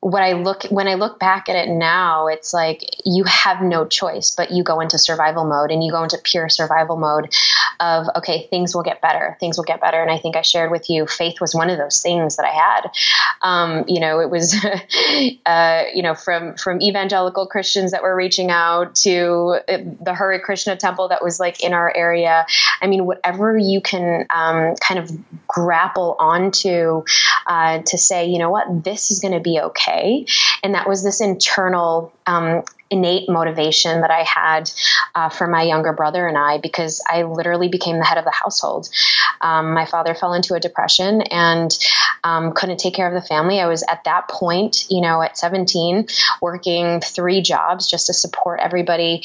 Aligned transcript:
what 0.00 0.22
I 0.22 0.32
look 0.32 0.62
when 0.64 0.88
I 0.88 0.94
look 0.94 1.18
back 1.18 1.50
at 1.50 1.56
it 1.56 1.68
now, 1.68 2.28
it's 2.28 2.54
like 2.54 2.82
you 3.04 3.24
have 3.24 3.60
no 3.60 3.86
choice, 3.86 4.34
but 4.34 4.50
you 4.50 4.64
go 4.64 4.80
into 4.80 4.98
survival 4.98 5.44
mode 5.44 5.70
and 5.70 5.84
you 5.84 5.92
go 5.92 6.02
into 6.02 6.16
pure 6.16 6.48
survival 6.48 6.96
mode 6.96 7.34
of 7.80 8.06
okay, 8.16 8.46
things 8.48 8.74
will 8.74 8.82
get 8.82 9.02
better, 9.02 9.36
things 9.40 9.58
will 9.58 9.64
get 9.64 9.80
better. 9.80 10.00
And 10.00 10.10
I 10.10 10.18
think 10.18 10.36
I 10.36 10.42
shared 10.42 10.70
with 10.70 10.88
you, 10.88 11.06
faith 11.06 11.38
was 11.38 11.54
one 11.54 11.68
of 11.68 11.76
those 11.76 12.00
things 12.00 12.36
that 12.36 12.46
I 12.46 12.50
had. 12.50 12.90
Um, 13.42 13.84
you 13.88 14.00
know, 14.00 14.20
it 14.20 14.30
was 14.30 14.56
uh, 15.46 15.84
you 15.94 16.02
know 16.02 16.14
from 16.14 16.56
from 16.56 16.80
evangelical 16.80 17.46
Christians 17.46 17.90
that 17.90 18.02
were 18.02 18.16
reaching 18.16 18.50
out 18.50 18.94
to 18.96 19.60
uh, 19.68 19.78
the 20.00 20.14
Hare 20.14 20.40
Krishna 20.40 20.76
temple 20.76 21.08
that 21.08 21.22
was 21.22 21.38
like 21.38 21.62
in 21.62 21.74
our 21.74 21.94
area. 21.94 22.46
I 22.80 22.86
mean, 22.86 23.04
whatever 23.04 23.58
you 23.58 23.82
can 23.82 24.24
um, 24.30 24.76
kind 24.76 24.98
of 24.98 25.10
grapple 25.46 26.16
onto 26.18 27.04
uh, 27.46 27.80
to 27.80 27.98
say, 27.98 28.28
you 28.28 28.38
know 28.38 28.48
what, 28.48 28.82
this 28.82 29.10
is 29.10 29.20
going 29.20 29.34
to 29.34 29.40
be 29.40 29.60
okay 29.60 29.89
okay. 29.90 30.26
And 30.62 30.74
that 30.74 30.88
was 30.88 31.02
this 31.02 31.20
internal 31.20 32.12
um, 32.30 32.62
innate 32.90 33.28
motivation 33.28 34.00
that 34.00 34.10
I 34.10 34.24
had 34.24 34.70
uh, 35.14 35.28
for 35.28 35.46
my 35.46 35.62
younger 35.62 35.92
brother 35.92 36.26
and 36.26 36.36
I 36.36 36.58
because 36.58 37.00
I 37.08 37.22
literally 37.22 37.68
became 37.68 37.98
the 37.98 38.04
head 38.04 38.18
of 38.18 38.24
the 38.24 38.32
household. 38.32 38.88
Um, 39.40 39.72
my 39.72 39.86
father 39.86 40.14
fell 40.14 40.34
into 40.34 40.54
a 40.54 40.60
depression 40.60 41.22
and 41.22 41.76
um, 42.24 42.52
couldn't 42.52 42.78
take 42.78 42.94
care 42.94 43.06
of 43.06 43.14
the 43.14 43.26
family. 43.26 43.60
I 43.60 43.68
was 43.68 43.84
at 43.88 44.04
that 44.04 44.28
point, 44.28 44.86
you 44.90 45.00
know, 45.00 45.22
at 45.22 45.38
17, 45.38 46.08
working 46.42 47.00
three 47.00 47.42
jobs 47.42 47.88
just 47.88 48.08
to 48.08 48.12
support 48.12 48.58
everybody 48.60 49.22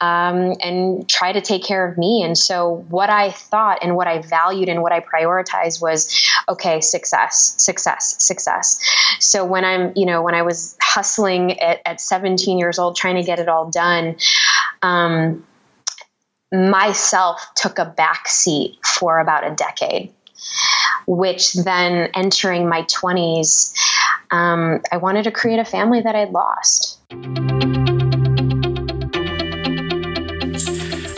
um, 0.00 0.54
and 0.62 1.08
try 1.08 1.32
to 1.32 1.40
take 1.40 1.64
care 1.64 1.88
of 1.88 1.96
me. 1.96 2.22
And 2.22 2.36
so, 2.36 2.84
what 2.88 3.08
I 3.08 3.30
thought 3.30 3.78
and 3.82 3.96
what 3.96 4.06
I 4.06 4.20
valued 4.20 4.68
and 4.68 4.82
what 4.82 4.92
I 4.92 5.00
prioritized 5.00 5.80
was 5.80 6.22
okay, 6.48 6.80
success, 6.80 7.54
success, 7.56 8.16
success. 8.18 8.78
So, 9.20 9.44
when 9.44 9.64
I'm, 9.64 9.92
you 9.96 10.06
know, 10.06 10.22
when 10.22 10.34
I 10.34 10.42
was 10.42 10.75
hustling 10.96 11.60
at, 11.60 11.80
at 11.84 12.00
17 12.00 12.58
years 12.58 12.78
old, 12.78 12.96
trying 12.96 13.16
to 13.16 13.22
get 13.22 13.38
it 13.38 13.48
all 13.48 13.70
done, 13.70 14.16
um, 14.80 15.46
myself 16.50 17.46
took 17.54 17.78
a 17.78 17.84
back 17.84 18.28
seat 18.28 18.78
for 18.82 19.18
about 19.18 19.46
a 19.46 19.54
decade 19.54 20.12
which 21.06 21.52
then 21.54 22.10
entering 22.14 22.68
my 22.68 22.82
20s, 22.82 23.72
um, 24.30 24.82
I 24.90 24.96
wanted 24.96 25.24
to 25.24 25.30
create 25.30 25.58
a 25.58 25.64
family 25.64 26.00
that 26.02 26.16
I'd 26.16 26.30
lost. 26.30 26.98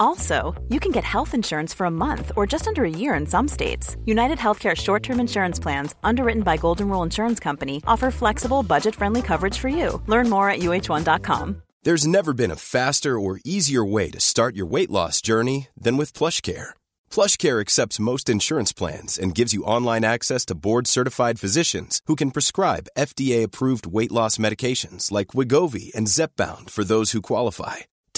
Also, 0.00 0.54
you 0.70 0.80
can 0.80 0.92
get 0.92 1.04
health 1.04 1.34
insurance 1.34 1.74
for 1.74 1.84
a 1.84 1.90
month 1.90 2.32
or 2.34 2.46
just 2.46 2.66
under 2.66 2.84
a 2.84 2.90
year 3.02 3.14
in 3.14 3.26
some 3.26 3.46
states. 3.46 3.96
United 4.06 4.38
Healthcare 4.38 4.74
short 4.74 5.02
term 5.02 5.20
insurance 5.20 5.60
plans, 5.60 5.94
underwritten 6.02 6.42
by 6.42 6.56
Golden 6.56 6.88
Rule 6.88 7.02
Insurance 7.02 7.38
Company, 7.38 7.82
offer 7.86 8.10
flexible, 8.10 8.62
budget 8.62 8.94
friendly 8.94 9.20
coverage 9.20 9.58
for 9.58 9.68
you. 9.68 10.02
Learn 10.06 10.30
more 10.30 10.48
at 10.48 10.60
uh1.com. 10.60 11.62
There's 11.82 12.06
never 12.06 12.32
been 12.32 12.50
a 12.50 12.56
faster 12.56 13.18
or 13.18 13.40
easier 13.44 13.84
way 13.84 14.10
to 14.10 14.20
start 14.20 14.56
your 14.56 14.66
weight 14.66 14.90
loss 14.90 15.20
journey 15.20 15.68
than 15.78 15.98
with 15.98 16.14
PlushCare. 16.14 16.70
PlushCare 17.10 17.60
accepts 17.60 18.00
most 18.00 18.30
insurance 18.30 18.72
plans 18.72 19.18
and 19.18 19.34
gives 19.34 19.52
you 19.52 19.64
online 19.64 20.04
access 20.04 20.46
to 20.46 20.54
board 20.54 20.86
certified 20.86 21.38
physicians 21.38 22.00
who 22.06 22.16
can 22.16 22.30
prescribe 22.30 22.88
FDA 22.96 23.42
approved 23.42 23.86
weight 23.86 24.12
loss 24.12 24.38
medications 24.38 25.10
like 25.12 25.28
Wegovy 25.28 25.90
and 25.94 26.06
Zepbound 26.06 26.70
for 26.70 26.84
those 26.84 27.12
who 27.12 27.22
qualify 27.22 27.76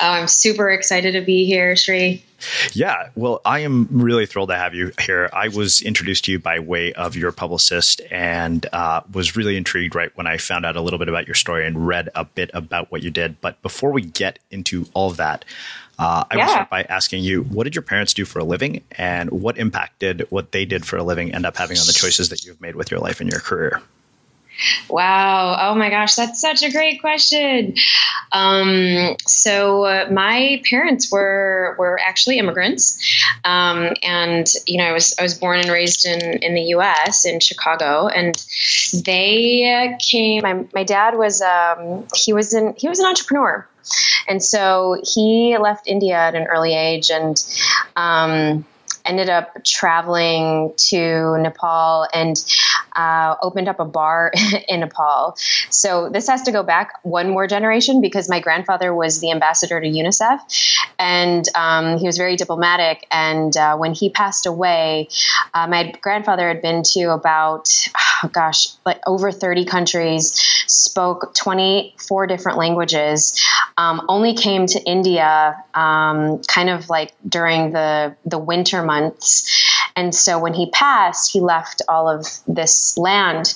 Oh, 0.00 0.08
I'm 0.08 0.28
super 0.28 0.70
excited 0.70 1.12
to 1.12 1.20
be 1.20 1.44
here, 1.44 1.76
Sri. 1.76 2.24
Yeah, 2.72 3.10
well, 3.14 3.40
I 3.44 3.60
am 3.60 3.86
really 3.90 4.26
thrilled 4.26 4.48
to 4.48 4.56
have 4.56 4.74
you 4.74 4.92
here. 5.00 5.30
I 5.32 5.48
was 5.48 5.80
introduced 5.80 6.24
to 6.24 6.32
you 6.32 6.38
by 6.38 6.58
way 6.58 6.92
of 6.92 7.14
your 7.14 7.30
publicist 7.30 8.00
and 8.10 8.66
uh, 8.72 9.02
was 9.12 9.36
really 9.36 9.56
intrigued 9.56 9.94
right 9.94 10.10
when 10.16 10.26
I 10.26 10.38
found 10.38 10.66
out 10.66 10.76
a 10.76 10.80
little 10.80 10.98
bit 10.98 11.08
about 11.08 11.26
your 11.26 11.34
story 11.34 11.66
and 11.66 11.86
read 11.86 12.08
a 12.14 12.24
bit 12.24 12.50
about 12.52 12.90
what 12.90 13.02
you 13.02 13.10
did. 13.10 13.40
But 13.40 13.62
before 13.62 13.92
we 13.92 14.02
get 14.02 14.38
into 14.50 14.86
all 14.94 15.10
of 15.10 15.18
that, 15.18 15.44
uh, 15.98 16.24
I 16.30 16.36
yeah. 16.36 16.44
will 16.44 16.52
start 16.52 16.70
by 16.70 16.82
asking 16.82 17.22
you 17.22 17.42
what 17.44 17.64
did 17.64 17.76
your 17.76 17.82
parents 17.82 18.14
do 18.14 18.24
for 18.24 18.40
a 18.40 18.44
living 18.44 18.82
and 18.92 19.30
what 19.30 19.58
impact 19.58 20.00
did 20.00 20.26
what 20.30 20.50
they 20.50 20.64
did 20.64 20.84
for 20.84 20.96
a 20.96 21.04
living 21.04 21.34
end 21.34 21.46
up 21.46 21.56
having 21.56 21.78
on 21.78 21.86
the 21.86 21.92
choices 21.92 22.30
that 22.30 22.44
you've 22.44 22.60
made 22.60 22.74
with 22.74 22.90
your 22.90 22.98
life 22.98 23.20
and 23.20 23.30
your 23.30 23.40
career? 23.40 23.80
Wow. 24.88 25.56
Oh 25.60 25.74
my 25.74 25.90
gosh, 25.90 26.14
that's 26.14 26.40
such 26.40 26.62
a 26.62 26.70
great 26.70 27.00
question. 27.00 27.74
Um, 28.32 29.16
so 29.26 29.84
uh, 29.84 30.08
my 30.10 30.62
parents 30.68 31.10
were 31.10 31.74
were 31.78 31.98
actually 32.00 32.38
immigrants, 32.38 32.98
um, 33.44 33.94
and 34.02 34.46
you 34.66 34.78
know 34.78 34.84
I 34.84 34.92
was 34.92 35.14
I 35.18 35.22
was 35.22 35.34
born 35.34 35.60
and 35.60 35.70
raised 35.70 36.06
in 36.06 36.20
in 36.42 36.54
the 36.54 36.62
U.S. 36.76 37.24
in 37.24 37.40
Chicago, 37.40 38.08
and 38.08 38.34
they 39.04 39.96
came. 40.00 40.42
My, 40.42 40.64
my 40.74 40.84
dad 40.84 41.16
was 41.16 41.42
um, 41.42 42.06
he 42.14 42.32
was 42.32 42.54
an 42.54 42.74
he 42.76 42.88
was 42.88 42.98
an 43.00 43.06
entrepreneur, 43.06 43.66
and 44.28 44.42
so 44.42 45.00
he 45.02 45.56
left 45.58 45.88
India 45.88 46.16
at 46.16 46.34
an 46.34 46.46
early 46.46 46.74
age 46.74 47.10
and 47.10 47.36
um, 47.96 48.64
ended 49.04 49.28
up 49.28 49.64
traveling 49.64 50.72
to 50.76 51.38
Nepal 51.38 52.06
and 52.12 52.36
uh, 52.94 53.36
opened 53.42 53.68
up 53.68 53.80
a 53.80 53.84
bar 53.84 54.32
in 54.68 54.80
Nepal. 54.80 55.34
So 55.70 56.08
this 56.08 56.28
has 56.28 56.42
to 56.42 56.52
go 56.52 56.62
back 56.62 56.92
one 57.02 57.30
more 57.30 57.46
generation 57.46 58.00
because 58.00 58.28
my 58.28 58.40
grandfather 58.40 58.94
was 58.94 59.20
the 59.20 59.30
ambassador 59.30 59.80
to 59.80 59.86
UNICEF, 59.86 60.40
and 60.98 61.44
um, 61.54 61.98
he 61.98 62.06
was 62.06 62.16
very 62.16 62.36
diplomatic. 62.36 63.06
And 63.10 63.56
uh, 63.56 63.76
when 63.76 63.94
he 63.94 64.10
passed 64.10 64.46
away, 64.46 65.08
uh, 65.54 65.66
my 65.66 65.92
grandfather 66.00 66.48
had 66.48 66.62
been 66.62 66.82
to 66.94 67.12
about, 67.12 67.68
oh 67.96 68.28
gosh, 68.28 68.68
like 68.84 69.00
over 69.06 69.32
30 69.32 69.64
countries, 69.64 70.32
spoke 70.66 71.34
24 71.34 72.26
different 72.26 72.58
languages, 72.58 73.40
um, 73.76 74.02
only 74.08 74.34
came 74.34 74.66
to 74.66 74.82
India 74.82 75.62
um, 75.74 76.40
kind 76.42 76.68
of 76.68 76.88
like 76.90 77.12
during 77.26 77.72
the 77.72 78.16
the 78.24 78.38
winter 78.38 78.82
months 78.92 79.62
and 79.96 80.14
so 80.14 80.38
when 80.38 80.54
he 80.54 80.70
passed, 80.70 81.32
he 81.32 81.40
left 81.40 81.82
all 81.88 82.08
of 82.08 82.26
this 82.46 82.96
land 82.96 83.54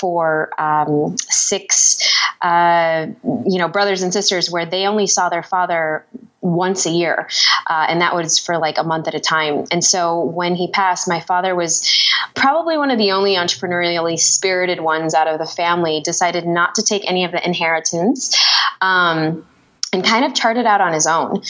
for 0.00 0.50
um, 0.60 1.16
six, 1.18 2.02
uh, 2.42 3.06
you 3.24 3.58
know, 3.58 3.68
brothers 3.68 4.02
and 4.02 4.12
sisters 4.12 4.50
where 4.50 4.66
they 4.66 4.86
only 4.86 5.06
saw 5.06 5.28
their 5.28 5.42
father 5.42 6.04
once 6.40 6.86
a 6.86 6.90
year, 6.90 7.28
uh, 7.68 7.86
and 7.88 8.00
that 8.00 8.14
was 8.14 8.38
for 8.38 8.58
like 8.58 8.78
a 8.78 8.84
month 8.84 9.08
at 9.08 9.14
a 9.14 9.20
time. 9.20 9.64
And 9.70 9.82
so 9.82 10.22
when 10.22 10.54
he 10.54 10.70
passed, 10.70 11.08
my 11.08 11.20
father 11.20 11.54
was 11.54 11.88
probably 12.34 12.78
one 12.78 12.90
of 12.90 12.98
the 12.98 13.12
only 13.12 13.34
entrepreneurially 13.34 14.18
spirited 14.18 14.80
ones 14.80 15.14
out 15.14 15.26
of 15.26 15.38
the 15.38 15.46
family. 15.46 16.00
Decided 16.04 16.46
not 16.46 16.76
to 16.76 16.82
take 16.82 17.08
any 17.08 17.24
of 17.24 17.32
the 17.32 17.44
inheritance. 17.44 18.36
Um, 18.80 19.46
and 19.96 20.04
kind 20.04 20.26
of 20.26 20.34
charted 20.34 20.66
out 20.66 20.82
on 20.82 20.92
his 20.92 21.06
own. 21.06 21.42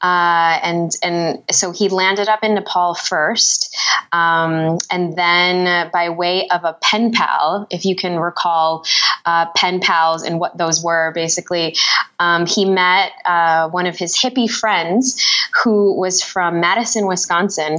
Uh, 0.00 0.58
and 0.62 0.92
and 1.02 1.42
so 1.50 1.72
he 1.72 1.88
landed 1.88 2.28
up 2.28 2.44
in 2.44 2.54
Nepal 2.54 2.94
first, 2.94 3.76
um, 4.12 4.78
and 4.90 5.16
then 5.16 5.90
by 5.92 6.08
way 6.10 6.48
of 6.48 6.62
a 6.62 6.76
pen 6.80 7.10
pal, 7.10 7.66
if 7.70 7.84
you 7.84 7.96
can 7.96 8.16
recall 8.18 8.86
uh, 9.26 9.46
pen 9.56 9.80
pals 9.80 10.22
and 10.22 10.38
what 10.38 10.56
those 10.56 10.82
were, 10.82 11.10
basically, 11.14 11.76
um, 12.20 12.46
he 12.46 12.64
met 12.64 13.10
uh, 13.26 13.68
one 13.70 13.86
of 13.86 13.96
his 13.96 14.16
hippie 14.16 14.48
friends 14.48 15.20
who 15.64 15.98
was 15.98 16.22
from 16.22 16.60
Madison, 16.60 17.06
Wisconsin, 17.06 17.78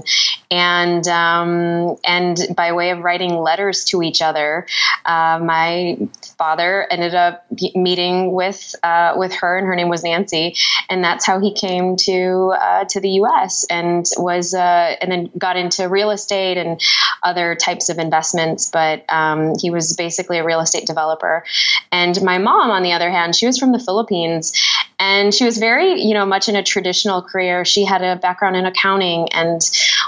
and 0.51 1.07
um, 1.07 1.95
and 2.05 2.37
by 2.55 2.73
way 2.73 2.89
of 2.89 2.99
writing 2.99 3.37
letters 3.37 3.85
to 3.85 4.03
each 4.03 4.21
other, 4.21 4.67
uh, 5.05 5.39
my 5.41 5.97
father 6.37 6.85
ended 6.91 7.15
up 7.15 7.45
meeting 7.75 8.33
with 8.33 8.75
uh, 8.83 9.13
with 9.15 9.33
her, 9.33 9.57
and 9.57 9.65
her 9.65 9.75
name 9.75 9.87
was 9.87 10.03
Nancy, 10.09 10.55
and 10.89 11.03
that's 11.03 11.25
how 11.25 11.39
he 11.39 11.53
came 11.53 11.95
to 11.97 12.53
uh, 12.59 12.85
to 12.85 12.99
the 12.99 13.09
U.S. 13.21 13.65
and 13.69 14.05
was 14.17 14.53
uh, 14.53 14.95
and 15.01 15.11
then 15.11 15.29
got 15.37 15.57
into 15.57 15.87
real 15.87 16.11
estate 16.11 16.57
and 16.57 16.81
other 17.23 17.55
types 17.55 17.89
of 17.89 17.99
investments. 17.99 18.69
But 18.71 19.05
um, 19.09 19.53
he 19.59 19.69
was 19.69 19.95
basically 19.95 20.39
a 20.39 20.43
real 20.43 20.59
estate 20.59 20.85
developer. 20.85 21.43
And 21.91 22.21
my 22.23 22.37
mom, 22.37 22.71
on 22.71 22.83
the 22.83 22.93
other 22.93 23.09
hand, 23.09 23.35
she 23.35 23.45
was 23.45 23.57
from 23.57 23.71
the 23.71 23.79
Philippines, 23.79 24.53
and 24.97 25.33
she 25.33 25.45
was 25.45 25.57
very 25.57 26.01
you 26.01 26.13
know 26.13 26.25
much 26.25 26.49
in 26.49 26.55
a 26.55 26.63
traditional 26.63 27.21
career. 27.21 27.65
She 27.65 27.85
had 27.85 28.01
a 28.01 28.15
background 28.15 28.55
in 28.55 28.65
accounting 28.65 29.29
and 29.33 29.61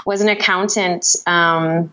was 0.04 0.20
an 0.20 0.28
accountant. 0.28 1.16
Um, 1.26 1.92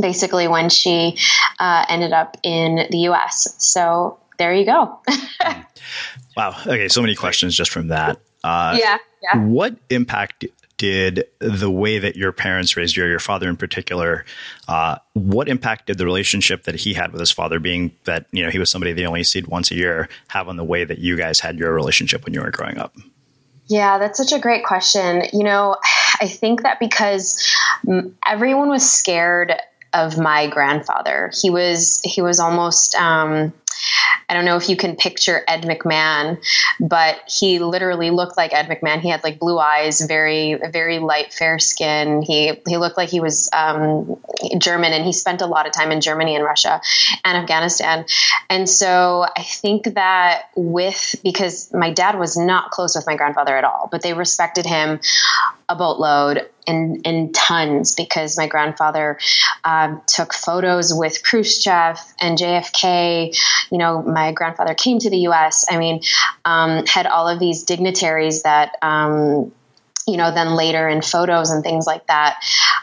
basically 0.00 0.48
when 0.48 0.70
she 0.70 1.18
uh, 1.58 1.84
ended 1.88 2.12
up 2.12 2.36
in 2.42 2.86
the 2.90 2.98
US. 3.10 3.54
So 3.58 4.18
there 4.38 4.54
you 4.54 4.64
go. 4.64 5.00
wow. 6.36 6.54
Okay. 6.66 6.88
So 6.88 7.00
many 7.00 7.14
questions 7.14 7.56
just 7.56 7.70
from 7.70 7.88
that. 7.88 8.20
Uh, 8.42 8.76
yeah, 8.78 8.98
yeah. 9.22 9.44
What 9.44 9.76
impact 9.90 10.46
did 10.80 11.26
the 11.40 11.70
way 11.70 11.98
that 11.98 12.16
your 12.16 12.32
parents 12.32 12.74
raised 12.74 12.96
you, 12.96 13.04
or 13.04 13.06
your 13.06 13.18
father 13.18 13.50
in 13.50 13.56
particular, 13.56 14.24
uh, 14.66 14.96
what 15.12 15.46
impact 15.46 15.88
did 15.88 15.98
the 15.98 16.06
relationship 16.06 16.62
that 16.62 16.74
he 16.74 16.94
had 16.94 17.12
with 17.12 17.20
his 17.20 17.30
father, 17.30 17.58
being 17.60 17.92
that 18.04 18.24
you 18.32 18.42
know 18.42 18.48
he 18.48 18.58
was 18.58 18.70
somebody 18.70 18.94
they 18.94 19.04
only 19.04 19.22
see 19.22 19.42
once 19.42 19.70
a 19.70 19.74
year, 19.74 20.08
have 20.28 20.48
on 20.48 20.56
the 20.56 20.64
way 20.64 20.84
that 20.84 20.98
you 20.98 21.18
guys 21.18 21.38
had 21.38 21.58
your 21.58 21.74
relationship 21.74 22.24
when 22.24 22.32
you 22.32 22.40
were 22.40 22.50
growing 22.50 22.78
up? 22.78 22.96
Yeah, 23.66 23.98
that's 23.98 24.16
such 24.16 24.32
a 24.32 24.40
great 24.40 24.64
question. 24.64 25.22
You 25.34 25.44
know, 25.44 25.76
I 26.18 26.26
think 26.26 26.62
that 26.62 26.80
because 26.80 27.54
everyone 28.26 28.70
was 28.70 28.90
scared 28.90 29.52
of 29.92 30.18
my 30.18 30.48
grandfather, 30.48 31.30
he 31.38 31.50
was 31.50 32.00
he 32.04 32.22
was 32.22 32.40
almost. 32.40 32.94
Um, 32.94 33.52
I 34.28 34.34
don't 34.34 34.44
know 34.44 34.56
if 34.56 34.68
you 34.68 34.76
can 34.76 34.96
picture 34.96 35.42
Ed 35.48 35.62
McMahon, 35.62 36.40
but 36.78 37.20
he 37.28 37.58
literally 37.58 38.10
looked 38.10 38.36
like 38.36 38.52
Ed 38.52 38.66
McMahon. 38.68 39.00
He 39.00 39.08
had 39.08 39.24
like 39.24 39.38
blue 39.38 39.58
eyes, 39.58 40.00
very 40.00 40.54
very 40.54 40.98
light, 41.00 41.32
fair 41.32 41.58
skin. 41.58 42.22
He 42.22 42.52
he 42.66 42.76
looked 42.76 42.96
like 42.96 43.08
he 43.08 43.20
was 43.20 43.50
um, 43.52 44.16
German, 44.58 44.92
and 44.92 45.04
he 45.04 45.12
spent 45.12 45.42
a 45.42 45.46
lot 45.46 45.66
of 45.66 45.72
time 45.72 45.90
in 45.90 46.00
Germany 46.00 46.36
and 46.36 46.44
Russia 46.44 46.80
and 47.24 47.38
Afghanistan. 47.38 48.04
And 48.48 48.68
so 48.68 49.26
I 49.36 49.42
think 49.42 49.94
that 49.94 50.50
with 50.54 51.16
because 51.24 51.72
my 51.72 51.92
dad 51.92 52.18
was 52.18 52.36
not 52.36 52.70
close 52.70 52.94
with 52.94 53.06
my 53.06 53.16
grandfather 53.16 53.56
at 53.56 53.64
all, 53.64 53.88
but 53.90 54.02
they 54.02 54.14
respected 54.14 54.64
him 54.64 55.00
a 55.70 55.76
boatload 55.76 56.48
in, 56.66 57.02
in 57.04 57.32
tons 57.32 57.94
because 57.94 58.36
my 58.36 58.48
grandfather 58.48 59.18
um, 59.64 60.02
took 60.06 60.34
photos 60.34 60.92
with 60.92 61.22
Khrushchev 61.22 61.98
and 62.20 62.36
JFK. 62.36 63.36
You 63.70 63.78
know, 63.78 64.02
my 64.02 64.32
grandfather 64.32 64.74
came 64.74 64.98
to 64.98 65.10
the 65.10 65.18
U.S. 65.18 65.66
I 65.70 65.78
mean, 65.78 66.02
um, 66.44 66.84
had 66.86 67.06
all 67.06 67.28
of 67.28 67.38
these 67.38 67.64
dignitaries 67.64 68.42
that. 68.42 68.76
Um, 68.82 69.52
you 70.06 70.16
know, 70.16 70.34
then 70.34 70.56
later 70.56 70.88
in 70.88 71.02
photos 71.02 71.50
and 71.50 71.62
things 71.62 71.86
like 71.86 72.06
that, 72.08 72.42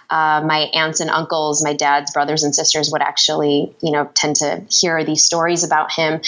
uh, 0.09 0.41
my 0.45 0.69
aunts 0.73 1.01
and 1.01 1.09
uncles, 1.09 1.61
my 1.61 1.73
dad's 1.73 2.13
brothers 2.13 2.43
and 2.43 2.55
sisters 2.55 2.89
would 2.91 3.01
actually, 3.01 3.75
you 3.81 3.91
know, 3.91 4.09
tend 4.13 4.37
to 4.37 4.63
hear 4.69 5.03
these 5.03 5.25
stories 5.25 5.65
about 5.65 5.91
him. 5.91 6.21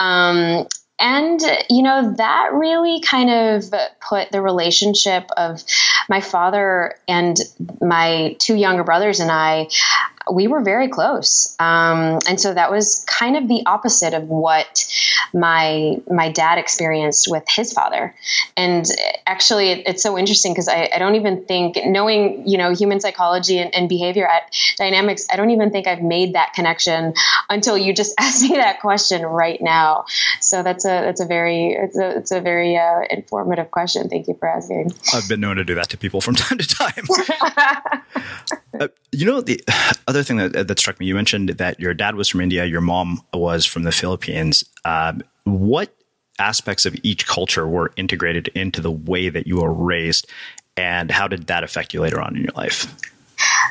Um, 0.00 0.66
and, 1.02 1.40
you 1.68 1.82
know, 1.82 2.14
that 2.16 2.50
really 2.52 3.00
kind 3.00 3.28
of 3.28 3.64
put 4.00 4.30
the 4.30 4.40
relationship 4.40 5.28
of 5.36 5.64
my 6.08 6.20
father 6.20 6.94
and 7.08 7.36
my 7.80 8.36
two 8.38 8.54
younger 8.54 8.84
brothers 8.84 9.18
and 9.18 9.30
I 9.30 9.68
we 10.30 10.46
were 10.46 10.62
very 10.62 10.88
close. 10.88 11.54
Um, 11.58 12.18
and 12.28 12.40
so 12.40 12.52
that 12.54 12.70
was 12.70 13.04
kind 13.08 13.36
of 13.36 13.48
the 13.48 13.62
opposite 13.66 14.14
of 14.14 14.24
what 14.24 14.86
my 15.32 15.96
my 16.10 16.30
dad 16.30 16.58
experienced 16.58 17.28
with 17.30 17.44
his 17.48 17.72
father. 17.72 18.14
And 18.56 18.86
actually, 19.26 19.70
it, 19.70 19.86
it's 19.86 20.02
so 20.02 20.18
interesting 20.18 20.52
because 20.52 20.68
I, 20.68 20.90
I, 20.94 20.98
don't 20.98 21.14
even 21.14 21.44
think 21.44 21.78
knowing 21.84 22.46
you 22.46 22.58
know 22.58 22.74
human 22.74 23.00
psychology 23.00 23.58
and, 23.58 23.74
and, 23.74 23.88
behavior 23.88 24.26
at 24.26 24.52
dynamics, 24.76 25.26
I 25.32 25.36
don't 25.36 25.50
even 25.50 25.70
think 25.70 25.86
I've 25.86 26.02
made 26.02 26.34
that 26.34 26.52
connection 26.54 27.14
until 27.48 27.76
you 27.76 27.94
just 27.94 28.14
asked 28.20 28.42
me 28.42 28.56
that 28.56 28.80
question 28.80 29.22
right 29.22 29.60
now. 29.60 30.04
So 30.40 30.62
that's 30.62 30.84
a 30.84 30.88
that's 30.88 31.20
a 31.20 31.26
very 31.26 31.72
it's 31.72 31.98
a 31.98 32.18
it's 32.18 32.30
a 32.30 32.40
very 32.40 32.76
uh, 32.76 33.02
informative 33.10 33.70
question. 33.70 34.08
Thank 34.08 34.28
you 34.28 34.34
for 34.34 34.48
asking. 34.48 34.92
I've 35.14 35.28
been 35.28 35.40
known 35.40 35.56
to 35.56 35.64
do 35.64 35.74
that 35.74 35.88
to 35.90 35.98
people 35.98 36.20
from 36.20 36.34
time 36.36 36.58
to 36.58 36.66
time. 36.66 37.04
uh, 38.80 38.88
you 39.10 39.26
know 39.26 39.40
the 39.40 39.62
other 40.12 40.22
thing 40.22 40.36
that, 40.36 40.68
that 40.68 40.78
struck 40.78 41.00
me, 41.00 41.06
you 41.06 41.14
mentioned 41.14 41.48
that 41.50 41.80
your 41.80 41.94
dad 41.94 42.14
was 42.14 42.28
from 42.28 42.40
India, 42.40 42.64
your 42.64 42.80
mom 42.80 43.22
was 43.32 43.64
from 43.64 43.84
the 43.84 43.92
Philippines. 43.92 44.64
Um, 44.84 45.22
what 45.44 45.94
aspects 46.38 46.86
of 46.86 46.94
each 47.02 47.26
culture 47.26 47.66
were 47.66 47.92
integrated 47.96 48.48
into 48.48 48.80
the 48.80 48.90
way 48.90 49.28
that 49.28 49.46
you 49.46 49.60
were 49.60 49.72
raised, 49.72 50.26
and 50.76 51.10
how 51.10 51.28
did 51.28 51.46
that 51.46 51.64
affect 51.64 51.94
you 51.94 52.00
later 52.00 52.20
on 52.20 52.36
in 52.36 52.42
your 52.42 52.52
life? 52.54 52.94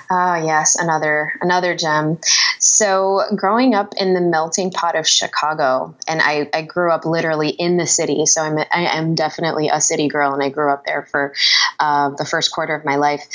Oh 0.10 0.36
yes, 0.36 0.75
another 0.75 1.33
another 1.41 1.75
gem. 1.75 2.19
So 2.60 3.21
growing 3.36 3.74
up 3.74 3.93
in 3.98 4.13
the 4.13 4.21
melting 4.21 4.71
pot 4.71 4.98
of 4.98 5.07
Chicago, 5.07 5.95
and 6.07 6.21
I, 6.21 6.50
I 6.53 6.63
grew 6.63 6.91
up 6.91 7.05
literally 7.05 7.50
in 7.50 7.77
the 7.77 7.88
city. 7.88 8.25
So 8.25 8.41
I'm 8.41 8.57
I 8.57 8.98
am 8.98 9.15
definitely 9.15 9.69
a 9.69 9.79
city 9.79 10.10
girl, 10.10 10.33
and 10.33 10.43
I 10.43 10.50
grew 10.50 10.71
up 10.71 10.86
there 10.86 11.07
for 11.10 11.33
uh, 11.79 12.10
the 12.10 12.25
first 12.25 12.51
quarter 12.51 12.75
of 12.75 12.83
my 12.83 12.98
life. 12.98 13.25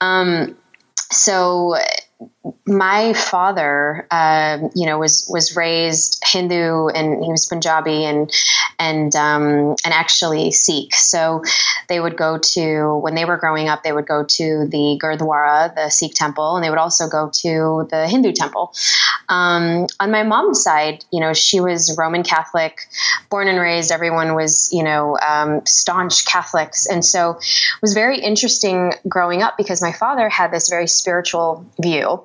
Um, 0.00 0.56
so 1.10 1.76
my 2.66 3.12
father, 3.12 4.06
uh, 4.10 4.58
you 4.74 4.86
know, 4.86 4.98
was 4.98 5.26
was 5.28 5.56
raised 5.56 6.22
Hindu 6.26 6.88
and 6.88 7.22
he 7.22 7.30
was 7.30 7.44
Punjabi 7.44 8.04
and 8.04 8.32
and 8.78 9.14
um, 9.14 9.76
and 9.84 9.92
actually 9.92 10.50
Sikh. 10.50 10.94
So 10.94 11.42
they 11.88 12.00
would 12.00 12.16
go 12.16 12.38
to 12.38 12.96
when 12.96 13.14
they 13.14 13.26
were 13.26 13.36
growing 13.36 13.68
up, 13.68 13.82
they 13.82 13.92
would 13.92 14.06
go 14.06 14.24
to 14.24 14.66
the 14.66 14.98
Gurdwara, 15.02 15.74
the 15.74 15.90
Sikh 15.90 16.14
temple, 16.14 16.56
and 16.56 16.64
they 16.64 16.70
would 16.70 16.78
also 16.78 17.08
go 17.08 17.30
to 17.42 17.86
the 17.90 18.08
Hindu 18.08 18.32
temple. 18.32 18.72
Um, 19.28 19.86
on 20.00 20.10
my 20.10 20.22
mom's 20.22 20.62
side, 20.62 21.04
you 21.12 21.20
know, 21.20 21.34
she 21.34 21.60
was 21.60 21.96
Roman 21.98 22.22
Catholic, 22.22 22.88
born 23.28 23.48
and 23.48 23.58
raised. 23.58 23.92
Everyone 23.92 24.34
was, 24.34 24.70
you 24.72 24.82
know, 24.82 25.18
um, 25.18 25.66
staunch 25.66 26.24
Catholics, 26.24 26.86
and 26.86 27.04
so 27.04 27.32
it 27.32 27.82
was 27.82 27.92
very 27.92 28.18
interesting 28.18 28.94
growing 29.06 29.42
up 29.42 29.58
because 29.58 29.82
my 29.82 29.92
father 29.92 30.30
had 30.30 30.50
this 30.50 30.70
very 30.70 30.86
spiritual 30.86 31.66
view 31.78 32.24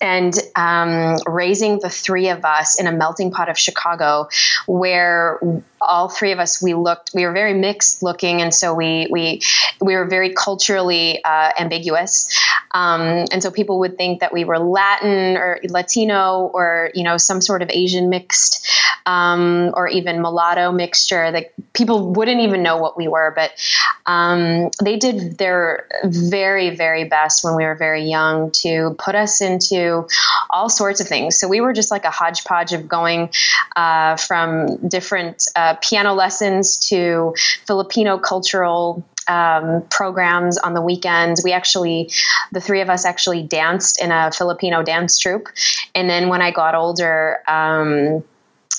and 0.00 0.34
um, 0.54 1.18
raising 1.26 1.78
the 1.78 1.90
three 1.90 2.28
of 2.28 2.44
us 2.44 2.78
in 2.80 2.86
a 2.86 2.92
melting 2.92 3.30
pot 3.30 3.48
of 3.48 3.58
Chicago, 3.58 4.28
where 4.66 5.38
all 5.80 6.08
three 6.08 6.32
of 6.32 6.38
us 6.38 6.62
we 6.62 6.74
looked 6.74 7.10
we 7.14 7.24
were 7.24 7.32
very 7.32 7.54
mixed 7.54 8.02
looking, 8.02 8.42
and 8.42 8.54
so 8.54 8.74
we 8.74 9.06
we 9.10 9.40
we 9.80 9.94
were 9.94 10.06
very 10.06 10.34
culturally 10.34 11.22
uh, 11.24 11.52
ambiguous, 11.58 12.38
um, 12.72 13.26
and 13.30 13.42
so 13.42 13.50
people 13.50 13.80
would 13.80 13.96
think 13.96 14.20
that 14.20 14.32
we 14.32 14.44
were 14.44 14.58
Latin 14.58 15.36
or 15.36 15.60
Latino 15.68 16.50
or 16.52 16.90
you 16.94 17.04
know 17.04 17.16
some 17.16 17.40
sort 17.40 17.62
of 17.62 17.70
Asian 17.70 18.08
mixed 18.08 18.68
um, 19.06 19.72
or 19.74 19.88
even 19.88 20.20
mulatto 20.20 20.72
mixture. 20.72 21.30
That 21.30 21.52
people 21.72 22.12
wouldn't 22.12 22.40
even 22.40 22.62
know 22.62 22.78
what 22.78 22.96
we 22.96 23.08
were, 23.08 23.32
but 23.34 23.52
um, 24.06 24.70
they 24.82 24.96
did 24.96 25.38
their 25.38 25.86
very 26.04 26.74
very 26.74 27.04
best 27.04 27.44
when 27.44 27.56
we 27.56 27.64
were 27.64 27.74
very 27.74 28.04
young 28.04 28.50
to 28.50 28.94
put 28.98 29.14
us 29.14 29.40
into 29.40 29.85
all 30.50 30.68
sorts 30.68 31.00
of 31.00 31.08
things. 31.08 31.36
So 31.38 31.48
we 31.48 31.60
were 31.60 31.72
just 31.72 31.90
like 31.90 32.04
a 32.04 32.10
hodgepodge 32.10 32.72
of 32.72 32.88
going 32.88 33.30
uh, 33.74 34.16
from 34.16 34.88
different 34.88 35.44
uh, 35.54 35.74
piano 35.80 36.14
lessons 36.14 36.78
to 36.88 37.34
Filipino 37.66 38.18
cultural 38.18 39.04
um, 39.28 39.82
programs 39.90 40.56
on 40.58 40.74
the 40.74 40.82
weekends. 40.82 41.42
We 41.42 41.52
actually, 41.52 42.10
the 42.52 42.60
three 42.60 42.80
of 42.80 42.90
us 42.90 43.04
actually 43.04 43.42
danced 43.42 44.00
in 44.00 44.12
a 44.12 44.30
Filipino 44.30 44.82
dance 44.82 45.18
troupe. 45.18 45.48
And 45.94 46.08
then 46.08 46.28
when 46.28 46.42
I 46.42 46.50
got 46.52 46.74
older, 46.74 47.40
um, 47.48 48.22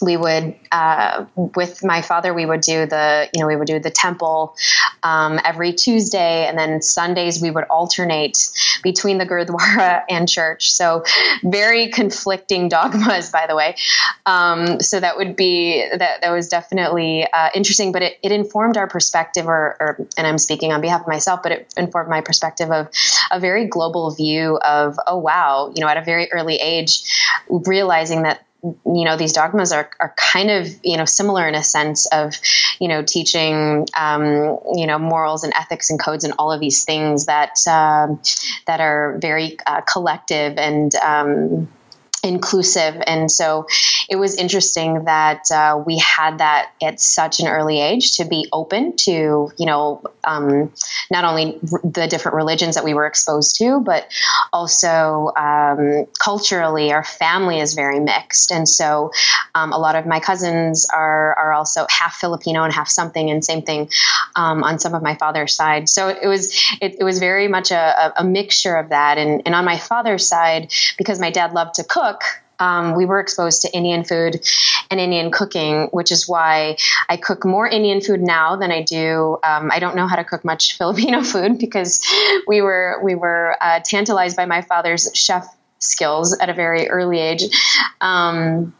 we 0.01 0.18
would 0.18 0.56
uh, 0.72 1.25
with 1.36 1.84
my 1.84 2.01
father 2.01 2.34
we 2.34 2.46
would 2.46 2.62
do 2.62 2.86
the 2.86 3.30
you 3.34 3.42
know 3.42 3.48
we 3.48 3.56
would 3.56 3.68
do 3.68 3.80
the 3.80 3.92
temple 3.92 4.56
um, 5.04 5.39
every 5.44 5.74
tuesday. 5.74 6.46
And 6.48 6.58
then 6.58 6.82
sundays 6.82 7.42
we 7.42 7.51
would 7.51 7.66
alternate 7.66 8.50
between 8.84 9.18
the 9.18 9.25
gurdwara 9.25 10.04
and 10.10 10.27
church. 10.27 10.72
So 10.72 11.04
very 11.44 11.89
conflicting 11.89 12.70
dogmas 12.70 13.32
by 13.32 13.48
the 13.48 13.56
way. 13.56 13.75
Um, 14.25 14.80
so 14.80 15.00
that 15.00 15.18
would 15.18 15.36
be 15.36 15.88
that 15.89 16.22
that 16.22 16.32
was 16.32 16.50
definitely 16.50 17.25
uh, 17.32 17.50
interesting. 17.54 17.92
But 17.92 18.01
it, 18.01 18.20
it 18.24 18.32
informed 18.32 18.77
our 18.77 18.88
perspective 18.88 19.48
or, 19.48 19.75
or, 19.80 20.08
and 20.18 20.27
i'm 20.27 20.38
speaking 20.38 20.72
on 20.72 20.82
behalf 20.82 21.01
of 21.01 21.08
myself 21.08 21.42
but 21.44 21.51
it 21.51 21.74
informed 21.77 22.10
my 22.10 22.22
perspective 22.22 22.72
of 22.72 22.89
a 23.32 23.39
very 23.39 23.68
global 23.68 24.12
view 24.12 24.58
of 24.58 24.98
oh 25.08 25.18
wow 25.18 25.72
you 25.75 25.82
know 25.82 25.88
at 25.88 25.98
a 25.98 26.04
very 26.04 26.32
early 26.32 26.56
age 26.56 27.01
realizing 27.50 28.24
that 28.24 28.47
you 28.64 29.06
know 29.06 29.18
these 29.18 29.34
dogmas 29.34 29.72
are, 29.72 29.90
are 30.00 30.14
kind 30.18 30.50
of 30.50 30.68
you 30.84 30.98
know 30.98 31.06
similar 31.06 31.48
in 31.48 31.56
a 31.56 31.64
sense 31.64 32.08
of 32.08 32.34
you 32.80 32.88
know 32.88 33.04
teaching 33.04 33.88
um, 33.96 34.60
you 34.74 34.88
know 34.88 34.98
morals 34.98 35.44
and 35.44 35.54
ethics 35.54 35.90
and 35.90 36.00
codes 36.00 36.24
and 36.24 36.34
all 36.40 36.52
of 36.52 36.60
these 36.60 36.84
things 36.84 37.28
that 37.28 37.56
um, 37.68 38.20
that 38.66 38.82
are 38.82 39.18
very 39.20 39.58
uh, 39.66 39.82
collective 39.82 40.58
and 40.58 40.94
um, 40.96 41.68
inclusive. 42.24 43.01
And 43.05 43.31
so 43.31 43.67
it 44.09 44.15
was 44.15 44.36
interesting 44.36 45.05
that 45.05 45.51
uh, 45.51 45.81
we 45.86 46.00
had 46.00 46.39
that 46.39 46.71
at 46.81 47.00
such 47.00 47.39
an 47.39 47.47
early 47.47 47.79
age 47.79 48.17
to 48.17 48.25
be 48.25 48.47
open 48.51 48.95
to, 48.97 49.51
you 49.57 49.65
know, 49.65 50.01
um, 50.24 50.74
not 51.12 51.25
only 51.25 51.59
the 51.62 52.07
different 52.09 52.36
religions 52.36 52.75
that 52.75 52.83
we 52.83 52.93
were 52.93 53.05
exposed 53.05 53.57
to, 53.57 53.79
but 53.79 54.07
also 54.51 55.31
um, 55.38 56.05
culturally, 56.19 56.91
our 56.91 57.03
family 57.03 57.59
is 57.59 57.75
very 57.75 58.00
mixed. 58.00 58.51
And 58.51 58.67
so 58.67 59.12
um, 59.53 59.71
a 59.71 59.77
lot 59.77 59.95
of 59.95 60.05
my 60.05 60.19
cousins 60.19 60.88
are, 60.91 61.33
are 61.36 61.53
also 61.53 61.86
half 61.89 62.15
Filipino 62.15 62.63
and 62.63 62.74
half 62.74 62.89
something, 62.89 63.29
and 63.29 63.45
same 63.45 63.62
thing 63.62 63.89
um, 64.36 64.63
on 64.63 64.79
some 64.79 64.95
of 64.95 65.03
my 65.03 65.15
father's 65.15 65.53
side. 65.53 65.88
So 65.88 66.09
it 66.09 66.27
was, 66.27 66.53
it, 66.81 66.95
it 67.00 67.03
was 67.03 67.19
very 67.19 67.47
much 67.47 67.71
a, 67.71 68.13
a 68.17 68.24
mixture 68.24 68.75
of 68.75 68.89
that. 68.89 69.17
And, 69.17 69.43
and 69.45 69.53
on 69.53 69.65
my 69.65 69.77
father's 69.77 70.27
side, 70.27 70.74
because 70.97 71.19
my 71.19 71.29
dad 71.29 71.53
loved 71.53 71.75
to 71.75 71.83
cook, 71.83 72.07
cook, 72.08 72.22
um, 72.60 72.96
we 72.96 73.06
were 73.06 73.20
exposed 73.20 73.62
to 73.64 73.76
Indian 73.76 74.04
food 74.04 74.42
and 74.90 75.00
Indian 75.00 75.32
cooking, 75.32 75.88
which 75.92 76.12
is 76.12 76.28
why 76.28 76.78
I 77.08 77.18
cook 77.18 77.46
more 77.46 77.68
Indian 77.68 78.02
food 78.02 78.22
now 78.22 78.56
than 78.56 78.72
I 78.72 78.82
do. 78.82 79.38
Um, 79.44 79.70
I 79.72 79.80
don't 79.80 79.96
know 79.96 80.08
how 80.08 80.16
to 80.16 80.24
cook 80.24 80.44
much 80.44 80.78
Filipino 80.78 81.22
food 81.22 81.60
because 81.60 82.06
we 82.48 82.62
were 82.62 83.00
we 83.04 83.16
were 83.16 83.56
uh, 83.62 83.80
tantalized 83.84 84.36
by 84.36 84.46
my 84.46 84.62
father's 84.62 85.10
chef 85.14 85.48
skills 85.80 86.38
at 86.40 86.50
a 86.50 86.54
very 86.54 86.90
early 86.90 87.20
age. 87.20 87.44
Um, 88.02 88.74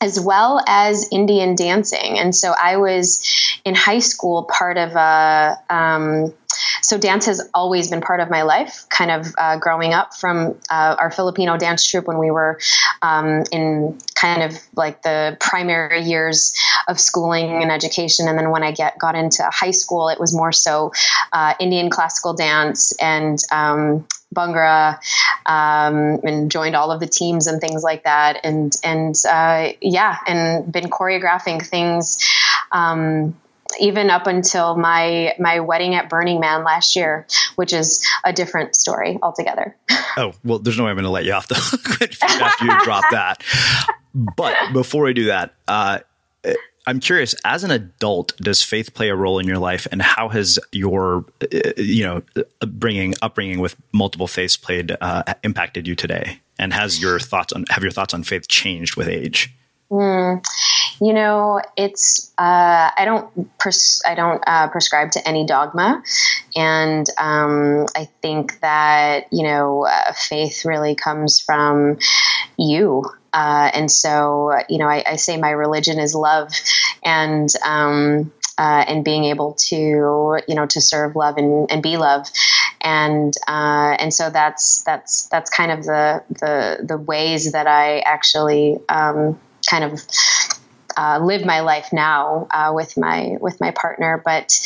as 0.00 0.18
well 0.18 0.60
as 0.66 1.08
Indian 1.12 1.54
dancing. 1.54 2.18
And 2.18 2.34
so 2.34 2.52
I 2.60 2.76
was 2.76 3.22
in 3.64 3.76
high 3.76 4.00
school 4.00 4.42
part 4.42 4.76
of 4.76 4.96
a, 4.96 5.56
um, 5.70 6.34
so 6.80 6.98
dance 6.98 7.26
has 7.26 7.48
always 7.54 7.88
been 7.88 8.00
part 8.00 8.20
of 8.20 8.30
my 8.30 8.42
life, 8.42 8.84
kind 8.88 9.10
of 9.10 9.26
uh, 9.38 9.58
growing 9.58 9.92
up 9.92 10.14
from 10.14 10.58
uh, 10.70 10.96
our 10.98 11.10
Filipino 11.10 11.56
dance 11.56 11.86
troupe 11.86 12.06
when 12.06 12.18
we 12.18 12.30
were 12.30 12.58
um, 13.00 13.44
in 13.50 13.98
kind 14.14 14.42
of 14.42 14.58
like 14.74 15.02
the 15.02 15.36
primary 15.40 16.02
years 16.02 16.54
of 16.88 17.00
schooling 17.00 17.62
and 17.62 17.70
education. 17.70 18.28
And 18.28 18.38
then 18.38 18.50
when 18.50 18.62
I 18.62 18.72
get 18.72 18.98
got 18.98 19.14
into 19.14 19.42
high 19.44 19.70
school, 19.70 20.08
it 20.08 20.20
was 20.20 20.34
more 20.34 20.52
so 20.52 20.92
uh, 21.32 21.54
Indian 21.58 21.90
classical 21.90 22.34
dance 22.34 22.92
and 23.00 23.38
um, 23.50 24.06
Bhangra, 24.34 24.98
um, 25.46 26.20
and 26.24 26.50
joined 26.50 26.74
all 26.74 26.90
of 26.90 27.00
the 27.00 27.06
teams 27.06 27.46
and 27.46 27.60
things 27.60 27.82
like 27.82 28.04
that. 28.04 28.40
And 28.44 28.74
and 28.82 29.14
uh, 29.28 29.72
yeah, 29.80 30.16
and 30.26 30.72
been 30.72 30.90
choreographing 30.90 31.64
things. 31.64 32.18
Um, 32.70 33.34
even 33.80 34.10
up 34.10 34.26
until 34.26 34.76
my 34.76 35.34
my 35.38 35.60
wedding 35.60 35.94
at 35.94 36.08
Burning 36.08 36.40
Man 36.40 36.64
last 36.64 36.96
year, 36.96 37.26
which 37.56 37.72
is 37.72 38.06
a 38.24 38.32
different 38.32 38.74
story 38.76 39.18
altogether. 39.22 39.76
Oh 40.14 40.34
well, 40.44 40.58
there's 40.58 40.76
no 40.76 40.84
way 40.84 40.90
I'm 40.90 40.96
going 40.96 41.04
to 41.04 41.10
let 41.10 41.24
you 41.24 41.32
off 41.32 41.48
the 41.48 41.54
hook 41.58 42.02
after 42.42 42.66
you 42.66 42.84
drop 42.84 43.02
that. 43.12 43.42
But 44.14 44.54
before 44.74 45.08
I 45.08 45.14
do 45.14 45.24
that, 45.24 45.54
uh, 45.66 46.00
I'm 46.86 46.98
curious, 46.98 47.34
as 47.44 47.62
an 47.62 47.70
adult, 47.70 48.36
does 48.38 48.62
faith 48.62 48.92
play 48.92 49.08
a 49.08 49.14
role 49.14 49.38
in 49.38 49.46
your 49.46 49.58
life, 49.58 49.86
and 49.92 50.02
how 50.02 50.28
has 50.30 50.58
your, 50.72 51.24
uh, 51.42 51.72
you 51.76 52.04
know, 52.04 52.22
bringing 52.66 53.14
upbringing 53.22 53.60
with 53.60 53.76
multiple 53.92 54.26
faiths 54.26 54.56
played 54.56 54.96
uh, 55.00 55.22
impacted 55.44 55.86
you 55.86 55.94
today? 55.94 56.40
And 56.58 56.72
has 56.72 57.00
your 57.00 57.18
thoughts 57.18 57.52
on 57.52 57.64
have 57.70 57.82
your 57.82 57.92
thoughts 57.92 58.14
on 58.14 58.24
faith 58.24 58.48
changed 58.48 58.96
with 58.96 59.08
age? 59.08 59.54
Mm, 59.92 60.42
you 61.02 61.12
know, 61.12 61.60
it's 61.76 62.32
uh, 62.38 62.90
I 62.96 63.04
don't 63.04 63.28
I 64.06 64.14
don't 64.14 64.42
uh, 64.46 64.68
prescribe 64.68 65.10
to 65.12 65.28
any 65.28 65.44
dogma, 65.44 66.02
and 66.56 67.06
um, 67.18 67.84
I 67.94 68.08
think 68.22 68.58
that 68.60 69.26
you 69.30 69.42
know 69.42 69.84
uh, 69.84 70.12
faith 70.14 70.64
really 70.64 70.94
comes 70.94 71.40
from 71.40 71.98
you. 72.56 73.04
Uh, 73.34 73.70
and 73.72 73.90
so, 73.90 74.52
you 74.68 74.76
know, 74.76 74.86
I, 74.86 75.02
I, 75.06 75.16
say 75.16 75.38
my 75.38 75.50
religion 75.50 75.98
is 75.98 76.14
love, 76.14 76.52
and 77.02 77.48
um, 77.64 78.30
uh, 78.58 78.84
and 78.86 79.04
being 79.04 79.24
able 79.24 79.54
to, 79.68 79.76
you 79.76 80.54
know, 80.54 80.66
to 80.66 80.80
serve 80.82 81.16
love 81.16 81.36
and, 81.38 81.70
and 81.70 81.82
be 81.82 81.98
love, 81.98 82.28
and 82.80 83.34
uh, 83.46 83.96
and 83.98 84.12
so 84.12 84.30
that's 84.30 84.82
that's 84.84 85.28
that's 85.28 85.50
kind 85.50 85.70
of 85.70 85.84
the 85.84 86.22
the 86.30 86.84
the 86.86 86.98
ways 86.98 87.52
that 87.52 87.66
I 87.66 88.00
actually 88.00 88.78
um, 88.88 89.38
kind 89.68 89.84
of. 89.84 90.00
Uh, 90.94 91.18
live 91.22 91.42
my 91.42 91.60
life 91.60 91.90
now 91.90 92.46
uh, 92.50 92.70
with 92.74 92.98
my 92.98 93.38
with 93.40 93.58
my 93.62 93.70
partner, 93.70 94.20
but 94.22 94.60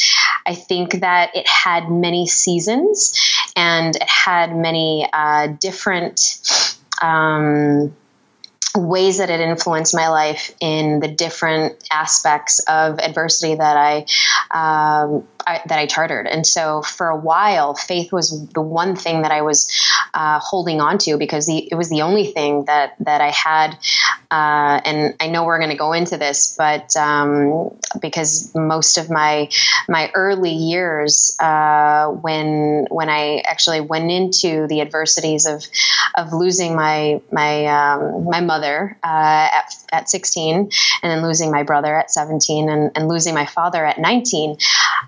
I 0.45 0.57
think 0.57 1.01
that 1.01 1.37
it 1.37 1.47
had 1.49 1.89
many 1.89 2.27
seasons 2.27 3.13
and 3.55 3.95
it 3.95 4.09
had 4.09 4.57
many 4.57 5.09
uh, 5.13 5.47
different 5.61 6.41
um, 7.01 7.95
ways 8.77 9.19
that 9.19 9.31
it 9.31 9.41
influenced 9.41 9.95
my 9.95 10.09
life 10.09 10.55
in 10.61 11.01
the 11.01 11.09
different 11.09 11.77
aspects 11.91 12.61
of 12.69 12.99
adversity 12.99 13.55
that 13.55 13.77
I, 13.77 14.07
um, 14.51 15.27
I, 15.47 15.61
that 15.67 15.79
I 15.79 15.87
chartered. 15.87 16.27
And 16.27 16.45
so 16.45 16.83
for 16.83 17.09
a 17.09 17.17
while, 17.17 17.75
faith 17.75 18.13
was 18.13 18.49
the 18.49 18.61
one 18.61 18.97
thing 18.97 19.23
that 19.23 19.31
I 19.31 19.43
was 19.43 19.71
uh, 20.13 20.41
holding 20.41 20.81
on 20.81 20.99
to 20.99 21.17
because 21.19 21.47
the, 21.47 21.69
it 21.71 21.77
was 21.77 21.89
the 21.89 22.03
only 22.03 22.27
thing 22.27 22.65
that 22.65 22.95
that 23.01 23.21
I 23.21 23.31
had. 23.31 23.79
Uh, 24.29 24.81
and 24.85 25.15
I 25.21 25.29
know 25.29 25.45
we're 25.45 25.59
going 25.59 25.71
to 25.71 25.77
go 25.77 25.93
into 25.93 26.17
this, 26.17 26.57
but 26.59 26.97
um, 26.97 27.79
because 28.01 28.53
most 28.57 28.99
of 28.99 29.09
my 29.09 29.49
my 29.89 30.11
early 30.15 30.51
years, 30.51 31.37
uh, 31.39 32.09
when 32.09 32.87
when 32.91 33.09
I 33.09 33.43
actually 33.47 33.81
went 33.81 34.11
into 34.11 34.67
the 34.67 34.81
adversities 34.81 35.47
of 35.47 35.65
of 36.17 36.33
losing 36.33 36.75
my 36.75 37.21
my 37.31 37.67
um, 37.67 38.25
my 38.25 38.41
mother 38.41 38.66
uh, 38.73 39.49
at 39.53 39.75
at 39.93 40.11
16, 40.11 40.57
and 40.57 40.71
then 41.03 41.23
losing 41.23 41.51
my 41.51 41.63
brother 41.63 41.97
at 41.97 42.11
17, 42.11 42.69
and, 42.69 42.91
and 42.95 43.09
losing 43.09 43.35
my 43.35 43.47
father 43.47 43.85
at 43.85 43.99
19. 43.99 44.57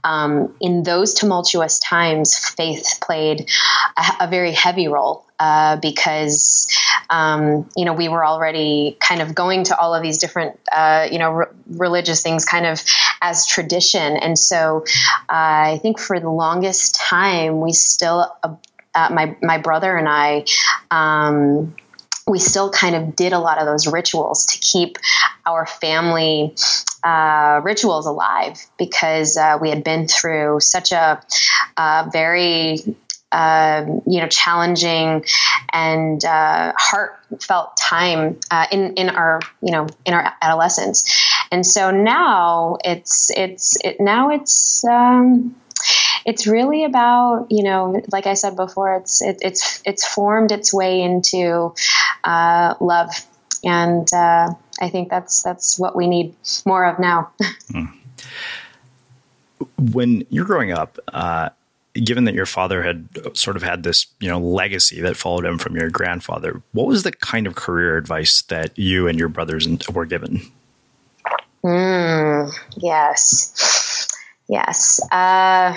Um, 0.05 0.55
in 0.61 0.83
those 0.83 1.15
tumultuous 1.15 1.79
times, 1.79 2.37
faith 2.37 2.99
played 3.03 3.51
a, 3.97 4.25
a 4.25 4.29
very 4.29 4.53
heavy 4.53 4.89
role 4.89 5.27
uh, 5.39 5.77
because 5.77 6.67
um, 7.11 7.69
you 7.77 7.85
know 7.85 7.93
we 7.93 8.09
were 8.09 8.25
already 8.25 8.97
kind 9.01 9.23
of 9.23 9.35
going 9.35 9.65
to 9.65 9.79
all 9.79 9.95
of 9.95 10.03
these 10.03 10.19
different 10.19 10.59
uh, 10.73 11.09
you 11.11 11.19
know 11.19 11.33
re- 11.33 11.47
religious 11.69 12.23
things 12.23 12.45
kind 12.45 12.67
of 12.67 12.83
as 13.21 13.47
tradition, 13.47 14.17
and 14.17 14.39
so 14.39 14.85
uh, 15.29 15.75
I 15.75 15.79
think 15.83 15.99
for 15.99 16.19
the 16.21 16.31
longest 16.31 16.97
time 16.97 17.61
we 17.61 17.73
still 17.73 18.35
uh, 18.43 19.09
my 19.11 19.37
my 19.43 19.59
brother 19.59 19.97
and 19.97 20.09
I. 20.09 20.45
Um, 20.91 21.75
we 22.29 22.39
still 22.39 22.71
kind 22.71 22.95
of 22.95 23.17
did 23.17 23.33
a 23.33 23.39
lot 23.39 23.59
of 23.59 23.67
those 23.67 23.87
rituals 23.87 24.47
to 24.47 24.59
keep 24.59 24.99
our 25.47 25.67
family 25.67 26.55
uh, 27.03 27.61
rituals 27.63 28.07
alive 28.07 28.59
because 28.79 29.37
uh, 29.37 29.59
we 29.61 29.71
had 29.71 29.85
been 29.85 30.07
through 30.09 30.61
such 30.61 30.93
a, 30.93 31.23
a 31.77 32.09
very 32.13 32.79
um, 33.31 34.01
you 34.07 34.21
know 34.21 34.29
challenging 34.29 35.25
and 35.73 36.25
uh, 36.25 36.73
heartfelt 36.77 37.77
time 37.77 38.39
uh, 38.51 38.67
in 38.73 38.95
in 38.95 39.11
our 39.11 39.41
you 39.63 39.73
know 39.73 39.87
in 40.07 40.15
our 40.15 40.33
adolescence. 40.41 41.05
And 41.51 41.65
so 41.67 41.91
now 41.91 42.79
it's 42.85 43.31
it's 43.31 43.77
it, 43.85 44.01
now 44.01 44.31
it's 44.31 44.85
um, 44.85 45.55
it's 46.25 46.47
really 46.47 46.85
about 46.85 47.47
you 47.51 47.63
know 47.63 48.01
like 48.13 48.27
i 48.27 48.35
said 48.35 48.57
before 48.57 48.97
it's 48.97 49.23
it, 49.23 49.39
it's 49.41 49.83
it's 49.85 50.07
formed 50.07 50.53
its 50.53 50.73
way 50.73 51.01
into 51.01 51.75
uh, 52.25 52.75
love. 52.81 53.11
And 53.65 54.07
uh, 54.13 54.51
i 54.81 54.89
think 54.89 55.09
that's 55.09 55.43
that's 55.43 55.79
what 55.79 55.97
we 55.97 56.07
need 56.07 56.35
more 56.67 56.85
of 56.85 56.99
now. 56.99 57.31
Mm. 57.71 57.93
when 59.93 60.25
you're 60.31 60.47
growing 60.47 60.73
up 60.73 60.99
uh, 61.13 61.51
given 61.93 62.25
that 62.25 62.35
your 62.35 62.47
father 62.47 62.83
had 62.83 63.07
sort 63.37 63.57
of 63.57 63.63
had 63.63 63.83
this 63.83 64.07
you 64.21 64.29
know 64.29 64.39
legacy 64.39 65.03
that 65.03 65.19
followed 65.19 65.45
him 65.45 65.59
from 65.59 65.77
your 65.77 65.91
grandfather 65.91 66.63
what 66.73 66.87
was 66.87 67.03
the 67.03 67.13
kind 67.13 67.47
of 67.47 67.57
career 67.57 67.99
advice 67.99 68.41
that 68.43 68.79
you 68.79 69.07
and 69.07 69.19
your 69.19 69.29
brothers 69.29 69.69
were 69.91 70.07
given? 70.07 70.41
Mm, 71.63 72.51
yes 72.79 74.08
Yes. 74.49 75.01
Uh, 75.13 75.77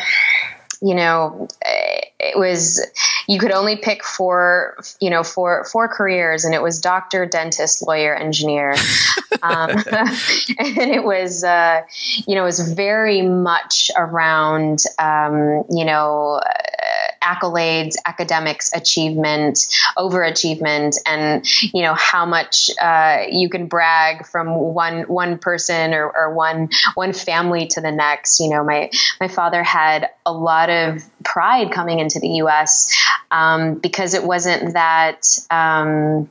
you 0.82 0.96
know, 0.96 1.48
it 1.62 2.38
was 2.38 2.86
you 3.28 3.40
could 3.40 3.52
only 3.52 3.76
pick 3.76 4.04
four, 4.04 4.78
you 5.00 5.10
know, 5.10 5.24
four 5.24 5.66
four 5.66 5.88
careers, 5.88 6.46
and 6.46 6.54
it 6.54 6.62
was 6.62 6.80
doctor, 6.80 7.26
dentist, 7.26 7.86
lawyer, 7.86 8.16
engineer, 8.16 8.72
um, 9.42 9.70
and 9.70 10.78
it 10.78 11.04
was, 11.04 11.44
uh, 11.44 11.82
you 12.28 12.36
know, 12.36 12.42
it 12.42 12.46
was 12.46 12.74
very 12.74 13.22
much 13.22 13.92
around, 13.96 14.80
um, 15.00 15.64
you 15.70 15.86
know 15.86 16.42
accolades, 17.22 17.96
academics, 18.06 18.74
achievement, 18.74 19.58
overachievement, 19.98 20.98
and 21.06 21.46
you 21.74 21.84
know 21.84 21.94
how 21.94 22.26
much 22.26 22.70
uh, 22.82 23.24
you 23.30 23.50
can 23.50 23.68
brag 23.68 24.26
from 24.26 24.54
one 24.56 25.04
one 25.04 25.38
person 25.38 25.94
or, 25.94 26.10
or 26.10 26.34
one 26.34 26.70
one 26.96 27.14
family 27.14 27.68
to 27.68 27.82
the 27.82 27.92
next. 27.92 28.40
You 28.40 28.50
know, 28.50 28.64
my 28.64 28.90
my 29.20 29.28
father 29.28 29.64
had 29.64 30.10
a 30.26 30.34
lot 30.34 30.70
of 30.72 31.04
pride 31.24 31.72
coming 31.72 32.00
into 32.00 32.20
the 32.20 32.30
U.S. 32.44 32.96
Um, 33.30 33.76
because 33.76 34.14
it 34.14 34.24
wasn't 34.24 34.74
that. 34.74 35.24
Um, 35.50 36.30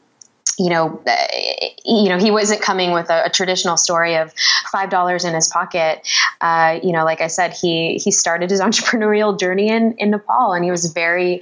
you 0.59 0.69
know, 0.69 1.01
uh, 1.07 1.17
you 1.87 2.11
know, 2.11 2.19
he 2.19 2.31
wasn't 2.31 2.61
coming 2.61 2.93
with 2.93 3.09
a, 3.09 3.27
a 3.27 3.31
traditional 3.31 3.79
story 3.79 4.17
of 4.17 4.35
five 4.71 4.91
dollars 4.91 5.25
in 5.25 5.33
his 5.33 5.49
pocket. 5.49 6.07
Uh, 6.39 6.79
you 6.83 6.93
know, 6.93 7.05
like 7.05 7.23
I 7.23 7.29
said, 7.29 7.55
he 7.55 7.95
he 7.97 8.11
started 8.11 8.51
his 8.51 8.61
entrepreneurial 8.69 9.39
journey 9.39 9.69
in 9.69 9.95
in 9.99 10.11
Nepal, 10.11 10.53
and 10.53 10.63
he 10.63 10.71
was 10.71 10.93
very 10.93 11.41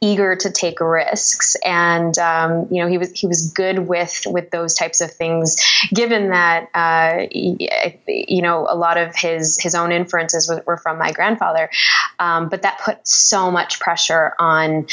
eager 0.00 0.36
to 0.36 0.50
take 0.50 0.80
risks. 0.80 1.56
And 1.64 2.16
um, 2.18 2.68
you 2.70 2.82
know, 2.82 2.88
he 2.88 2.98
was 2.98 3.12
he 3.12 3.26
was 3.26 3.50
good 3.50 3.78
with 3.78 4.22
with 4.26 4.50
those 4.50 4.74
types 4.74 5.00
of 5.00 5.12
things. 5.12 5.56
Given 5.92 6.30
that, 6.30 6.68
uh, 6.74 7.26
you 7.30 8.42
know, 8.42 8.66
a 8.68 8.76
lot 8.76 8.98
of 8.98 9.14
his 9.14 9.58
his 9.58 9.74
own 9.74 9.92
inferences 9.92 10.50
were, 10.66 10.76
from 10.76 10.98
my 10.98 11.12
grandfather, 11.12 11.70
um, 12.18 12.48
but 12.48 12.62
that 12.62 12.80
put 12.84 13.06
so 13.06 13.50
much 13.50 13.80
pressure 13.80 14.34
on 14.38 14.86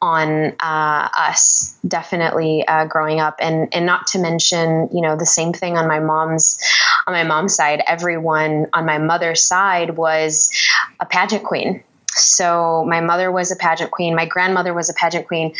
on 0.00 0.54
uh, 0.60 1.08
us. 1.18 1.76
Definitely 1.86 2.66
uh, 2.66 2.86
growing 2.86 3.20
up 3.20 3.36
and 3.40 3.68
and 3.72 3.86
not 3.86 4.08
to 4.08 4.18
mention 4.18 4.88
you 4.92 5.02
know 5.02 5.16
the 5.16 5.26
same 5.26 5.52
thing 5.52 5.76
on 5.76 5.86
my 5.86 6.00
mom's 6.00 6.58
on 7.06 7.12
my 7.12 7.24
mom's 7.24 7.54
side 7.54 7.82
everyone 7.86 8.66
on 8.72 8.84
my 8.84 8.98
mother's 8.98 9.42
side 9.42 9.96
was 9.96 10.50
a 11.00 11.06
pageant 11.06 11.44
queen 11.44 11.82
so 12.16 12.84
my 12.86 13.00
mother 13.00 13.30
was 13.30 13.50
a 13.50 13.56
pageant 13.56 13.90
queen 13.90 14.14
my 14.14 14.26
grandmother 14.26 14.74
was 14.74 14.88
a 14.88 14.94
pageant 14.94 15.26
queen. 15.26 15.54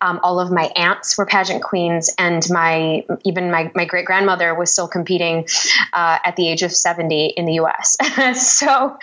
Um, 0.00 0.20
all 0.22 0.40
of 0.40 0.50
my 0.50 0.64
aunts 0.76 1.16
were 1.16 1.26
pageant 1.26 1.62
queens 1.62 2.14
and 2.18 2.44
my 2.50 3.04
even 3.24 3.50
my, 3.50 3.70
my 3.74 3.84
great 3.84 4.04
grandmother 4.04 4.54
was 4.54 4.72
still 4.72 4.88
competing 4.88 5.46
uh, 5.92 6.18
at 6.24 6.36
the 6.36 6.48
age 6.48 6.62
of 6.62 6.72
70 6.72 7.26
in 7.26 7.46
the 7.46 7.54
us 7.54 7.96
so 8.58 8.98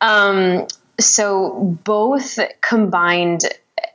um, 0.00 0.66
so 1.00 1.78
both 1.84 2.38
combined 2.60 3.44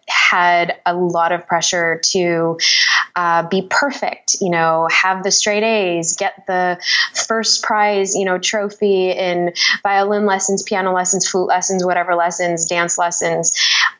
had 0.07 0.75
a 0.85 0.95
lot 0.95 1.31
of 1.31 1.45
pressure 1.47 2.01
to 2.03 2.57
uh, 3.15 3.47
be 3.47 3.67
perfect, 3.69 4.37
you 4.41 4.49
know, 4.49 4.87
have 4.91 5.23
the 5.23 5.31
straight 5.31 5.63
A's, 5.63 6.15
get 6.15 6.45
the 6.47 6.79
first 7.27 7.63
prize, 7.63 8.15
you 8.15 8.25
know, 8.25 8.37
trophy 8.37 9.11
in 9.11 9.53
violin 9.83 10.25
lessons, 10.25 10.63
piano 10.63 10.93
lessons, 10.93 11.27
flute 11.27 11.47
lessons, 11.47 11.85
whatever 11.85 12.15
lessons, 12.15 12.65
dance 12.65 12.97
lessons, 12.97 13.51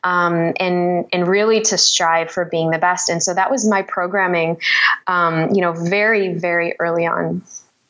um, 0.02 0.52
and 0.58 1.06
and 1.12 1.26
really 1.28 1.60
to 1.62 1.78
strive 1.78 2.30
for 2.30 2.44
being 2.44 2.70
the 2.70 2.78
best. 2.78 3.08
And 3.08 3.22
so 3.22 3.34
that 3.34 3.50
was 3.50 3.68
my 3.68 3.82
programming, 3.82 4.58
um, 5.06 5.50
you 5.54 5.60
know, 5.60 5.72
very 5.72 6.34
very 6.34 6.74
early 6.78 7.06
on. 7.06 7.42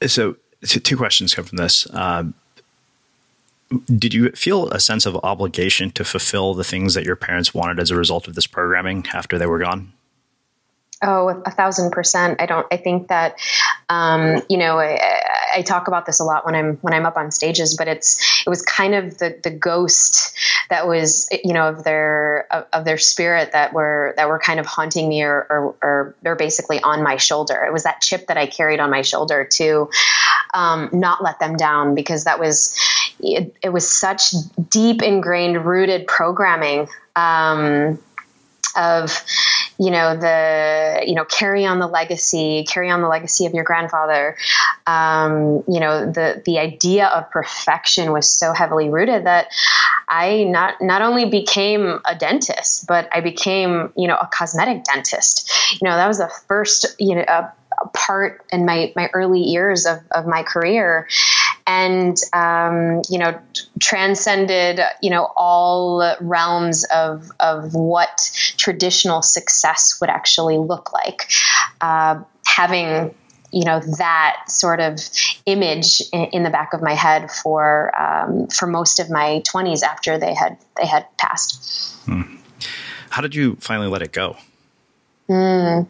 So 0.06 0.36
two 0.64 0.96
questions 0.96 1.34
come 1.34 1.44
from 1.44 1.58
this. 1.58 1.86
Um, 1.94 2.34
did 3.86 4.12
you 4.12 4.30
feel 4.32 4.68
a 4.70 4.80
sense 4.80 5.06
of 5.06 5.16
obligation 5.22 5.90
to 5.92 6.04
fulfill 6.04 6.54
the 6.54 6.64
things 6.64 6.94
that 6.94 7.04
your 7.04 7.16
parents 7.16 7.54
wanted 7.54 7.78
as 7.78 7.90
a 7.90 7.96
result 7.96 8.26
of 8.26 8.34
this 8.34 8.46
programming 8.46 9.06
after 9.14 9.38
they 9.38 9.46
were 9.46 9.60
gone? 9.60 9.92
Oh, 11.02 11.28
a 11.46 11.50
thousand 11.50 11.92
percent. 11.92 12.42
I 12.42 12.46
don't. 12.46 12.66
I 12.70 12.76
think 12.76 13.08
that, 13.08 13.38
um, 13.88 14.42
you 14.50 14.58
know, 14.58 14.78
I, 14.78 15.22
I, 15.54 15.62
talk 15.62 15.88
about 15.88 16.04
this 16.04 16.20
a 16.20 16.24
lot 16.24 16.44
when 16.44 16.54
I'm 16.54 16.76
when 16.82 16.92
I'm 16.92 17.06
up 17.06 17.16
on 17.16 17.30
stages. 17.30 17.74
But 17.74 17.88
it's 17.88 18.42
it 18.46 18.50
was 18.50 18.60
kind 18.60 18.94
of 18.94 19.16
the 19.16 19.40
the 19.42 19.50
ghost 19.50 20.36
that 20.68 20.86
was, 20.86 21.26
you 21.42 21.54
know, 21.54 21.68
of 21.68 21.84
their 21.84 22.46
of, 22.50 22.66
of 22.74 22.84
their 22.84 22.98
spirit 22.98 23.52
that 23.52 23.72
were 23.72 24.12
that 24.18 24.28
were 24.28 24.38
kind 24.38 24.60
of 24.60 24.66
haunting 24.66 25.08
me 25.08 25.22
or, 25.22 25.46
or 25.48 25.74
or 25.82 26.16
they're 26.20 26.36
basically 26.36 26.82
on 26.82 27.02
my 27.02 27.16
shoulder. 27.16 27.64
It 27.66 27.72
was 27.72 27.84
that 27.84 28.02
chip 28.02 28.26
that 28.26 28.36
I 28.36 28.44
carried 28.44 28.78
on 28.78 28.90
my 28.90 29.00
shoulder 29.00 29.48
to 29.52 29.88
um, 30.52 30.90
not 30.92 31.22
let 31.22 31.40
them 31.40 31.56
down 31.56 31.94
because 31.94 32.24
that 32.24 32.38
was 32.38 32.78
it, 33.20 33.56
it 33.62 33.70
was 33.70 33.88
such 33.88 34.32
deep 34.68 35.00
ingrained 35.00 35.64
rooted 35.64 36.06
programming. 36.06 36.88
Um, 37.16 37.98
of 38.76 39.24
you 39.80 39.90
know 39.90 40.14
the 40.14 41.02
you 41.06 41.14
know 41.14 41.24
carry 41.24 41.64
on 41.64 41.78
the 41.78 41.86
legacy 41.86 42.66
carry 42.68 42.90
on 42.90 43.00
the 43.00 43.08
legacy 43.08 43.46
of 43.46 43.54
your 43.54 43.64
grandfather. 43.64 44.36
Um, 44.86 45.64
you 45.66 45.80
know 45.80 46.04
the 46.04 46.42
the 46.44 46.58
idea 46.58 47.06
of 47.06 47.30
perfection 47.30 48.12
was 48.12 48.30
so 48.30 48.52
heavily 48.52 48.90
rooted 48.90 49.24
that 49.24 49.48
i 50.08 50.44
not 50.44 50.74
not 50.82 51.00
only 51.00 51.24
became 51.24 52.00
a 52.04 52.14
dentist 52.14 52.86
but 52.86 53.08
i 53.12 53.20
became 53.20 53.92
you 53.96 54.06
know 54.06 54.16
a 54.16 54.28
cosmetic 54.30 54.84
dentist. 54.84 55.50
You 55.80 55.88
know 55.88 55.96
that 55.96 56.08
was 56.08 56.18
the 56.18 56.30
first 56.46 56.94
you 56.98 57.14
know 57.14 57.24
a, 57.26 57.52
part 57.94 58.44
in 58.52 58.66
my 58.66 58.92
my 58.94 59.08
early 59.14 59.40
years 59.40 59.86
of, 59.86 60.00
of 60.10 60.26
my 60.26 60.42
career 60.42 61.08
and 61.70 62.16
um, 62.32 63.02
you 63.08 63.18
know 63.18 63.38
transcended 63.80 64.80
you 65.00 65.10
know 65.10 65.30
all 65.36 66.16
realms 66.20 66.84
of 66.84 67.30
of 67.38 67.74
what 67.74 68.30
traditional 68.56 69.22
success 69.22 69.98
would 70.00 70.10
actually 70.10 70.58
look 70.58 70.92
like. 70.92 71.30
Uh, 71.80 72.22
having 72.46 73.14
you 73.52 73.64
know 73.64 73.80
that 73.98 74.44
sort 74.48 74.80
of 74.80 74.98
image 75.46 76.02
in, 76.12 76.24
in 76.32 76.42
the 76.42 76.50
back 76.50 76.72
of 76.72 76.82
my 76.82 76.94
head 76.94 77.30
for 77.30 77.92
um, 78.00 78.48
for 78.48 78.66
most 78.66 78.98
of 78.98 79.08
my 79.08 79.42
20s 79.48 79.82
after 79.82 80.18
they 80.18 80.34
had 80.34 80.58
they 80.76 80.86
had 80.86 81.06
passed. 81.18 81.94
Hmm. 82.04 82.36
How 83.10 83.22
did 83.22 83.34
you 83.34 83.56
finally 83.60 83.88
let 83.88 84.02
it 84.02 84.12
go? 84.12 84.36
Mm. 85.28 85.86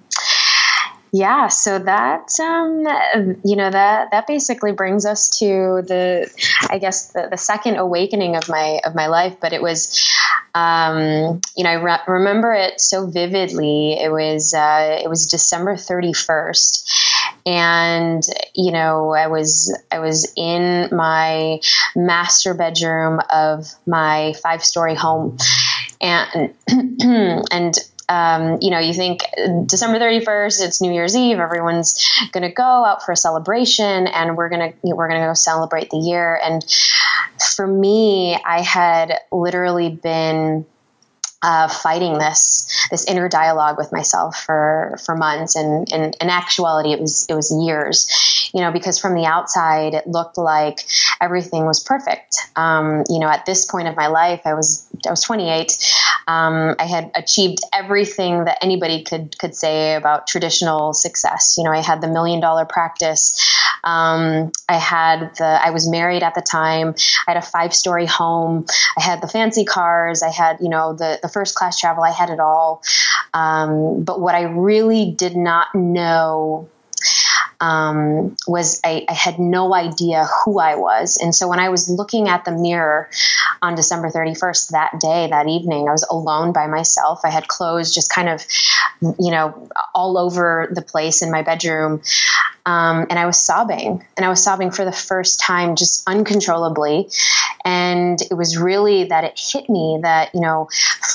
Yeah, 1.13 1.49
so 1.49 1.79
that 1.81 2.39
um, 2.39 3.41
you 3.45 3.57
know 3.57 3.69
that 3.69 4.13
that 4.13 4.29
basically 4.29 4.71
brings 4.71 5.05
us 5.05 5.29
to 5.41 5.83
the, 5.87 6.31
I 6.71 6.79
guess 6.79 7.13
the, 7.13 7.27
the 7.29 7.37
second 7.37 7.79
awakening 7.79 8.37
of 8.37 8.49
my 8.49 8.81
of 8.85 8.95
my 8.95 9.09
life. 9.09 9.37
But 9.41 9.53
it 9.53 9.61
was, 9.61 10.09
um, 10.55 11.41
you 11.57 11.65
know, 11.65 11.71
I 11.71 11.75
re- 11.75 12.05
remember 12.07 12.55
it 12.55 12.81
so 12.81 13.09
vividly. 13.09 13.95
It 13.95 14.13
was 14.13 14.55
uh, 14.55 15.01
it 15.03 15.09
was 15.09 15.27
December 15.27 15.77
thirty 15.77 16.13
first, 16.13 16.89
and 17.45 18.23
you 18.55 18.71
know 18.71 19.13
I 19.13 19.27
was 19.27 19.77
I 19.91 19.99
was 19.99 20.33
in 20.37 20.91
my 20.93 21.59
master 21.97 22.55
bedroom 22.55 23.19
of 23.33 23.67
my 23.85 24.35
five 24.45 24.65
story 24.65 24.95
home, 24.95 25.39
and 26.01 26.55
and 27.51 27.75
um, 28.11 28.59
you 28.61 28.71
know, 28.71 28.81
you 28.81 28.93
think 28.93 29.23
December 29.67 30.01
31st, 30.01 30.67
it's 30.67 30.81
New 30.83 30.93
Year's 30.93 31.15
Eve, 31.15 31.39
everyone's 31.39 32.11
going 32.33 32.43
to 32.43 32.53
go 32.53 32.65
out 32.65 33.05
for 33.05 33.13
a 33.13 33.17
celebration 33.17 34.09
and 34.09 34.37
we're 34.37 34.49
going 34.49 34.73
to, 34.73 34.77
we're 34.83 35.09
going 35.09 35.21
to 35.21 35.29
go 35.29 35.35
celebrate 35.35 35.91
the 35.91 35.99
year. 35.99 36.39
And 36.43 36.65
for 37.55 37.69
me, 37.69 38.37
I 38.45 38.63
had 38.63 39.21
literally 39.31 39.91
been 39.91 40.67
uh, 41.43 41.69
fighting 41.69 42.19
this 42.19 42.67
this 42.91 43.05
inner 43.05 43.29
dialogue 43.29 43.79
with 43.79 43.93
myself 43.93 44.43
for 44.43 44.99
for 45.05 45.17
months, 45.17 45.57
and, 45.57 45.91
and 45.93 46.17
in 46.21 46.29
actuality, 46.29 46.93
it 46.93 47.01
was 47.01 47.27
it 47.29 47.35
was 47.35 47.51
years. 47.65 48.09
You 48.53 48.61
know, 48.63 48.73
because 48.73 48.99
from 48.99 49.15
the 49.15 49.27
outside, 49.27 49.95
it 49.95 50.07
looked 50.07 50.37
like 50.37 50.85
everything 51.21 51.65
was 51.67 51.81
perfect. 51.83 52.37
Um, 52.57 53.05
you 53.09 53.21
know, 53.21 53.29
at 53.29 53.47
this 53.47 53.65
point 53.65 53.89
of 53.89 53.97
my 53.97 54.09
life, 54.09 54.43
I 54.45 54.55
was 54.55 54.87
I 55.07 55.11
was 55.11 55.23
28. 55.23 55.79
Um, 56.27 56.75
I 56.79 56.85
had 56.85 57.11
achieved 57.15 57.59
everything 57.73 58.45
that 58.45 58.59
anybody 58.63 59.05
could 59.05 59.39
could 59.39 59.55
say 59.55 59.95
about 59.95 60.27
traditional 60.27 60.93
success. 60.93 61.57
You 61.57 61.65
know, 61.65 61.73
I 61.73 61.81
had 61.81 62.01
the 62.01 62.09
million 62.09 62.41
dollar 62.41 62.65
practice. 62.67 63.39
Um, 63.83 64.53
I 64.69 64.77
had 64.77 65.37
the 65.37 65.45
I 65.45 65.71
was 65.71 65.89
married 65.89 66.23
at 66.23 66.35
the 66.35 66.43
time. 66.43 66.95
I 67.27 67.33
had 67.33 67.37
a 67.37 67.47
five 67.47 67.73
story 67.73 68.07
home. 68.07 68.67
I 68.99 69.03
had 69.03 69.23
the 69.23 69.29
fancy 69.29 69.65
cars. 69.65 70.23
I 70.23 70.31
had 70.31 70.59
you 70.61 70.69
know 70.69 70.93
the 70.93 71.19
the 71.23 71.29
first 71.31 71.55
class 71.55 71.79
travel. 71.79 72.03
I 72.05 72.11
had 72.11 72.31
it 72.31 72.41
all. 72.41 72.83
Um, 73.33 74.03
but 74.03 74.21
what 74.21 74.35
I 74.35 74.43
really 74.43 75.11
did 75.11 75.37
not 75.37 75.75
know 75.75 76.69
um, 77.61 78.37
was 78.47 78.81
I, 78.85 79.05
I, 79.07 79.13
had 79.13 79.39
no 79.39 79.75
idea 79.75 80.25
who 80.25 80.59
I 80.59 80.77
was. 80.77 81.19
And 81.19 81.35
so 81.35 81.47
when 81.47 81.61
I 81.61 81.69
was 81.69 81.91
looking 81.91 82.27
at 82.27 82.47
the 82.47 82.53
mirror 82.53 83.11
on 83.61 83.75
December 83.75 84.09
31st, 84.09 84.71
that 84.71 84.99
day, 84.99 85.29
that 85.29 85.47
evening, 85.47 85.87
I 85.87 85.93
was 85.93 86.07
alone 86.11 86.53
by 86.53 86.69
myself. 86.69 87.21
I 87.23 87.29
had 87.29 87.49
clothes 87.49 87.95
just 87.95 88.11
kind 88.11 88.31
of, 88.31 88.47
you 89.03 89.31
know, 89.31 89.69
all 89.95 90.17
over 90.17 90.71
the 90.73 90.81
place 90.81 91.21
in 91.21 91.31
my 91.31 91.43
bedroom. 91.43 92.01
Um, 92.67 93.07
and 93.11 93.19
I 93.19 93.27
was 93.27 93.39
sobbing, 93.39 94.05
and 94.17 94.27
I 94.27 94.29
was 94.29 94.43
sobbing 94.43 94.71
for 94.71 94.85
the 94.85 94.93
first 94.93 95.41
time, 95.41 95.77
just 95.77 96.03
uncontrollably. 96.07 97.09
And 97.65 98.21
it 98.21 98.35
was 98.35 98.59
really 98.59 99.05
that 99.05 99.25
it 99.25 99.41
hit 99.53 99.69
me 99.69 100.01
that, 100.03 100.35
you 100.35 100.41
know, 100.41 100.69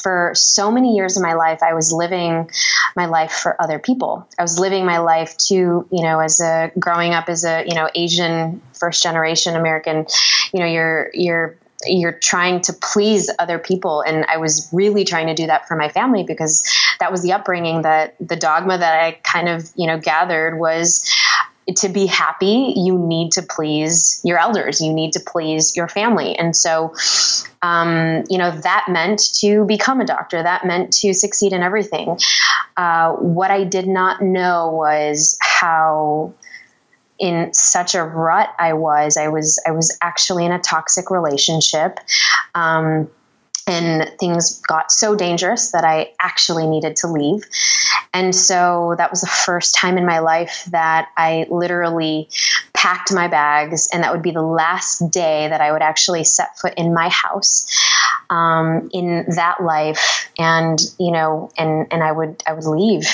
for 0.03 0.31
so 0.35 0.71
many 0.71 0.95
years 0.95 1.17
of 1.17 1.23
my 1.23 1.33
life, 1.33 1.61
I 1.63 1.73
was 1.73 1.91
living 1.91 2.49
my 2.95 3.05
life 3.05 3.31
for 3.31 3.61
other 3.61 3.79
people. 3.79 4.27
I 4.37 4.41
was 4.41 4.59
living 4.59 4.85
my 4.85 4.99
life 4.99 5.37
to, 5.47 5.55
you 5.55 6.03
know, 6.03 6.19
as 6.39 6.45
a 6.45 6.71
growing 6.79 7.13
up 7.13 7.29
as 7.29 7.43
a, 7.45 7.63
you 7.65 7.75
know, 7.75 7.89
Asian 7.95 8.61
first 8.73 9.03
generation 9.03 9.55
American, 9.55 10.05
you 10.53 10.59
know, 10.59 10.65
you're, 10.65 11.09
you're, 11.13 11.57
you're 11.85 12.13
trying 12.13 12.61
to 12.61 12.73
please 12.73 13.29
other 13.37 13.59
people. 13.59 14.01
And 14.01 14.25
i 14.25 14.37
was 14.37 14.69
really 14.71 15.03
trying 15.03 15.27
to 15.27 15.33
do 15.33 15.47
that 15.47 15.67
for 15.67 15.75
my 15.75 15.89
family 15.89 16.23
because 16.23 16.63
that 16.99 17.11
was 17.11 17.21
the 17.21 17.33
upbringing 17.33 17.83
that 17.83 18.15
the 18.19 18.35
dogma 18.35 18.77
that 18.77 19.03
i 19.03 19.11
kind 19.23 19.49
of 19.49 19.69
you 19.75 19.87
know 19.87 19.99
gathered 19.99 20.57
was 20.57 21.13
to 21.77 21.89
be 21.89 22.05
happy, 22.05 22.73
you 22.75 22.97
need 22.97 23.31
to 23.33 23.41
please 23.41 24.21
your 24.23 24.37
elders, 24.37 24.81
you 24.81 24.93
need 24.93 25.13
to 25.13 25.19
please 25.19 25.75
your 25.75 25.87
family. 25.87 26.35
And 26.35 26.55
so, 26.55 26.93
um, 27.61 28.23
you 28.29 28.37
know, 28.37 28.51
that 28.51 28.85
meant 28.89 29.33
to 29.39 29.65
become 29.65 29.99
a 29.99 30.05
doctor, 30.05 30.41
that 30.41 30.65
meant 30.65 30.93
to 30.93 31.13
succeed 31.13 31.53
in 31.53 31.63
everything. 31.63 32.19
Uh, 32.77 33.13
what 33.13 33.49
I 33.49 33.63
did 33.63 33.87
not 33.87 34.21
know 34.21 34.71
was 34.73 35.37
how 35.41 36.33
in 37.17 37.53
such 37.53 37.95
a 37.95 38.03
rut 38.03 38.49
I 38.59 38.73
was. 38.73 39.17
I 39.17 39.29
was 39.29 39.61
I 39.65 39.71
was 39.71 39.97
actually 40.01 40.45
in 40.45 40.51
a 40.51 40.59
toxic 40.59 41.09
relationship. 41.09 41.99
Um, 42.53 43.09
and 43.67 44.11
things 44.19 44.61
got 44.61 44.91
so 44.91 45.15
dangerous 45.15 45.71
that 45.71 45.83
I 45.83 46.11
actually 46.19 46.67
needed 46.67 46.97
to 46.97 47.07
leave. 47.07 47.43
And 48.13 48.33
so 48.35 48.95
that 48.97 49.09
was 49.09 49.21
the 49.21 49.27
first 49.27 49.75
time 49.75 49.97
in 49.97 50.05
my 50.05 50.19
life 50.19 50.65
that 50.71 51.09
I 51.17 51.47
literally 51.49 52.29
packed 52.73 53.11
my 53.11 53.27
bags, 53.27 53.89
and 53.91 54.03
that 54.03 54.11
would 54.11 54.21
be 54.21 54.31
the 54.31 54.41
last 54.41 55.09
day 55.09 55.47
that 55.47 55.61
I 55.61 55.71
would 55.71 55.81
actually 55.81 56.23
set 56.23 56.57
foot 56.59 56.75
in 56.77 56.93
my 56.93 57.09
house 57.09 57.65
um, 58.29 58.89
in 58.93 59.25
that 59.35 59.61
life. 59.61 60.29
And 60.37 60.79
you 60.99 61.11
know, 61.11 61.49
and 61.57 61.87
and 61.91 62.03
I 62.03 62.11
would 62.11 62.43
I 62.45 62.53
would 62.53 62.65
leave, 62.65 63.07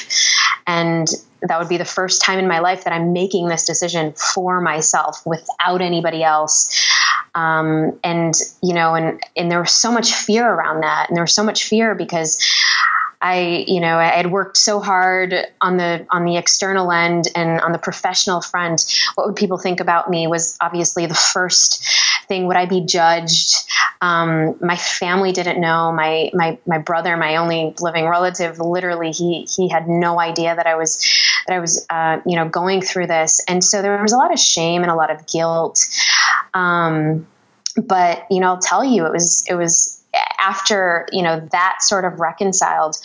and 0.68 1.08
that 1.42 1.58
would 1.58 1.70
be 1.70 1.78
the 1.78 1.86
first 1.86 2.22
time 2.22 2.38
in 2.38 2.48
my 2.48 2.60
life 2.60 2.84
that 2.84 2.94
I'm 2.94 3.14
making 3.14 3.48
this 3.48 3.66
decision 3.66 4.14
for 4.14 4.62
myself 4.62 5.26
without 5.26 5.82
anybody 5.82 6.24
else. 6.24 6.70
Um, 7.34 8.00
and 8.04 8.34
you 8.62 8.74
know, 8.74 8.96
and 8.96 9.22
and 9.36 9.50
there 9.50 9.60
was 9.60 9.72
so 9.72 9.92
much 9.92 10.14
fear 10.14 10.48
around 10.48 10.82
that, 10.82 11.08
and 11.10 11.16
there 11.16 11.24
was 11.24 11.34
so 11.34 11.44
much 11.44 11.64
fear 11.64 11.96
because 11.96 12.38
I, 13.22 13.66
you 13.68 13.80
know, 13.80 13.98
I 13.98 14.06
had 14.06 14.32
worked 14.32 14.58
so 14.58 14.80
hard 14.80 15.36
on 15.62 15.78
the 15.78 16.08
on 16.10 16.26
the 16.26 16.38
external 16.38 16.92
end 16.92 17.26
and 17.36 17.62
on 17.62 17.72
the 17.72 17.78
professional 17.78 18.42
front. 18.42 18.92
What 19.14 19.28
would 19.28 19.36
people 19.36 19.60
think 19.60 19.80
about 19.80 20.10
me 20.10 20.26
was 20.26 20.58
obviously 20.60 21.06
the 21.06 21.14
first 21.14 21.86
thing. 22.28 22.48
Would 22.48 22.58
I 22.58 22.66
be 22.66 22.82
judged? 22.82 23.54
Um, 24.02 24.56
my 24.60 24.76
family 24.76 25.32
didn't 25.34 25.62
know. 25.62 25.92
My 25.92 26.32
my 26.34 26.58
my 26.66 26.80
brother, 26.80 27.16
my 27.16 27.36
only 27.36 27.76
living 27.80 28.08
relative, 28.08 28.60
literally, 28.60 29.12
he 29.12 29.48
he 29.56 29.70
had 29.70 29.88
no 29.88 30.20
idea 30.20 30.56
that 30.56 30.66
I 30.66 30.76
was 30.76 31.06
that 31.48 31.56
I 31.56 31.60
was, 31.60 31.86
uh, 31.90 32.20
you 32.26 32.36
know, 32.36 32.48
going 32.48 32.82
through 32.82 33.08
this, 33.08 33.42
and 33.48 33.64
so 33.64 33.82
there 33.82 34.02
was 34.02 34.14
a 34.14 34.18
lot 34.18 34.34
of 34.34 34.40
shame 34.40 34.82
and 34.82 34.92
a 34.92 34.96
lot 34.96 35.12
of 35.12 35.28
guilt. 35.28 35.88
Um, 36.54 37.28
but 37.78 38.26
you 38.30 38.40
know, 38.40 38.48
I'll 38.48 38.60
tell 38.60 38.84
you, 38.84 39.06
it 39.06 39.12
was 39.12 39.46
it 39.50 39.56
was 39.56 40.02
after 40.40 41.08
you 41.12 41.22
know 41.22 41.48
that 41.52 41.78
sort 41.82 42.04
of 42.04 42.20
reconciled 42.20 42.98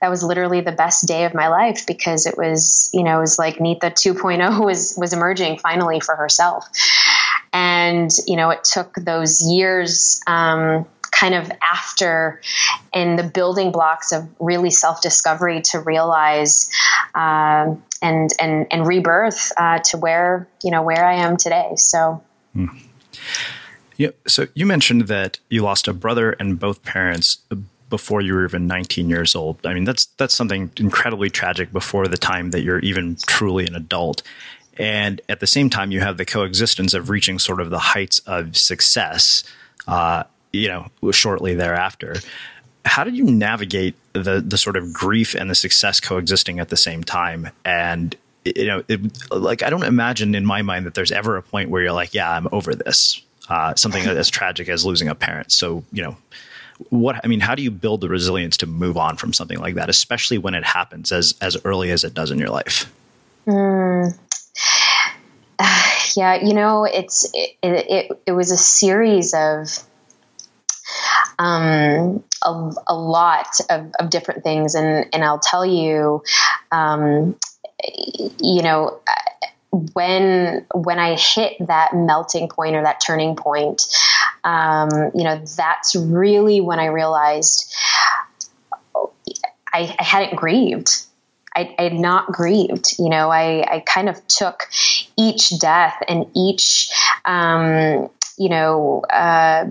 that 0.00 0.10
was 0.10 0.22
literally 0.22 0.60
the 0.60 0.72
best 0.72 1.06
day 1.06 1.24
of 1.24 1.32
my 1.32 1.48
life 1.48 1.86
because 1.86 2.26
it 2.26 2.36
was 2.36 2.90
you 2.92 3.02
know 3.02 3.18
it 3.18 3.20
was 3.20 3.38
like 3.38 3.56
Neeta 3.56 3.90
2.0 3.90 4.64
was 4.64 4.94
was 4.98 5.12
emerging 5.12 5.58
finally 5.58 6.00
for 6.00 6.14
herself 6.14 6.68
and 7.52 8.10
you 8.26 8.36
know 8.36 8.50
it 8.50 8.64
took 8.64 8.94
those 8.96 9.42
years 9.42 10.20
um, 10.26 10.86
kind 11.12 11.34
of 11.34 11.52
after 11.62 12.40
in 12.92 13.16
the 13.16 13.22
building 13.22 13.70
blocks 13.70 14.12
of 14.12 14.28
really 14.40 14.70
self 14.70 15.00
discovery 15.00 15.60
to 15.62 15.78
realize 15.78 16.70
um, 17.14 17.82
and 18.00 18.30
and 18.40 18.66
and 18.70 18.86
rebirth 18.86 19.52
uh, 19.56 19.78
to 19.78 19.98
where 19.98 20.48
you 20.64 20.70
know 20.70 20.82
where 20.82 21.06
I 21.06 21.14
am 21.14 21.36
today. 21.36 21.72
So. 21.76 22.22
Hmm. 22.54 22.66
Yeah. 23.96 24.10
So 24.26 24.48
you 24.54 24.66
mentioned 24.66 25.02
that 25.02 25.38
you 25.48 25.62
lost 25.62 25.86
a 25.86 25.92
brother 25.92 26.32
and 26.32 26.58
both 26.58 26.82
parents 26.82 27.38
before 27.92 28.22
you 28.22 28.32
were 28.32 28.46
even 28.46 28.66
19 28.66 29.10
years 29.10 29.34
old. 29.34 29.58
I 29.66 29.74
mean, 29.74 29.84
that's 29.84 30.06
that's 30.16 30.34
something 30.34 30.72
incredibly 30.78 31.28
tragic 31.28 31.72
before 31.72 32.08
the 32.08 32.16
time 32.16 32.50
that 32.50 32.62
you're 32.62 32.78
even 32.78 33.16
truly 33.26 33.66
an 33.66 33.74
adult. 33.74 34.22
And 34.78 35.20
at 35.28 35.40
the 35.40 35.46
same 35.46 35.68
time, 35.68 35.92
you 35.92 36.00
have 36.00 36.16
the 36.16 36.24
coexistence 36.24 36.94
of 36.94 37.10
reaching 37.10 37.38
sort 37.38 37.60
of 37.60 37.68
the 37.68 37.78
heights 37.78 38.20
of 38.20 38.56
success, 38.56 39.44
uh, 39.86 40.24
you 40.52 40.68
know, 40.68 40.90
shortly 41.12 41.54
thereafter. 41.54 42.16
How 42.84 43.04
did 43.04 43.16
you 43.16 43.24
navigate 43.24 43.94
the 44.12 44.40
the 44.40 44.58
sort 44.58 44.76
of 44.76 44.92
grief 44.92 45.34
and 45.34 45.48
the 45.48 45.54
success 45.54 46.00
coexisting 46.00 46.58
at 46.58 46.68
the 46.68 46.76
same 46.76 47.04
time? 47.04 47.50
And 47.64 48.16
you 48.44 48.66
know, 48.66 48.82
it, 48.88 49.00
like 49.30 49.62
I 49.62 49.70
don't 49.70 49.84
imagine 49.84 50.34
in 50.34 50.44
my 50.44 50.62
mind 50.62 50.86
that 50.86 50.94
there's 50.94 51.12
ever 51.12 51.36
a 51.36 51.42
point 51.42 51.70
where 51.70 51.82
you're 51.82 51.92
like, 51.92 52.14
yeah, 52.14 52.30
I'm 52.30 52.48
over 52.52 52.74
this. 52.74 53.22
Uh, 53.48 53.74
something 53.74 54.04
as 54.06 54.30
tragic 54.30 54.68
as 54.68 54.84
losing 54.84 55.08
a 55.08 55.14
parent. 55.14 55.52
So 55.52 55.84
you 55.92 56.02
know, 56.02 56.16
what 56.90 57.20
I 57.24 57.28
mean, 57.28 57.40
how 57.40 57.54
do 57.54 57.62
you 57.62 57.70
build 57.70 58.00
the 58.00 58.08
resilience 58.08 58.56
to 58.58 58.66
move 58.66 58.96
on 58.96 59.16
from 59.16 59.32
something 59.32 59.58
like 59.58 59.74
that, 59.76 59.88
especially 59.88 60.38
when 60.38 60.54
it 60.54 60.64
happens 60.64 61.12
as 61.12 61.34
as 61.40 61.56
early 61.64 61.90
as 61.90 62.04
it 62.04 62.14
does 62.14 62.30
in 62.30 62.38
your 62.38 62.50
life? 62.50 62.92
Mm. 63.46 64.18
Uh, 65.58 65.92
yeah, 66.16 66.34
you 66.42 66.54
know, 66.54 66.84
it's 66.84 67.30
it, 67.34 67.56
it, 67.62 68.22
it 68.26 68.32
was 68.32 68.50
a 68.50 68.56
series 68.56 69.34
of 69.34 69.68
um, 71.38 72.22
a, 72.44 72.72
a 72.88 72.94
lot 72.94 73.58
of, 73.70 73.92
of 73.98 74.10
different 74.10 74.44
things, 74.44 74.74
and 74.74 75.06
and 75.12 75.24
I'll 75.24 75.40
tell 75.40 75.64
you, 75.66 76.22
um, 76.70 77.36
you 78.40 78.62
know 78.62 79.00
when 79.94 80.66
when 80.74 80.98
I 80.98 81.16
hit 81.16 81.66
that 81.66 81.94
melting 81.94 82.48
point 82.48 82.76
or 82.76 82.82
that 82.82 83.00
turning 83.04 83.36
point, 83.36 83.82
um, 84.44 84.88
you 85.14 85.24
know, 85.24 85.42
that's 85.56 85.96
really 85.96 86.60
when 86.60 86.78
I 86.78 86.86
realized 86.86 87.74
I, 89.72 89.94
I 89.98 90.02
hadn't 90.02 90.36
grieved. 90.36 91.04
I, 91.54 91.74
I, 91.78 91.82
had 91.84 91.94
not 91.94 92.32
grieved. 92.32 92.98
You 92.98 93.08
know, 93.08 93.30
I, 93.30 93.76
I 93.76 93.80
kind 93.80 94.08
of 94.08 94.26
took 94.26 94.68
each 95.18 95.58
death 95.58 95.96
and 96.08 96.26
each, 96.34 96.90
um, 97.24 98.10
you 98.38 98.48
know, 98.48 99.02
uh, 99.10 99.66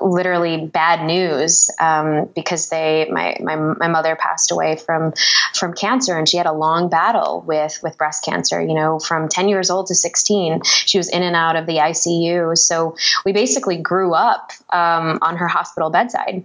literally 0.00 0.66
bad 0.66 1.04
news 1.04 1.70
um, 1.80 2.28
because 2.34 2.68
they 2.68 3.08
my, 3.10 3.36
my 3.40 3.56
my 3.56 3.88
mother 3.88 4.16
passed 4.16 4.52
away 4.52 4.76
from 4.76 5.12
from 5.54 5.72
cancer 5.72 6.16
and 6.16 6.28
she 6.28 6.36
had 6.36 6.46
a 6.46 6.52
long 6.52 6.88
battle 6.88 7.42
with 7.46 7.80
with 7.82 7.98
breast 7.98 8.24
cancer 8.24 8.60
you 8.60 8.74
know 8.74 8.98
from 8.98 9.28
10 9.28 9.48
years 9.48 9.70
old 9.70 9.86
to 9.86 9.94
16 9.94 10.60
she 10.64 10.98
was 10.98 11.08
in 11.08 11.22
and 11.22 11.34
out 11.34 11.56
of 11.56 11.66
the 11.66 11.76
ICU 11.76 12.56
so 12.56 12.96
we 13.24 13.32
basically 13.32 13.76
grew 13.76 14.14
up 14.14 14.52
um, 14.70 15.18
on 15.22 15.36
her 15.36 15.48
hospital 15.48 15.90
bedside. 15.90 16.44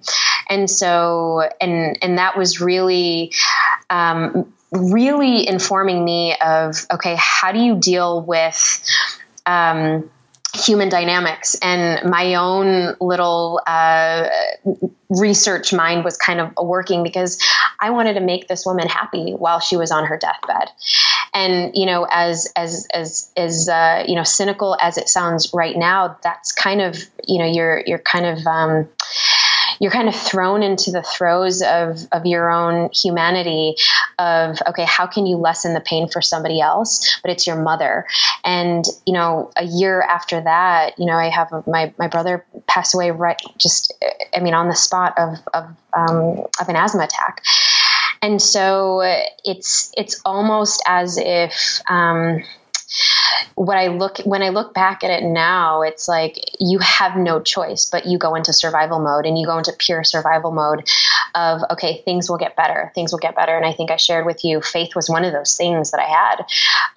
And 0.50 0.70
so 0.70 1.48
and 1.60 1.98
and 2.02 2.18
that 2.18 2.38
was 2.38 2.62
really 2.62 3.34
um, 3.90 4.54
really 4.72 5.48
informing 5.48 6.04
me 6.04 6.36
of 6.36 6.86
okay 6.92 7.16
how 7.18 7.52
do 7.52 7.60
you 7.60 7.76
deal 7.76 8.22
with 8.22 8.86
um, 9.46 10.10
human 10.54 10.90
dynamics. 10.90 11.56
And 11.62 12.10
my 12.10 12.36
own 12.36 12.96
little 13.02 13.62
uh, 13.66 14.30
research 15.10 15.74
mind 15.74 16.04
was 16.04 16.18
kind 16.18 16.40
of 16.40 16.54
working 16.58 17.04
because 17.04 17.40
i 17.80 17.92
wanted 17.92 18.16
to 18.16 18.20
make 18.20 18.48
this 18.48 18.66
woman 18.66 18.88
happy 18.88 19.34
while 19.34 19.60
she 19.60 19.78
was 19.78 19.92
on 19.92 20.06
her 20.06 20.18
deathbed. 20.18 20.70
And 21.34 21.76
you 21.76 21.86
know 21.86 22.08
as 22.10 22.52
as 22.56 22.88
as 22.94 23.32
as 23.36 23.68
uh, 23.68 24.06
you 24.08 24.16
know 24.16 24.24
cynical 24.24 24.78
as 24.80 24.98
it 24.98 25.10
sounds 25.10 25.52
right 25.54 25.76
now 25.76 26.18
that's 26.24 26.52
kind 26.52 26.82
of 26.82 26.98
you 27.24 27.40
know 27.40 27.46
you're 27.52 27.84
you're 27.86 28.00
kind 28.00 28.26
of 28.26 28.46
um, 28.46 28.90
you're 29.84 29.92
kind 29.92 30.08
of 30.08 30.16
thrown 30.16 30.64
into 30.64 30.92
the 30.92 31.04
throes 31.04 31.62
of, 31.62 32.08
of 32.14 32.26
your 32.26 32.50
own 32.50 32.90
humanity 32.94 33.76
of, 34.18 34.58
okay, 34.66 34.86
how 34.86 35.08
can 35.08 35.26
you 35.26 35.36
lessen 35.36 35.74
the 35.74 35.82
pain 35.82 36.08
for 36.08 36.22
somebody 36.22 36.62
else? 36.62 37.20
But 37.22 37.32
it's 37.32 37.46
your 37.46 37.58
mother. 37.58 38.08
And, 38.46 38.86
you 39.06 39.12
know, 39.12 39.52
a 39.58 39.66
year 39.66 40.02
after 40.02 40.40
that, 40.40 40.98
you 40.98 41.06
know, 41.06 41.18
I 41.18 41.28
have 41.28 41.68
my, 41.68 41.94
my 42.00 42.08
brother 42.08 42.46
passed 42.66 42.96
away 42.96 43.12
right 43.12 43.42
just, 43.58 43.94
I 44.34 44.40
mean, 44.40 44.54
on 44.54 44.70
the 44.70 44.76
spot 44.76 45.16
of, 45.18 45.40
of, 45.54 45.66
um, 45.92 46.46
of 46.62 46.70
an 46.70 46.78
asthma 46.78 47.04
attack. 47.04 47.44
And 48.22 48.42
so 48.42 49.02
it's, 49.44 49.92
it's 49.98 50.22
almost 50.24 50.82
as 50.88 51.18
if, 51.18 51.82
um, 51.90 52.42
what 53.56 53.78
I 53.78 53.88
look 53.88 54.18
when 54.20 54.42
I 54.42 54.50
look 54.50 54.74
back 54.74 55.04
at 55.04 55.12
it 55.12 55.24
now, 55.24 55.82
it's 55.82 56.08
like 56.08 56.38
you 56.60 56.80
have 56.80 57.16
no 57.16 57.42
choice, 57.42 57.90
but 57.90 58.06
you 58.06 58.18
go 58.18 58.36
into 58.36 58.54
survival 58.54 59.00
mode 59.00 59.26
and 59.26 59.38
you 59.38 59.46
go 59.46 59.58
into 59.58 59.74
pure 59.78 60.04
survival 60.04 60.52
mode 60.52 60.88
of 61.36 61.62
okay, 61.72 62.02
things 62.04 62.30
will 62.30 62.38
get 62.38 62.56
better, 62.56 62.92
things 62.96 63.12
will 63.12 63.20
get 63.20 63.36
better. 63.36 63.56
And 63.56 63.66
I 63.66 63.74
think 63.74 63.92
I 63.92 63.98
shared 63.98 64.26
with 64.26 64.44
you, 64.44 64.62
faith 64.62 64.96
was 64.96 65.10
one 65.10 65.26
of 65.26 65.34
those 65.34 65.56
things 65.56 65.92
that 65.92 66.00
I 66.00 66.08
had. 66.08 66.46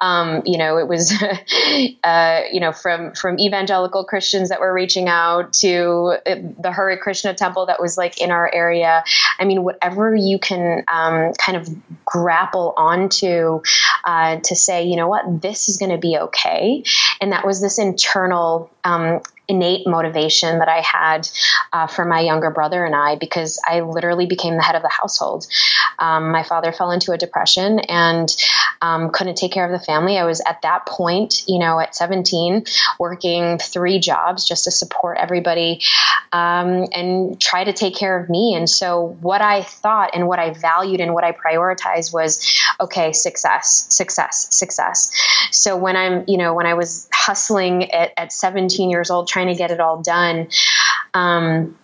Um, 0.01 0.43
you 0.45 0.59
know, 0.59 0.79
it 0.79 0.89
was 0.89 1.13
uh, 2.05 2.41
you 2.51 2.61
know 2.61 2.73
from 2.73 3.13
from 3.15 3.39
evangelical 3.39 4.05
Christians 4.05 4.49
that 4.49 4.61
were 4.61 4.73
reaching 4.73 5.09
out 5.09 5.53
to 5.55 6.19
uh, 6.27 6.37
the 6.59 6.73
Hare 6.73 6.97
Krishna 6.99 7.35
temple 7.35 7.67
that 7.67 7.81
was 7.81 7.97
like 7.97 8.21
in 8.21 8.31
our 8.31 8.53
area. 8.53 9.05
I 9.39 9.45
mean, 9.45 9.63
whatever 9.63 10.15
you 10.15 10.39
can 10.39 10.85
um, 10.89 11.33
kind 11.35 11.57
of 11.57 11.69
grapple 12.05 12.75
onto 12.77 13.63
uh, 14.05 14.37
to 14.37 14.57
say, 14.57 14.85
you 14.85 14.97
know 14.97 15.09
what, 15.09 15.43
this 15.43 15.69
is 15.69 15.77
going 15.77 15.91
to 15.91 15.99
be 15.99 16.16
okay. 16.19 16.83
And 17.21 17.33
that 17.33 17.47
was 17.47 17.61
this 17.61 17.79
internal 17.79 18.71
um, 18.85 19.21
innate 19.49 19.87
motivation 19.87 20.59
that 20.59 20.69
I 20.69 20.81
had 20.81 21.29
uh, 21.73 21.87
for 21.87 22.05
my 22.05 22.21
younger 22.21 22.51
brother 22.51 22.85
and 22.85 22.95
I 22.95 23.17
because 23.17 23.61
I 23.67 23.81
literally 23.81 24.27
became 24.27 24.57
the 24.57 24.63
head 24.63 24.75
of 24.75 24.83
the 24.83 24.89
household. 24.89 25.47
Um, 25.99 26.33
my 26.33 26.43
father 26.43 26.73
fell 26.73 26.91
into 26.91 27.13
a 27.13 27.19
depression 27.19 27.79
and 27.81 28.35
um, 28.83 29.11
couldn't 29.11 29.37
take 29.37 29.53
care 29.53 29.65
of 29.65 29.73
the 29.79 29.85
family. 29.85 30.19
I 30.19 30.25
was 30.25 30.41
at 30.47 30.63
that 30.63 30.87
point, 30.87 31.45
you 31.47 31.59
know, 31.59 31.79
at 31.79 31.95
17, 31.95 32.65
working 32.99 33.59
three 33.59 33.99
jobs 33.99 34.47
just 34.47 34.65
to 34.65 34.71
support 34.71 35.19
everybody 35.19 35.81
um, 36.33 36.87
and 36.93 37.41
try 37.41 37.65
to 37.65 37.73
take 37.73 37.97
care 37.97 38.21
of 38.21 38.29
me. 38.29 38.55
And 38.55 38.69
so, 38.69 39.17
what 39.21 39.41
I 39.41 39.63
thought 39.63 40.11
and 40.15 40.27
what 40.27 40.39
I 40.39 40.53
valued 40.53 41.01
and 41.01 41.15
what 41.15 41.25
I 41.25 41.33
prioritized 41.33 42.13
was 42.13 42.53
okay, 42.81 43.13
success, 43.13 43.87
success, 43.91 44.49
success. 44.51 45.11
So, 45.53 45.77
when 45.77 45.97
I'm, 45.97 46.25
you 46.27 46.37
know, 46.37 46.55
when 46.55 46.67
I 46.67 46.75
was 46.75 47.09
hustling 47.13 47.91
at, 47.93 48.13
at 48.17 48.33
17 48.33 48.91
years 48.91 49.11
old, 49.11 49.29
trying 49.37 49.49
to 49.49 49.55
get 49.55 49.71
it 49.71 49.81
all 49.81 50.01
done, 50.01 50.49
um, 51.13 51.77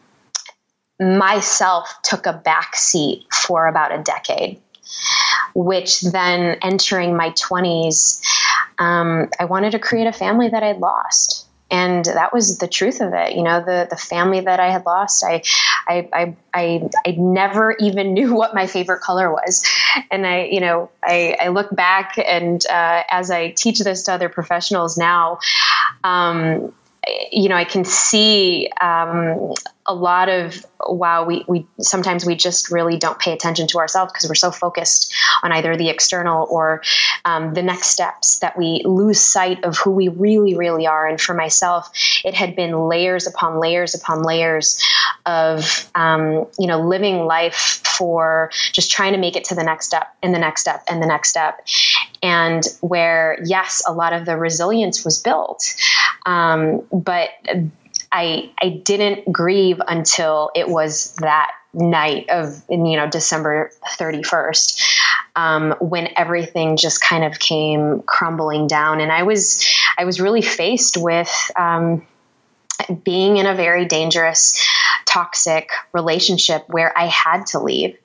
myself 0.99 1.95
took 2.03 2.25
a 2.25 2.33
back 2.33 2.75
seat 2.75 3.27
for 3.31 3.67
about 3.67 3.93
a 3.93 4.03
decade 4.03 4.63
which 5.55 6.01
then 6.01 6.57
entering 6.63 7.17
my 7.17 7.31
20s, 7.31 8.23
um, 8.79 9.29
I 9.39 9.45
wanted 9.45 9.73
to 9.73 9.79
create 9.79 10.07
a 10.07 10.13
family 10.13 10.49
that 10.49 10.63
I'd 10.63 10.79
lost. 10.79 11.47
And 11.71 12.05
that 12.05 12.35
was 12.35 12.59
the 12.59 12.69
truth 12.69 13.01
of 13.01 13.15
it. 13.15 13.35
You 13.35 13.43
know, 13.43 13.61
the, 13.65 13.87
the 13.89 13.97
family 13.97 14.41
that 14.41 14.61
I 14.61 14.71
had 14.71 14.85
lost, 14.85 15.25
I, 15.25 15.43
I, 15.89 16.09
I, 16.13 16.37
I, 16.53 16.91
I 17.07 17.11
never 17.19 17.75
even 17.81 18.13
knew 18.13 18.35
what 18.35 18.55
my 18.55 18.67
favorite 18.67 19.01
color 19.01 19.31
was. 19.31 19.67
And 20.11 20.27
I, 20.27 20.45
you 20.45 20.61
know, 20.61 20.91
I, 21.03 21.37
I 21.41 21.49
look 21.49 21.75
back 21.75 22.17
and 22.19 22.65
uh, 22.67 23.03
as 23.11 23.31
I 23.31 23.51
teach 23.51 23.79
this 23.81 24.05
to 24.05 24.13
other 24.13 24.29
professionals 24.29 24.99
now, 24.99 25.39
um, 26.05 26.75
you 27.33 27.49
know, 27.49 27.57
I 27.57 27.65
can 27.65 27.85
see 27.85 28.71
um, 28.81 29.55
a 29.87 29.95
lot 29.95 30.29
of 30.29 30.65
wow 30.87 31.25
we, 31.25 31.45
we 31.49 31.67
sometimes 31.81 32.25
we 32.25 32.37
just 32.37 32.71
really 32.71 32.97
don't 32.97 33.19
pay 33.19 33.33
attention 33.33 33.67
to 33.69 33.79
ourselves 33.79 34.13
because 34.13 34.29
we're 34.29 34.35
so 34.35 34.51
focused 34.51 35.13
on 35.43 35.53
either 35.53 35.77
the 35.77 35.89
external 35.89 36.47
or 36.49 36.83
um, 37.25 37.55
the 37.55 37.63
next 37.63 37.89
steps 37.89 38.39
that 38.41 38.57
we 38.57 38.83
lose 38.85 39.21
sight 39.21 39.65
of 39.65 39.77
who 39.79 39.91
we 39.91 40.09
really 40.09 40.57
really 40.57 40.87
are. 40.87 41.07
And 41.07 41.21
for 41.21 41.35
myself 41.35 41.91
it 42.25 42.35
had 42.35 42.55
been 42.55 42.89
layers 42.89 43.27
upon 43.27 43.59
layers 43.61 43.95
upon 43.95 44.23
layers 44.23 44.81
of 45.27 45.91
um, 45.95 46.47
you 46.59 46.67
know 46.69 46.87
living 46.87 47.25
life 47.25 47.81
for 47.85 48.51
just 48.73 48.93
trying 48.93 49.13
to 49.13 49.19
make 49.19 49.37
it 49.37 49.45
to 49.45 49.55
the 49.55 49.65
next 49.65 49.87
step 49.87 50.15
and 50.23 50.33
the 50.33 50.39
next 50.39 50.61
step 50.61 50.85
and 50.89 51.03
the 51.03 51.07
next 51.07 51.31
step 51.31 51.67
and 52.23 52.65
where 52.81 53.39
yes 53.45 53.83
a 53.87 53.93
lot 53.93 54.13
of 54.13 54.25
the 54.25 54.37
resilience 54.37 55.05
was 55.05 55.19
built 55.21 55.75
um, 56.27 56.83
but 56.93 57.31
I 58.11 58.51
I 58.61 58.69
didn't 58.69 59.33
grieve 59.33 59.81
until 59.87 60.51
it 60.55 60.69
was 60.69 61.15
that 61.17 61.51
night 61.73 62.29
of 62.29 62.63
you 62.69 62.97
know 62.97 63.09
December 63.09 63.71
31st 63.99 64.99
um, 65.35 65.75
when 65.81 66.09
everything 66.17 66.77
just 66.77 67.01
kind 67.01 67.25
of 67.25 67.39
came 67.39 68.03
crumbling 68.03 68.67
down 68.67 69.01
and 69.01 69.11
I 69.11 69.23
was 69.23 69.67
I 69.99 70.05
was 70.05 70.21
really 70.21 70.43
faced 70.43 70.97
with 70.99 71.51
um, 71.57 72.07
being 73.03 73.39
in 73.39 73.47
a 73.47 73.55
very 73.55 73.87
dangerous 73.87 74.69
toxic 75.07 75.71
relationship 75.93 76.65
where 76.69 76.97
I 76.97 77.07
had 77.07 77.47
to 77.49 77.61
leave. 77.61 77.97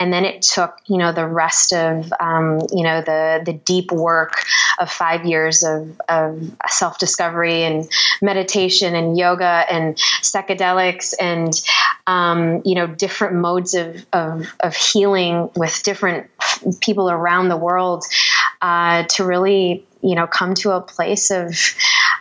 And 0.00 0.12
then 0.12 0.24
it 0.24 0.42
took, 0.42 0.78
you 0.86 0.96
know, 0.98 1.12
the 1.12 1.26
rest 1.26 1.72
of, 1.72 2.12
um, 2.18 2.60
you 2.72 2.82
know, 2.82 3.02
the, 3.02 3.42
the 3.44 3.52
deep 3.52 3.92
work 3.92 4.42
of 4.78 4.90
five 4.90 5.26
years 5.26 5.62
of, 5.62 6.00
of 6.08 6.50
self 6.68 6.98
discovery 6.98 7.62
and 7.62 7.88
meditation 8.22 8.94
and 8.96 9.16
yoga 9.16 9.64
and 9.70 9.96
psychedelics 9.96 11.14
and, 11.20 11.52
um, 12.06 12.62
you 12.64 12.74
know, 12.74 12.86
different 12.86 13.34
modes 13.34 13.74
of, 13.74 14.04
of, 14.12 14.52
of 14.60 14.74
healing 14.74 15.50
with 15.54 15.82
different 15.82 16.30
people 16.80 17.10
around 17.10 17.48
the 17.48 17.56
world 17.56 18.04
uh, 18.62 19.04
to 19.04 19.24
really, 19.24 19.86
you 20.02 20.14
know, 20.14 20.26
come 20.26 20.54
to 20.54 20.72
a 20.72 20.80
place 20.80 21.30
of, 21.30 21.54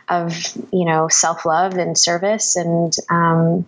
of 0.10 0.34
you 0.74 0.86
know 0.86 1.08
self 1.08 1.46
love 1.46 1.74
and 1.76 1.98
service 1.98 2.56
and 2.56 2.94
um, 3.10 3.66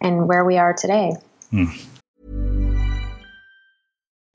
and 0.00 0.28
where 0.28 0.44
we 0.44 0.58
are 0.58 0.74
today. 0.74 1.12
Hmm. 1.50 1.66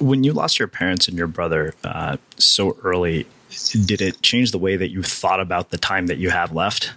When 0.00 0.24
you 0.24 0.32
lost 0.32 0.58
your 0.58 0.68
parents 0.68 1.08
and 1.08 1.16
your 1.16 1.26
brother 1.26 1.74
uh, 1.84 2.16
so 2.36 2.76
early, 2.82 3.26
did 3.84 4.00
it 4.00 4.22
change 4.22 4.50
the 4.52 4.58
way 4.58 4.76
that 4.76 4.90
you 4.90 5.02
thought 5.02 5.40
about 5.40 5.70
the 5.70 5.78
time 5.78 6.06
that 6.08 6.18
you 6.18 6.30
have 6.30 6.52
left? 6.52 6.92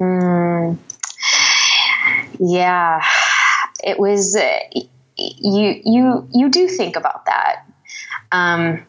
Mm, 0.00 0.78
yeah, 2.38 3.04
it 3.84 3.98
was. 3.98 4.36
Uh, 4.36 4.58
you 5.16 5.82
you 5.84 6.28
you 6.32 6.48
do 6.48 6.68
think 6.68 6.94
about 6.94 7.26
that 7.26 7.64
um, 8.32 8.86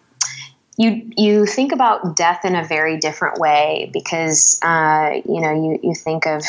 you 0.77 1.11
you 1.17 1.45
think 1.45 1.71
about 1.71 2.15
death 2.15 2.45
in 2.45 2.55
a 2.55 2.63
very 2.63 2.97
different 2.97 3.39
way 3.39 3.89
because 3.93 4.59
uh, 4.61 5.11
you 5.25 5.41
know 5.41 5.51
you 5.51 5.79
you 5.83 5.93
think 5.93 6.25
of 6.25 6.43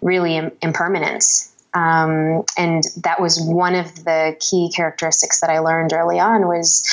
really 0.00 0.36
Im- 0.36 0.52
impermanence. 0.62 1.52
Um, 1.76 2.44
and 2.56 2.82
that 3.02 3.20
was 3.20 3.38
one 3.38 3.74
of 3.74 3.94
the 4.02 4.34
key 4.40 4.72
characteristics 4.74 5.42
that 5.42 5.50
I 5.50 5.58
learned 5.58 5.92
early 5.92 6.18
on 6.18 6.48
was, 6.48 6.88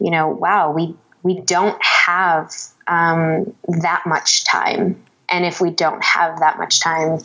you 0.00 0.10
know, 0.10 0.28
wow, 0.28 0.72
we 0.72 0.96
we 1.22 1.40
don't 1.40 1.78
have 1.84 2.54
um, 2.86 3.54
that 3.68 4.04
much 4.06 4.44
time. 4.44 5.04
And 5.28 5.44
if 5.44 5.60
we 5.60 5.68
don't 5.68 6.02
have 6.02 6.40
that 6.40 6.56
much 6.56 6.80
time 6.80 7.18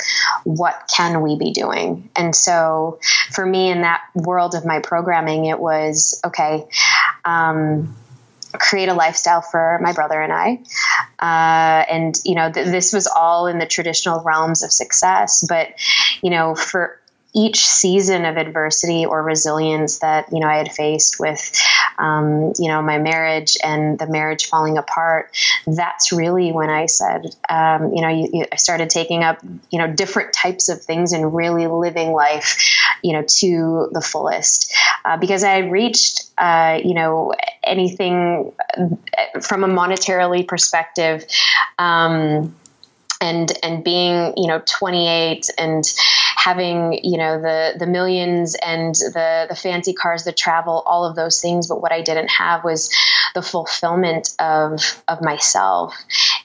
what 0.43 0.91
can 0.93 1.21
we 1.21 1.37
be 1.37 1.51
doing? 1.51 2.09
And 2.17 2.35
so 2.35 2.99
for 3.31 3.45
me 3.45 3.71
in 3.71 3.83
that 3.83 4.01
world 4.13 4.53
of 4.53 4.65
my 4.65 4.79
programming 4.79 5.45
it 5.45 5.57
was 5.57 6.19
okay 6.25 6.65
um, 7.23 7.95
create 8.53 8.89
a 8.89 8.93
lifestyle 8.93 9.41
for 9.41 9.79
my 9.81 9.93
brother 9.93 10.21
and 10.21 10.31
I. 10.31 10.59
Uh, 11.19 11.85
and, 11.89 12.15
you 12.23 12.35
know, 12.35 12.51
th- 12.51 12.67
this 12.67 12.93
was 12.93 13.07
all 13.07 13.47
in 13.47 13.59
the 13.59 13.65
traditional 13.65 14.21
realms 14.21 14.63
of 14.63 14.71
success. 14.71 15.45
But, 15.47 15.69
you 16.21 16.29
know, 16.29 16.55
for 16.55 16.99
each 17.35 17.65
season 17.65 18.25
of 18.25 18.37
adversity 18.37 19.05
or 19.05 19.23
resilience 19.23 19.99
that 19.99 20.31
you 20.31 20.39
know 20.39 20.47
I 20.47 20.57
had 20.57 20.71
faced 20.71 21.19
with 21.19 21.51
um, 21.97 22.53
you 22.59 22.67
know 22.67 22.81
my 22.81 22.99
marriage 22.99 23.57
and 23.63 23.97
the 23.97 24.07
marriage 24.07 24.45
falling 24.45 24.77
apart, 24.77 25.35
that's 25.65 26.11
really 26.11 26.51
when 26.51 26.69
I 26.69 26.85
said 26.85 27.25
um, 27.49 27.93
you 27.93 28.01
know 28.01 28.09
you, 28.09 28.29
you, 28.33 28.45
I 28.51 28.57
started 28.57 28.89
taking 28.89 29.23
up 29.23 29.39
you 29.71 29.79
know 29.79 29.91
different 29.91 30.33
types 30.33 30.69
of 30.69 30.81
things 30.81 31.11
and 31.11 31.33
really 31.33 31.67
living 31.67 32.11
life 32.11 32.63
you 33.01 33.13
know 33.13 33.23
to 33.23 33.89
the 33.91 34.01
fullest 34.01 34.73
uh, 35.05 35.17
because 35.17 35.43
I 35.43 35.51
had 35.51 35.71
reached 35.71 36.29
uh, 36.37 36.79
you 36.83 36.93
know 36.93 37.33
anything 37.63 38.53
from 39.41 39.63
a 39.63 39.67
monetarily 39.67 40.47
perspective. 40.47 41.25
Um, 41.79 42.55
and 43.23 43.53
and 43.63 43.83
being 43.83 44.33
you 44.35 44.47
know 44.47 44.61
28 44.65 45.49
and 45.57 45.83
having 46.43 46.99
you 47.03 47.17
know 47.17 47.41
the 47.41 47.73
the 47.77 47.87
millions 47.87 48.55
and 48.55 48.95
the 48.95 49.45
the 49.49 49.55
fancy 49.55 49.93
cars 49.93 50.23
the 50.23 50.31
travel 50.31 50.83
all 50.85 51.05
of 51.05 51.15
those 51.15 51.41
things 51.41 51.67
but 51.67 51.81
what 51.81 51.91
i 51.91 52.01
didn't 52.01 52.29
have 52.29 52.63
was 52.63 52.93
the 53.33 53.41
fulfillment 53.41 54.29
of 54.39 55.03
of 55.07 55.21
myself 55.21 55.95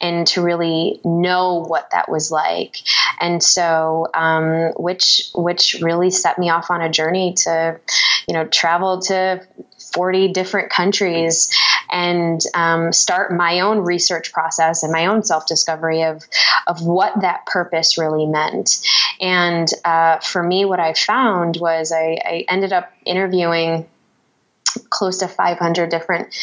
and 0.01 0.27
to 0.29 0.43
really 0.43 1.01
know 1.05 1.65
what 1.67 1.91
that 1.91 2.09
was 2.09 2.31
like. 2.31 2.77
And 3.21 3.43
so, 3.43 4.09
um, 4.15 4.73
which 4.77 5.31
which 5.35 5.77
really 5.83 6.11
set 6.11 6.39
me 6.39 6.51
off 6.51 6.71
on 6.71 6.81
a 6.81 6.89
journey 6.89 7.35
to, 7.45 7.81
you 8.27 8.35
know, 8.35 8.47
travel 8.47 9.01
to 9.03 9.47
40 9.93 10.29
different 10.33 10.71
countries 10.71 11.57
and 11.91 12.41
um, 12.55 12.93
start 12.93 13.33
my 13.33 13.61
own 13.61 13.79
research 13.79 14.33
process 14.33 14.83
and 14.83 14.93
my 14.93 15.07
own 15.07 15.23
self 15.23 15.47
discovery 15.47 16.03
of, 16.03 16.27
of 16.67 16.83
what 16.83 17.21
that 17.21 17.47
purpose 17.47 17.99
really 17.99 18.27
meant. 18.27 18.81
And 19.21 19.69
uh, 19.85 20.19
for 20.19 20.43
me, 20.43 20.65
what 20.65 20.81
I 20.81 20.95
found 20.95 21.57
was 21.61 21.93
I, 21.93 22.19
I 22.25 22.45
ended 22.49 22.73
up 22.73 22.93
interviewing 23.05 23.89
close 24.91 25.19
to 25.19 25.29
500 25.29 25.91
different 25.91 26.35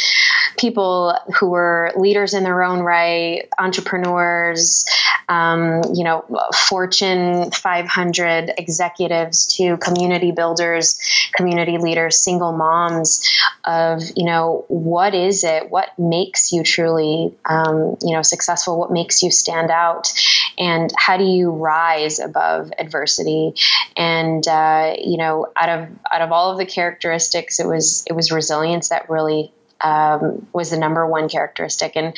people 0.58 1.16
who 1.40 1.50
were 1.50 1.92
leaders 1.96 2.34
in 2.34 2.44
their 2.44 2.64
own 2.64 2.80
right, 2.80 3.48
entrepreneurs, 3.58 4.86
um, 5.28 5.82
you 5.94 6.04
know, 6.04 6.26
Fortune 6.54 7.52
500 7.52 8.54
executives 8.58 9.56
to 9.58 9.78
community 9.78 10.32
builders, 10.32 11.00
community 11.36 11.78
leaders, 11.78 12.18
single 12.18 12.52
moms 12.52 13.28
of, 13.64 14.02
you 14.16 14.26
know, 14.26 14.66
what 14.68 15.16
is 15.16 15.44
it? 15.44 15.70
What 15.70 15.98
makes 15.98 16.52
you 16.52 16.64
truly, 16.64 17.36
um, 17.46 17.98
you 18.02 18.16
know, 18.16 18.22
successful? 18.22 18.78
What 18.78 18.92
makes 18.92 19.24
you 19.24 19.32
stand 19.32 19.72
out? 19.72 20.14
And 20.58 20.92
how 20.98 21.18
do 21.18 21.24
you 21.24 21.52
rise 21.52 22.20
above 22.20 22.72
adversity? 22.78 23.54
And, 23.98 24.48
uh, 24.48 24.94
you 24.98 25.18
know, 25.18 25.48
out 25.56 25.70
of, 25.70 25.90
out 26.12 26.22
of 26.22 26.32
all 26.32 26.52
of 26.52 26.58
the 26.58 26.66
characteristics, 26.66 27.60
it 27.60 27.68
was, 27.68 28.04
it 28.08 28.14
was 28.14 28.32
resilience 28.32 28.90
that 28.90 29.10
really 29.10 29.52
um, 29.82 30.48
was 30.54 30.72
the 30.72 30.78
number 30.78 31.06
one 31.06 31.30
characteristic. 31.30 31.96
And 31.96 32.16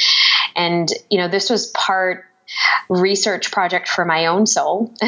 and 0.56 0.92
you 1.10 1.18
know 1.20 1.28
this 1.28 1.50
was 1.50 1.68
part 1.68 2.26
research 2.90 3.52
project 3.52 3.88
for 3.88 4.06
my 4.06 4.28
own 4.28 4.46
soul. 4.46 4.94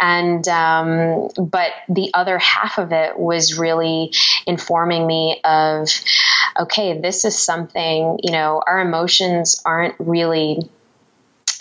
And 0.00 0.48
um, 0.48 1.28
but 1.36 1.72
the 1.90 2.10
other 2.14 2.38
half 2.38 2.78
of 2.78 2.92
it 2.92 3.18
was 3.18 3.58
really 3.58 4.12
informing 4.46 5.06
me 5.06 5.40
of 5.44 5.90
okay 6.58 6.98
this 6.98 7.26
is 7.26 7.38
something 7.38 8.18
you 8.22 8.32
know 8.32 8.62
our 8.66 8.80
emotions 8.80 9.60
aren't 9.64 9.94
really 9.98 10.70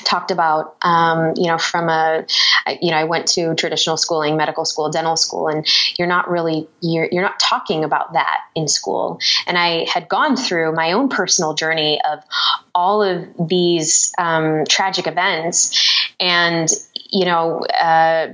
talked 0.03 0.31
about, 0.31 0.75
um, 0.81 1.33
you 1.35 1.47
know, 1.47 1.57
from 1.57 1.89
a, 1.89 2.25
you 2.81 2.91
know, 2.91 2.97
I 2.97 3.05
went 3.05 3.27
to 3.29 3.55
traditional 3.55 3.97
schooling, 3.97 4.37
medical 4.37 4.65
school, 4.65 4.89
dental 4.89 5.15
school, 5.15 5.47
and 5.47 5.67
you're 5.97 6.07
not 6.07 6.29
really, 6.29 6.67
you're, 6.81 7.07
you're 7.11 7.23
not 7.23 7.39
talking 7.39 7.83
about 7.83 8.13
that 8.13 8.41
in 8.55 8.67
school. 8.67 9.19
And 9.47 9.57
I 9.57 9.85
had 9.85 10.09
gone 10.09 10.35
through 10.35 10.73
my 10.73 10.93
own 10.93 11.09
personal 11.09 11.53
journey 11.53 11.99
of 12.01 12.23
all 12.73 13.03
of 13.03 13.25
these 13.47 14.13
um, 14.17 14.65
tragic 14.67 15.07
events. 15.07 16.09
And 16.19 16.69
you 17.11 17.25
know, 17.25 17.61
uh, 17.61 18.27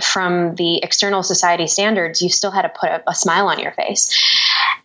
from 0.00 0.54
the 0.54 0.78
external 0.82 1.22
society 1.22 1.66
standards, 1.66 2.22
you 2.22 2.28
still 2.28 2.52
had 2.52 2.62
to 2.62 2.68
put 2.68 2.88
a, 2.88 3.02
a, 3.08 3.14
smile 3.14 3.48
on 3.48 3.58
your 3.58 3.72
face. 3.72 4.14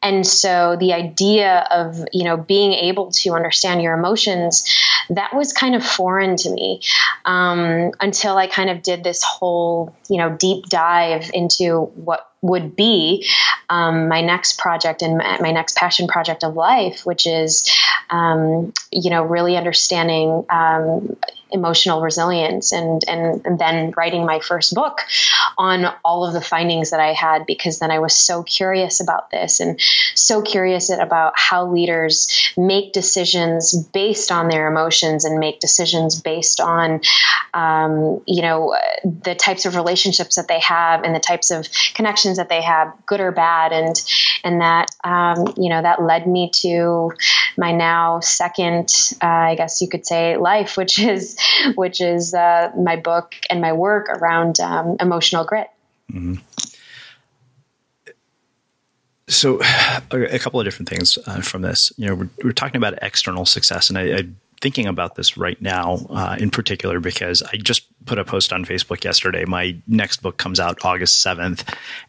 And 0.02 0.26
so 0.26 0.78
the 0.80 0.94
idea 0.94 1.68
of, 1.70 1.98
you 2.14 2.24
know, 2.24 2.38
being 2.38 2.74
able 2.74 3.12
to 3.12 3.34
understand 3.34 3.82
your 3.82 3.94
emotions, 3.94 4.66
that 5.10 5.36
was 5.36 5.52
kind 5.52 5.76
of 5.76 5.86
foreign 5.86 6.38
to 6.38 6.50
me 6.50 6.82
um, 7.26 7.92
until 8.00 8.38
I 8.38 8.48
kind 8.48 8.70
of 8.70 8.82
did 8.82 9.04
this 9.04 9.24
whole, 9.24 9.96
you 10.10 10.18
know, 10.18 10.30
deep 10.30 10.66
dive 10.66 11.32
into 11.34 11.92
what 11.96 12.30
would 12.42 12.76
be 12.76 13.28
um, 13.70 14.08
my 14.08 14.22
next 14.22 14.58
project 14.58 15.02
and 15.02 15.18
my 15.18 15.52
next 15.52 15.76
passion 15.76 16.08
project 16.08 16.44
of 16.44 16.56
life, 16.56 17.06
which 17.06 17.28
is, 17.28 17.70
um, 18.10 18.74
you 18.92 19.10
know, 19.10 19.24
really 19.24 19.58
understanding 19.58 20.46
um, 20.50 21.18
emotional 21.52 22.02
resilience 22.02 22.72
and, 22.72 23.04
and, 23.08 23.46
and 23.46 23.60
then 23.60 23.92
writing 23.98 24.26
my 24.26 24.40
first 24.40 24.74
book 24.74 25.02
on 25.58 25.86
all 26.06 26.26
of 26.26 26.34
the 26.34 26.42
findings 26.42 26.92
that 26.92 27.00
I 27.00 27.14
had 27.14 27.46
because 27.46 27.80
then 27.80 27.92
I 27.92 28.00
was 28.00 28.16
so 28.16 28.44
curious 28.44 29.02
about 29.02 29.32
this 29.32 29.59
and 29.60 29.80
so 30.16 30.41
curious 30.41 30.89
about 30.89 31.34
how 31.36 31.68
leaders 31.68 32.51
make 32.57 32.93
decisions 32.93 33.76
based 33.93 34.32
on 34.32 34.47
their 34.47 34.68
emotions 34.68 35.26
and 35.26 35.39
make 35.39 35.60
decisions 35.60 36.22
based 36.22 36.60
on 36.60 37.01
um, 37.53 38.22
you 38.26 38.41
know 38.41 38.76
the 39.03 39.36
types 39.36 39.66
of 39.66 39.76
relationships 39.76 40.36
that 40.36 40.47
they 40.47 40.60
have 40.60 41.03
and 41.03 41.16
the 41.16 41.20
types 41.20 41.51
of 41.51 41.68
connections 41.93 42.38
that 42.38 42.49
they 42.49 42.62
have 42.62 42.93
good 43.05 43.20
or 43.20 43.32
bad 43.32 43.72
and 43.72 44.01
and 44.43 44.62
that 44.62 44.89
um, 45.03 45.53
you 45.57 45.70
know 45.70 45.82
that 45.82 46.01
led 46.01 46.28
me 46.28 46.49
to 46.53 47.12
my 47.57 47.72
now 47.72 48.20
second 48.20 48.89
uh, 49.22 49.28
I 49.28 49.55
guess 49.55 49.82
you 49.82 49.88
could 49.88 50.05
say 50.05 50.38
life 50.38 50.78
which 50.78 50.99
is 50.99 51.38
which 51.76 52.01
is 52.01 52.34
uh, 52.34 52.72
my 52.78 52.95
book 52.95 53.36
and 53.49 53.62
my 53.62 53.74
work 53.74 54.10
around 54.10 54.60
um, 54.60 54.97
emotional 54.99 55.45
grit. 55.45 55.70
Mm-hmm. 56.12 56.36
So, 59.30 59.60
a 60.12 60.40
couple 60.40 60.60
of 60.60 60.66
different 60.66 60.90
things 60.90 61.18
uh, 61.26 61.42
from 61.42 61.62
this. 61.62 61.94
You 61.98 62.08
know, 62.08 62.16
we're, 62.16 62.30
we're, 62.44 62.52
talking 62.52 62.78
about 62.78 63.00
external 63.02 63.46
success, 63.46 63.90
and 63.90 63.98
I, 63.98 64.18
I 64.18 64.24
thinking 64.62 64.88
about 64.88 65.16
this 65.16 65.38
right 65.38 65.62
now, 65.62 66.06
uh, 66.10 66.36
in 66.40 66.50
particular, 66.50 67.00
because 67.00 67.42
I 67.42 67.58
just 67.58 67.86
put 68.06 68.20
a 68.20 68.26
post 68.26 68.52
on 68.52 68.66
Facebook 68.66 69.04
yesterday. 69.04 69.46
My 69.46 69.78
next 69.88 70.22
book 70.22 70.38
comes 70.38 70.60
out 70.60 70.84
August 70.84 71.26
7th. 71.26 71.64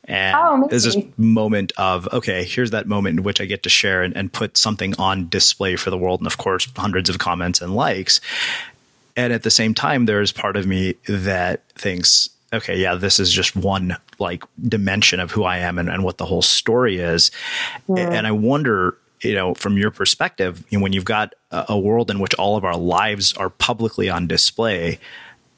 And 0.05 0.37
oh, 0.37 0.67
there's 0.69 0.85
this 0.85 0.97
moment 1.17 1.73
of, 1.77 2.09
okay, 2.13 2.45
here's 2.45 2.73
that 2.73 2.87
moment 2.87 3.19
in 3.19 3.25
which 3.25 3.41
I 3.41 3.45
get 3.45 3.63
to 3.65 3.69
share 3.69 4.03
and, 4.03 4.17
and, 4.17 4.33
put 4.33 4.57
something 4.57 4.95
on 4.99 5.29
display 5.29 5.77
for 5.77 5.91
the 5.91 5.99
world. 5.99 6.21
And 6.21 6.27
of 6.27 6.39
course, 6.39 6.69
hundreds 6.77 7.09
of 7.09 7.19
comments 7.19 7.61
and 7.61 7.75
likes. 7.75 8.21
And 9.17 9.33
at 9.33 9.43
the 9.43 9.51
same 9.51 9.75
time, 9.75 10.07
there's 10.07 10.33
part 10.33 10.57
of 10.57 10.67
me 10.67 10.95
that 11.09 11.69
thinks, 11.71 12.31
okay, 12.53 12.79
yeah, 12.79 12.95
this 12.95 13.21
is 13.21 13.31
just 13.31 13.57
one 13.57 13.97
like 14.19 14.45
dimension 14.61 15.21
of 15.21 15.31
who 15.31 15.45
I 15.45 15.59
am 15.59 15.79
and, 15.79 15.89
and 15.89 16.05
what 16.05 16.19
the 16.19 16.27
whole 16.27 16.43
story 16.43 16.99
is. 16.99 17.31
Yeah. 17.89 18.11
And 18.11 18.27
I 18.27 18.33
wonder, 18.33 18.97
you 19.23 19.35
know, 19.35 19.55
from 19.55 19.77
your 19.77 19.91
perspective, 19.91 20.65
you 20.71 20.79
know, 20.79 20.83
when 20.83 20.93
you've 20.93 21.05
got 21.05 21.35
a, 21.51 21.67
a, 21.71 21.79
world 21.79 22.11
in 22.11 22.19
which 22.19 22.35
all 22.35 22.57
of 22.57 22.65
our 22.65 22.77
lives 22.77 23.33
are 23.35 23.51
publicly 23.51 24.11
on 24.11 24.27
display, 24.27 24.99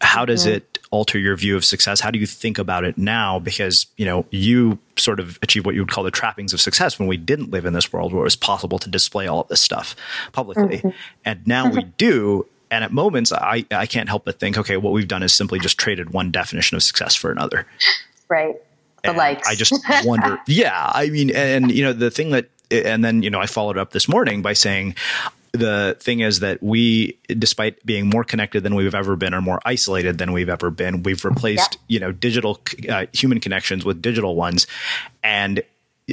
how 0.00 0.24
does 0.24 0.42
mm-hmm. 0.42 0.56
it 0.56 0.78
alter 0.90 1.18
your 1.18 1.36
view 1.36 1.56
of 1.56 1.64
success? 1.64 2.00
How 2.00 2.10
do 2.10 2.18
you 2.18 2.26
think 2.26 2.58
about 2.58 2.84
it 2.84 2.98
now? 2.98 3.38
Because, 3.38 3.86
you 3.96 4.04
know, 4.04 4.26
you 4.30 4.78
sort 4.96 5.20
of 5.20 5.38
achieve 5.42 5.64
what 5.64 5.74
you 5.74 5.80
would 5.80 5.90
call 5.90 6.04
the 6.04 6.10
trappings 6.10 6.52
of 6.52 6.60
success 6.60 6.98
when 6.98 7.08
we 7.08 7.16
didn't 7.16 7.50
live 7.50 7.64
in 7.64 7.72
this 7.72 7.92
world 7.92 8.12
where 8.12 8.20
it 8.20 8.24
was 8.24 8.36
possible 8.36 8.78
to 8.80 8.90
display 8.90 9.26
all 9.26 9.40
of 9.40 9.48
this 9.48 9.60
stuff 9.60 9.96
publicly. 10.32 10.78
Mm-hmm. 10.78 10.88
And 11.24 11.46
now 11.46 11.70
we 11.70 11.84
do. 11.84 12.46
And 12.72 12.82
at 12.82 12.90
moments, 12.90 13.32
I, 13.32 13.66
I 13.70 13.84
can't 13.84 14.08
help 14.08 14.24
but 14.24 14.40
think, 14.40 14.56
okay, 14.56 14.78
what 14.78 14.94
we've 14.94 15.06
done 15.06 15.22
is 15.22 15.34
simply 15.34 15.58
just 15.58 15.76
traded 15.76 16.10
one 16.10 16.30
definition 16.30 16.74
of 16.74 16.82
success 16.82 17.14
for 17.14 17.30
another. 17.30 17.66
Right. 18.30 18.56
The 19.02 19.10
and 19.10 19.18
likes. 19.18 19.46
I 19.46 19.54
just 19.54 19.74
wonder. 20.04 20.38
yeah. 20.46 20.90
I 20.94 21.10
mean, 21.10 21.36
and, 21.36 21.70
you 21.70 21.84
know, 21.84 21.92
the 21.92 22.10
thing 22.10 22.30
that, 22.30 22.48
and 22.70 23.04
then, 23.04 23.22
you 23.22 23.28
know, 23.28 23.40
I 23.40 23.46
followed 23.46 23.76
up 23.76 23.90
this 23.90 24.08
morning 24.08 24.40
by 24.40 24.54
saying, 24.54 24.94
the 25.52 25.98
thing 26.00 26.20
is 26.20 26.40
that 26.40 26.62
we, 26.62 27.18
despite 27.28 27.84
being 27.84 28.08
more 28.08 28.24
connected 28.24 28.62
than 28.62 28.74
we've 28.74 28.94
ever 28.94 29.16
been 29.16 29.34
or 29.34 29.42
more 29.42 29.60
isolated 29.66 30.16
than 30.16 30.32
we've 30.32 30.48
ever 30.48 30.70
been, 30.70 31.02
we've 31.02 31.26
replaced, 31.26 31.74
yeah. 31.74 31.80
you 31.88 32.00
know, 32.00 32.10
digital 32.10 32.58
uh, 32.88 33.04
human 33.12 33.38
connections 33.38 33.84
with 33.84 34.00
digital 34.00 34.34
ones. 34.34 34.66
And 35.22 35.62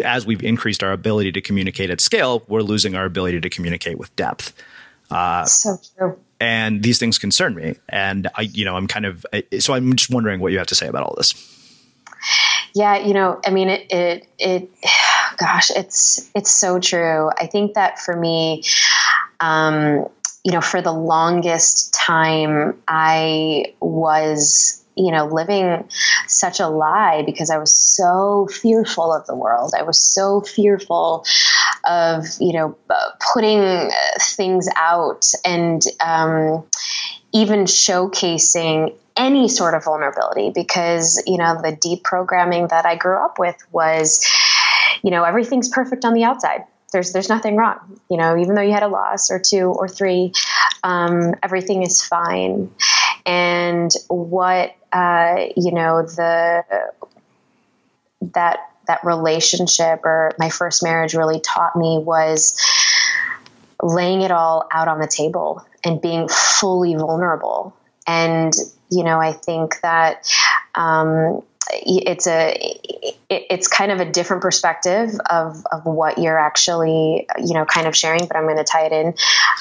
as 0.04 0.26
we've 0.26 0.44
increased 0.44 0.84
our 0.84 0.92
ability 0.92 1.32
to 1.32 1.40
communicate 1.40 1.90
at 1.90 2.02
scale, 2.02 2.44
we're 2.50 2.64
losing 2.64 2.96
our 2.96 3.06
ability 3.06 3.40
to 3.40 3.50
communicate 3.50 3.98
with 3.98 4.14
depth. 4.18 4.52
Uh, 5.10 5.46
so 5.46 5.78
true 5.98 6.20
and 6.40 6.84
these 6.84 7.00
things 7.00 7.18
concern 7.18 7.56
me. 7.56 7.76
And 7.90 8.28
i 8.36 8.42
you 8.42 8.66
know 8.66 8.76
i'm 8.76 8.88
kind 8.88 9.06
of 9.06 9.26
so 9.60 9.74
i'm 9.74 9.96
just 9.96 10.10
wondering 10.10 10.40
what 10.40 10.52
you 10.52 10.58
have 10.58 10.68
to 10.68 10.76
say 10.76 10.88
about 10.88 11.04
all 11.04 11.16
this. 11.18 11.34
Yeah 12.76 12.98
you 12.98 13.14
know 13.14 13.40
i 13.46 13.50
mean 13.50 13.70
it 13.70 13.92
it, 13.92 14.28
it 14.38 14.70
gosh 15.38 15.72
it's 15.72 16.30
it's 16.36 16.52
so 16.52 16.80
true. 16.80 17.30
I 17.38 17.48
think 17.48 17.76
that 17.76 18.00
for 18.00 18.16
me 18.16 18.64
um 19.40 20.08
you 20.44 20.52
know 20.52 20.62
for 20.62 20.82
the 20.82 20.92
longest 20.92 21.94
time 21.94 22.82
i 22.88 23.74
was 23.80 24.80
you 25.00 25.14
know, 25.14 25.28
living 25.28 25.88
such 26.28 26.60
a 26.60 26.68
lie 26.68 27.24
because 27.26 27.50
I 27.50 27.58
was 27.58 27.74
so 27.74 28.48
fearful 28.52 29.14
of 29.14 29.26
the 29.28 29.36
world. 29.36 29.74
I 29.78 29.84
was 29.84 29.98
so 29.98 30.42
fearful 30.42 31.26
of, 31.86 32.26
you 32.40 32.52
know, 32.52 32.78
putting 33.34 33.90
things 34.20 34.68
out 34.76 35.26
and 35.46 35.82
um, 36.02 36.66
even 37.34 37.64
showcasing 37.64 38.94
any 39.16 39.48
sort 39.48 39.74
of 39.74 39.86
vulnerability 39.86 40.52
because, 40.54 41.24
you 41.26 41.38
know, 41.38 41.62
the 41.62 41.78
deep 41.82 42.04
programming 42.04 42.68
that 42.68 42.86
I 42.86 42.96
grew 42.96 43.24
up 43.24 43.40
with 43.40 43.56
was, 43.72 44.28
you 45.02 45.12
know, 45.12 45.24
everything's 45.24 45.70
perfect 45.70 46.04
on 46.04 46.14
the 46.14 46.26
outside 46.26 46.66
there's 46.92 47.12
there's 47.14 47.30
nothing 47.30 47.56
wrong. 47.56 48.00
You 48.10 48.18
know, 48.18 48.38
even 48.38 48.56
though 48.56 48.62
you 48.62 48.72
had 48.72 48.84
a 48.84 48.88
loss 48.88 49.32
or 49.32 49.40
two 49.40 49.66
or 49.66 49.88
three, 49.88 50.34
um, 50.84 51.36
everything 51.44 51.84
is 51.84 52.04
fine. 52.04 52.72
And 53.26 53.92
what 54.08 54.76
uh, 54.92 55.46
you 55.56 55.72
know 55.72 56.04
the 56.04 56.64
that 58.34 58.60
that 58.88 59.04
relationship 59.04 60.04
or 60.04 60.32
my 60.40 60.50
first 60.50 60.84
marriage 60.84 61.14
really 61.14 61.40
taught 61.40 61.76
me 61.76 62.00
was 62.00 62.60
laying 63.82 64.22
it 64.22 64.32
all 64.32 64.68
out 64.72 64.88
on 64.88 65.00
the 65.00 65.08
table 65.08 65.66
and 65.84 66.02
being 66.02 66.28
fully 66.28 66.96
vulnerable. 66.96 67.76
And, 68.08 68.52
you 68.90 69.04
know, 69.04 69.20
I 69.22 69.32
think 69.32 69.80
that 69.82 70.28
um, 70.76 71.44
it's 71.72 72.28
a 72.28 72.56
it's 73.30 73.68
kind 73.68 73.92
of 73.92 74.00
a 74.00 74.06
different 74.06 74.42
perspective 74.42 75.12
of, 75.30 75.64
of 75.72 75.86
what 75.86 76.18
you're 76.18 76.40
actually 76.40 77.28
you 77.38 77.54
know 77.54 77.66
kind 77.66 77.88
of 77.88 77.96
sharing 77.96 78.26
but 78.26 78.36
i'm 78.36 78.44
going 78.44 78.58
to 78.58 78.64
tie 78.64 78.86
it 78.86 78.92
in. 78.92 79.14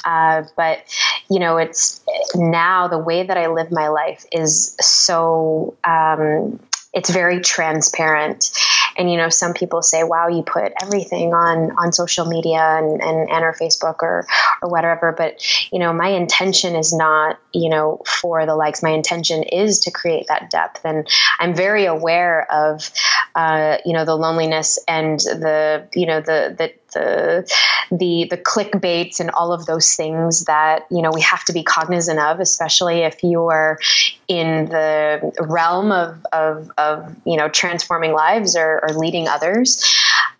Uh, 0.04 0.44
but 0.56 0.82
you 1.30 1.38
know 1.38 1.58
it's 1.58 2.00
now 2.34 2.88
the 2.88 2.98
way 2.98 3.22
that 3.24 3.36
i 3.36 3.48
live 3.48 3.70
my 3.70 3.88
life 3.88 4.24
is 4.32 4.74
so 4.80 5.76
um, 5.84 6.58
it's 6.94 7.10
very 7.10 7.40
transparent 7.40 8.50
and 8.98 9.10
you 9.10 9.16
know 9.16 9.28
some 9.28 9.54
people 9.54 9.82
say 9.82 10.02
wow 10.02 10.28
you 10.28 10.42
put 10.42 10.72
everything 10.82 11.32
on 11.32 11.70
on 11.78 11.92
social 11.92 12.26
media 12.26 12.60
and 12.60 13.00
and, 13.00 13.30
and 13.30 13.44
or 13.44 13.54
facebook 13.54 13.96
or 14.02 14.26
or 14.60 14.68
whatever. 14.68 15.14
But 15.16 15.42
you 15.72 15.78
know 15.78 15.92
my 15.92 16.08
intention 16.08 16.76
is 16.76 16.92
not 16.92 17.38
you 17.52 17.70
know 17.70 18.02
for 18.06 18.44
the 18.44 18.56
likes. 18.56 18.82
My 18.82 18.90
intention 18.90 19.42
is 19.44 19.80
to 19.80 19.90
create 19.90 20.26
that 20.28 20.50
depth. 20.50 20.80
And 20.84 21.06
i'm 21.38 21.54
very 21.54 21.86
aware 21.86 22.50
of 22.52 22.90
uh, 23.34 23.78
you 23.84 23.92
know 23.92 24.04
the 24.04 24.16
loneliness 24.16 24.78
and 24.88 25.18
the 25.20 25.88
you 25.94 26.06
know 26.06 26.20
the 26.20 26.54
the 26.58 26.72
the 26.92 27.50
the 27.90 28.26
the 28.30 28.36
clickbaits 28.36 29.20
and 29.20 29.30
all 29.30 29.52
of 29.52 29.66
those 29.66 29.94
things 29.94 30.44
that 30.44 30.86
you 30.90 31.02
know 31.02 31.10
we 31.12 31.20
have 31.20 31.44
to 31.44 31.52
be 31.52 31.62
cognizant 31.62 32.18
of, 32.18 32.40
especially 32.40 33.00
if 33.00 33.22
you 33.22 33.46
are 33.46 33.78
in 34.26 34.66
the 34.66 35.32
realm 35.40 35.92
of 35.92 36.24
of, 36.32 36.70
of 36.78 37.16
you 37.24 37.36
know 37.36 37.48
transforming 37.48 38.12
lives 38.12 38.56
or, 38.56 38.80
or 38.82 38.94
leading 38.94 39.28
others. 39.28 39.84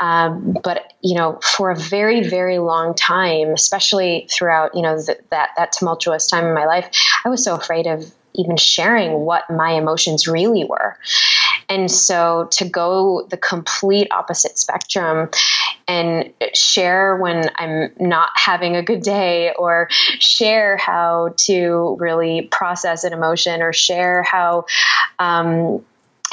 Um, 0.01 0.57
but 0.63 0.93
you 1.03 1.17
know, 1.17 1.41
for 1.43 1.71
a 1.71 1.77
very 1.77 2.29
very 2.29 2.59
long 2.59 2.95
time, 2.95 3.49
especially 3.49 4.29
throughout 4.31 4.75
you 4.75 4.83
know 4.83 5.01
that 5.03 5.29
that 5.31 5.73
tumultuous 5.73 6.29
time 6.29 6.47
in 6.47 6.55
my 6.55 6.67
life, 6.67 6.89
I 7.25 7.29
was 7.29 7.45
so 7.45 7.55
afraid 7.55 7.87
of 7.87 8.13
even 8.35 8.57
sharing 8.57 9.13
what 9.13 9.51
my 9.51 9.73
emotions 9.73 10.29
really 10.29 10.65
were. 10.65 10.97
And 11.69 11.91
so 11.91 12.49
to 12.53 12.69
go 12.69 13.27
the 13.29 13.37
complete 13.37 14.09
opposite 14.11 14.59
spectrum 14.59 15.29
and 15.87 16.33
share 16.55 17.17
when 17.17 17.51
I'm 17.57 17.93
not 17.99 18.31
having 18.35 18.77
a 18.77 18.83
good 18.83 19.03
day, 19.03 19.53
or 19.59 19.89
share 19.91 20.77
how 20.77 21.35
to 21.39 21.97
really 21.99 22.43
process 22.51 23.05
an 23.05 23.13
emotion, 23.13 23.63
or 23.63 23.73
share 23.73 24.23
how, 24.23 24.67
um, 25.19 25.85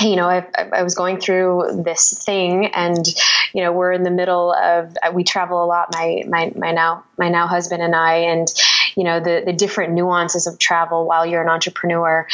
you 0.02 0.18
know, 0.18 0.28
I, 0.28 0.46
I, 0.74 0.84
was 0.84 0.94
going 0.94 1.20
through 1.20 1.84
this 1.86 2.14
thing, 2.26 2.68
and 2.68 3.06
you 3.54 3.64
know, 3.64 3.72
we're 3.72 3.94
in 3.94 4.04
the 4.04 4.12
middle 4.12 4.54
of. 4.54 4.96
We 5.14 5.24
travel 5.24 5.64
a 5.64 5.68
lot. 5.68 5.90
My 5.94 6.24
my 6.28 6.52
my 6.56 6.72
now 6.72 7.06
my 7.18 7.30
now 7.30 7.48
husband 7.48 7.82
and 7.82 7.96
I, 7.96 8.16
and 8.16 8.48
you 8.96 9.04
know, 9.04 9.20
the 9.20 9.44
the 9.46 9.54
different 9.54 9.94
nuances 9.94 10.48
of 10.48 10.58
travel 10.58 11.06
while 11.06 11.26
you're 11.26 11.42
an 11.42 11.50
entrepreneur. 11.50 12.28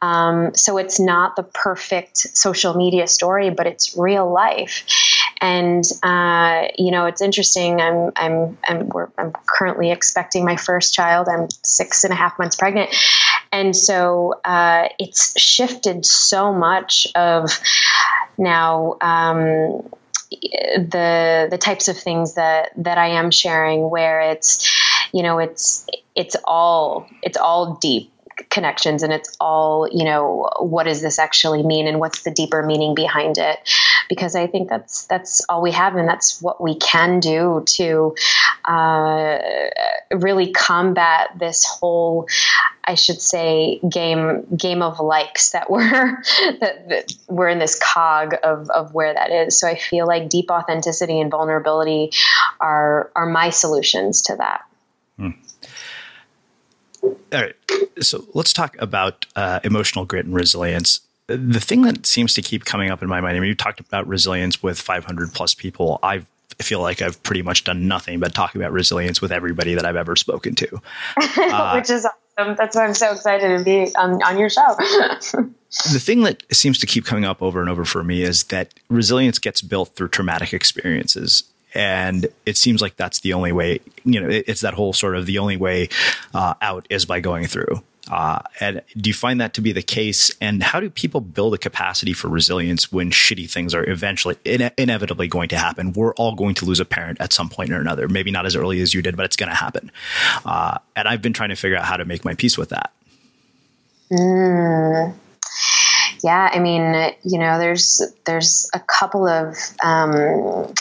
Um, 0.00 0.54
so 0.54 0.78
it's 0.78 1.00
not 1.00 1.36
the 1.36 1.42
perfect 1.42 2.18
social 2.18 2.74
media 2.74 3.06
story, 3.06 3.50
but 3.50 3.66
it's 3.66 3.96
real 3.96 4.30
life. 4.30 4.84
And 5.40 5.84
uh, 6.02 6.68
you 6.76 6.90
know, 6.90 7.06
it's 7.06 7.22
interesting. 7.22 7.80
I'm 7.80 8.12
I'm 8.16 8.58
I'm, 8.66 8.90
I'm 9.16 9.32
currently 9.46 9.90
expecting 9.90 10.44
my 10.44 10.56
first 10.56 10.94
child. 10.94 11.28
I'm 11.28 11.48
six 11.62 12.04
and 12.04 12.12
a 12.12 12.16
half 12.16 12.38
months 12.38 12.56
pregnant, 12.56 12.94
and 13.52 13.74
so 13.74 14.40
uh, 14.44 14.88
it's 14.98 15.38
shifted 15.40 16.04
so 16.04 16.52
much 16.52 17.06
of 17.14 17.58
now. 18.36 18.96
Um, 19.00 19.88
the 20.30 21.48
the 21.50 21.58
types 21.58 21.88
of 21.88 21.96
things 21.96 22.34
that 22.34 22.72
that 22.76 22.98
I 22.98 23.08
am 23.08 23.30
sharing 23.30 23.88
where 23.88 24.20
it's 24.20 24.68
you 25.12 25.22
know 25.22 25.38
it's 25.38 25.86
it's 26.14 26.36
all 26.44 27.08
it's 27.22 27.36
all 27.36 27.76
deep 27.80 28.12
connections 28.50 29.02
and 29.02 29.12
it's 29.12 29.36
all 29.40 29.88
you 29.90 30.04
know 30.04 30.48
what 30.60 30.84
does 30.84 31.02
this 31.02 31.18
actually 31.18 31.62
mean 31.62 31.86
and 31.86 31.98
what's 31.98 32.22
the 32.22 32.30
deeper 32.30 32.62
meaning 32.62 32.94
behind 32.94 33.36
it 33.36 33.58
because 34.08 34.36
i 34.36 34.46
think 34.46 34.68
that's 34.68 35.06
that's 35.06 35.44
all 35.48 35.60
we 35.60 35.72
have 35.72 35.96
and 35.96 36.08
that's 36.08 36.40
what 36.40 36.60
we 36.60 36.76
can 36.76 37.20
do 37.20 37.64
to 37.66 38.14
uh, 38.64 39.38
really 40.12 40.52
combat 40.52 41.30
this 41.38 41.64
whole 41.66 42.28
I 42.84 42.94
should 42.94 43.20
say 43.20 43.80
game 43.86 44.46
game 44.56 44.80
of 44.80 44.98
likes 44.98 45.50
that 45.50 45.70
we're 45.70 46.22
that, 46.60 46.88
that, 46.88 47.12
we're 47.28 47.48
in 47.48 47.58
this 47.58 47.78
cog 47.78 48.34
of, 48.42 48.70
of 48.70 48.94
where 48.94 49.12
that 49.12 49.30
is. 49.30 49.58
So 49.58 49.68
I 49.68 49.76
feel 49.76 50.06
like 50.06 50.30
deep 50.30 50.50
authenticity 50.50 51.20
and 51.20 51.30
vulnerability 51.30 52.12
are 52.60 53.10
are 53.14 53.26
my 53.26 53.50
solutions 53.50 54.22
to 54.22 54.36
that. 54.36 54.62
Hmm. 55.18 55.30
All 57.02 57.16
right. 57.32 57.54
So 58.00 58.24
let's 58.34 58.52
talk 58.52 58.76
about 58.78 59.26
uh, 59.36 59.60
emotional 59.64 60.04
grit 60.04 60.24
and 60.24 60.34
resilience. 60.34 61.00
The 61.26 61.60
thing 61.60 61.82
that 61.82 62.06
seems 62.06 62.32
to 62.34 62.42
keep 62.42 62.64
coming 62.64 62.90
up 62.90 63.02
in 63.02 63.08
my 63.08 63.20
mind, 63.20 63.36
I 63.36 63.40
mean, 63.40 63.48
you 63.48 63.54
talked 63.54 63.80
about 63.80 64.06
resilience 64.08 64.62
with 64.62 64.80
500 64.80 65.32
plus 65.32 65.54
people. 65.54 65.98
I've 66.02 66.26
I 66.60 66.64
feel 66.64 66.80
like 66.80 67.02
I've 67.02 67.22
pretty 67.22 67.42
much 67.42 67.64
done 67.64 67.86
nothing 67.86 68.18
but 68.18 68.34
talking 68.34 68.60
about 68.60 68.72
resilience 68.72 69.20
with 69.20 69.30
everybody 69.30 69.74
that 69.74 69.84
I've 69.84 69.96
ever 69.96 70.16
spoken 70.16 70.54
to. 70.56 70.80
Uh, 71.38 71.72
Which 71.74 71.88
is 71.88 72.06
awesome. 72.36 72.56
That's 72.56 72.74
why 72.74 72.84
I'm 72.84 72.94
so 72.94 73.12
excited 73.12 73.56
to 73.56 73.64
be 73.64 73.94
on, 73.96 74.20
on 74.22 74.38
your 74.38 74.50
show. 74.50 74.74
the 75.92 76.00
thing 76.00 76.22
that 76.22 76.42
seems 76.52 76.78
to 76.78 76.86
keep 76.86 77.04
coming 77.04 77.24
up 77.24 77.42
over 77.42 77.60
and 77.60 77.70
over 77.70 77.84
for 77.84 78.02
me 78.02 78.22
is 78.22 78.44
that 78.44 78.74
resilience 78.88 79.38
gets 79.38 79.62
built 79.62 79.90
through 79.90 80.08
traumatic 80.08 80.52
experiences 80.52 81.44
and 81.74 82.28
it 82.46 82.56
seems 82.56 82.80
like 82.80 82.96
that's 82.96 83.20
the 83.20 83.32
only 83.32 83.52
way 83.52 83.80
you 84.04 84.20
know 84.20 84.28
it's 84.28 84.62
that 84.62 84.74
whole 84.74 84.92
sort 84.92 85.16
of 85.16 85.26
the 85.26 85.38
only 85.38 85.56
way 85.56 85.88
uh, 86.34 86.54
out 86.60 86.86
is 86.90 87.04
by 87.04 87.20
going 87.20 87.46
through. 87.46 87.82
Uh, 88.10 88.40
and 88.60 88.80
do 88.96 89.10
you 89.10 89.14
find 89.14 89.38
that 89.38 89.52
to 89.52 89.60
be 89.60 89.70
the 89.70 89.82
case? 89.82 90.30
And 90.40 90.62
how 90.62 90.80
do 90.80 90.88
people 90.88 91.20
build 91.20 91.52
a 91.52 91.58
capacity 91.58 92.14
for 92.14 92.28
resilience 92.28 92.90
when 92.90 93.10
shitty 93.10 93.50
things 93.50 93.74
are 93.74 93.84
eventually 93.88 94.36
in- 94.46 94.70
inevitably 94.78 95.28
going 95.28 95.50
to 95.50 95.58
happen? 95.58 95.92
We're 95.92 96.14
all 96.14 96.34
going 96.34 96.54
to 96.54 96.64
lose 96.64 96.80
a 96.80 96.86
parent 96.86 97.20
at 97.20 97.34
some 97.34 97.50
point 97.50 97.70
or 97.70 97.78
another. 97.78 98.08
Maybe 98.08 98.30
not 98.30 98.46
as 98.46 98.56
early 98.56 98.80
as 98.80 98.94
you 98.94 99.02
did 99.02 99.14
but 99.14 99.26
it's 99.26 99.36
going 99.36 99.50
to 99.50 99.54
happen. 99.54 99.90
Uh, 100.44 100.78
and 100.96 101.08
i've 101.08 101.20
been 101.20 101.32
trying 101.32 101.50
to 101.50 101.56
figure 101.56 101.76
out 101.76 101.84
how 101.84 101.96
to 101.96 102.04
make 102.04 102.24
my 102.24 102.34
peace 102.34 102.56
with 102.56 102.70
that. 102.70 102.92
Mm. 104.10 105.14
yeah 106.24 106.50
i 106.50 106.58
mean 106.58 107.12
you 107.22 107.38
know 107.38 107.58
there's 107.58 108.00
there's 108.24 108.70
a 108.72 108.80
couple 108.80 109.28
of 109.28 109.54
um, 109.82 110.72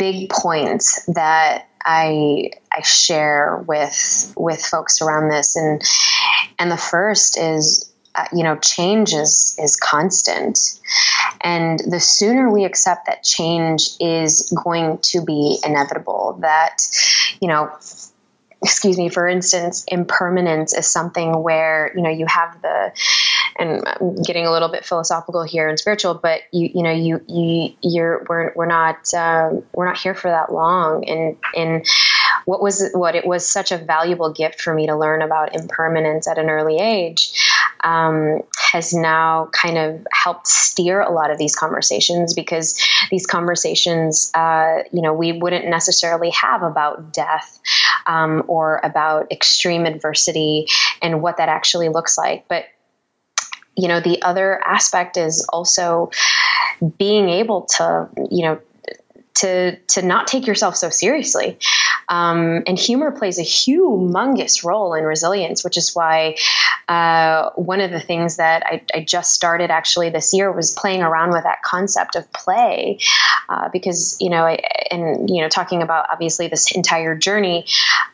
big 0.00 0.30
points 0.30 1.04
that 1.14 1.68
I 1.84 2.50
I 2.72 2.80
share 2.82 3.62
with 3.68 4.32
with 4.36 4.64
folks 4.64 5.02
around 5.02 5.28
this, 5.28 5.56
and 5.56 5.82
and 6.58 6.70
the 6.70 6.78
first 6.78 7.38
is 7.38 7.92
uh, 8.14 8.24
you 8.32 8.42
know 8.42 8.56
change 8.56 9.12
is 9.12 9.56
is 9.62 9.76
constant, 9.76 10.58
and 11.42 11.78
the 11.78 12.00
sooner 12.00 12.50
we 12.50 12.64
accept 12.64 13.06
that 13.06 13.22
change 13.22 13.90
is 14.00 14.52
going 14.64 14.98
to 15.02 15.22
be 15.22 15.58
inevitable, 15.64 16.38
that 16.40 16.82
you 17.40 17.48
know 17.48 17.70
excuse 18.62 18.98
me, 18.98 19.08
for 19.08 19.26
instance, 19.26 19.84
impermanence 19.88 20.74
is 20.74 20.86
something 20.86 21.42
where, 21.42 21.92
you 21.96 22.02
know, 22.02 22.10
you 22.10 22.26
have 22.26 22.60
the, 22.60 22.92
and 23.58 23.82
I'm 23.86 24.22
getting 24.22 24.46
a 24.46 24.52
little 24.52 24.68
bit 24.68 24.84
philosophical 24.84 25.42
here 25.42 25.68
and 25.68 25.78
spiritual, 25.78 26.14
but 26.14 26.42
you, 26.52 26.70
you 26.74 26.82
know, 26.82 26.92
you, 26.92 27.20
you, 27.28 27.74
you're, 27.82 28.26
we're, 28.28 28.52
we're 28.54 28.66
not, 28.66 29.12
um, 29.14 29.64
we're 29.72 29.86
not 29.86 29.98
here 29.98 30.14
for 30.14 30.30
that 30.30 30.52
long. 30.52 31.08
And, 31.08 31.36
and 31.56 31.86
what 32.44 32.62
was, 32.62 32.90
what 32.92 33.14
it 33.14 33.26
was 33.26 33.48
such 33.48 33.72
a 33.72 33.78
valuable 33.78 34.32
gift 34.32 34.60
for 34.60 34.74
me 34.74 34.86
to 34.86 34.96
learn 34.96 35.22
about 35.22 35.54
impermanence 35.54 36.28
at 36.28 36.38
an 36.38 36.50
early 36.50 36.78
age, 36.78 37.32
um, 37.82 38.42
has 38.72 38.92
now 38.92 39.48
kind 39.52 39.78
of 39.78 40.06
helped 40.12 40.46
steer 40.46 41.00
a 41.00 41.10
lot 41.10 41.30
of 41.30 41.38
these 41.38 41.56
conversations 41.56 42.34
because 42.34 42.80
these 43.10 43.26
conversations, 43.26 44.30
uh, 44.34 44.82
you 44.92 45.02
know, 45.02 45.12
we 45.14 45.32
wouldn't 45.32 45.66
necessarily 45.66 46.30
have 46.30 46.62
about 46.62 47.12
death 47.12 47.58
um, 48.06 48.44
or 48.46 48.80
about 48.82 49.32
extreme 49.32 49.86
adversity 49.86 50.66
and 51.02 51.22
what 51.22 51.38
that 51.38 51.48
actually 51.48 51.88
looks 51.88 52.18
like. 52.18 52.46
But 52.48 52.66
you 53.80 53.88
know, 53.88 54.00
the 54.00 54.22
other 54.22 54.60
aspect 54.64 55.16
is 55.16 55.46
also 55.48 56.10
being 56.98 57.28
able 57.28 57.62
to, 57.62 58.08
you 58.30 58.44
know, 58.44 58.60
to 59.36 59.76
to 59.76 60.02
not 60.02 60.26
take 60.26 60.46
yourself 60.46 60.76
so 60.76 60.90
seriously. 60.90 61.58
Um, 62.08 62.62
and 62.66 62.78
humor 62.78 63.12
plays 63.12 63.38
a 63.38 63.42
humongous 63.42 64.64
role 64.64 64.94
in 64.94 65.04
resilience, 65.04 65.64
which 65.64 65.76
is 65.76 65.94
why 65.94 66.36
uh, 66.90 67.50
one 67.50 67.80
of 67.80 67.92
the 67.92 68.00
things 68.00 68.38
that 68.38 68.64
I, 68.66 68.82
I, 68.92 69.04
just 69.04 69.32
started 69.32 69.70
actually 69.70 70.10
this 70.10 70.34
year 70.34 70.50
was 70.50 70.72
playing 70.72 71.02
around 71.02 71.30
with 71.30 71.44
that 71.44 71.62
concept 71.62 72.16
of 72.16 72.32
play, 72.32 72.98
uh, 73.48 73.68
because 73.68 74.16
you 74.20 74.28
know, 74.28 74.42
I, 74.42 74.58
and 74.90 75.30
you 75.30 75.40
know, 75.40 75.48
talking 75.48 75.82
about 75.82 76.06
obviously 76.10 76.48
this 76.48 76.72
entire 76.72 77.14
journey. 77.14 77.64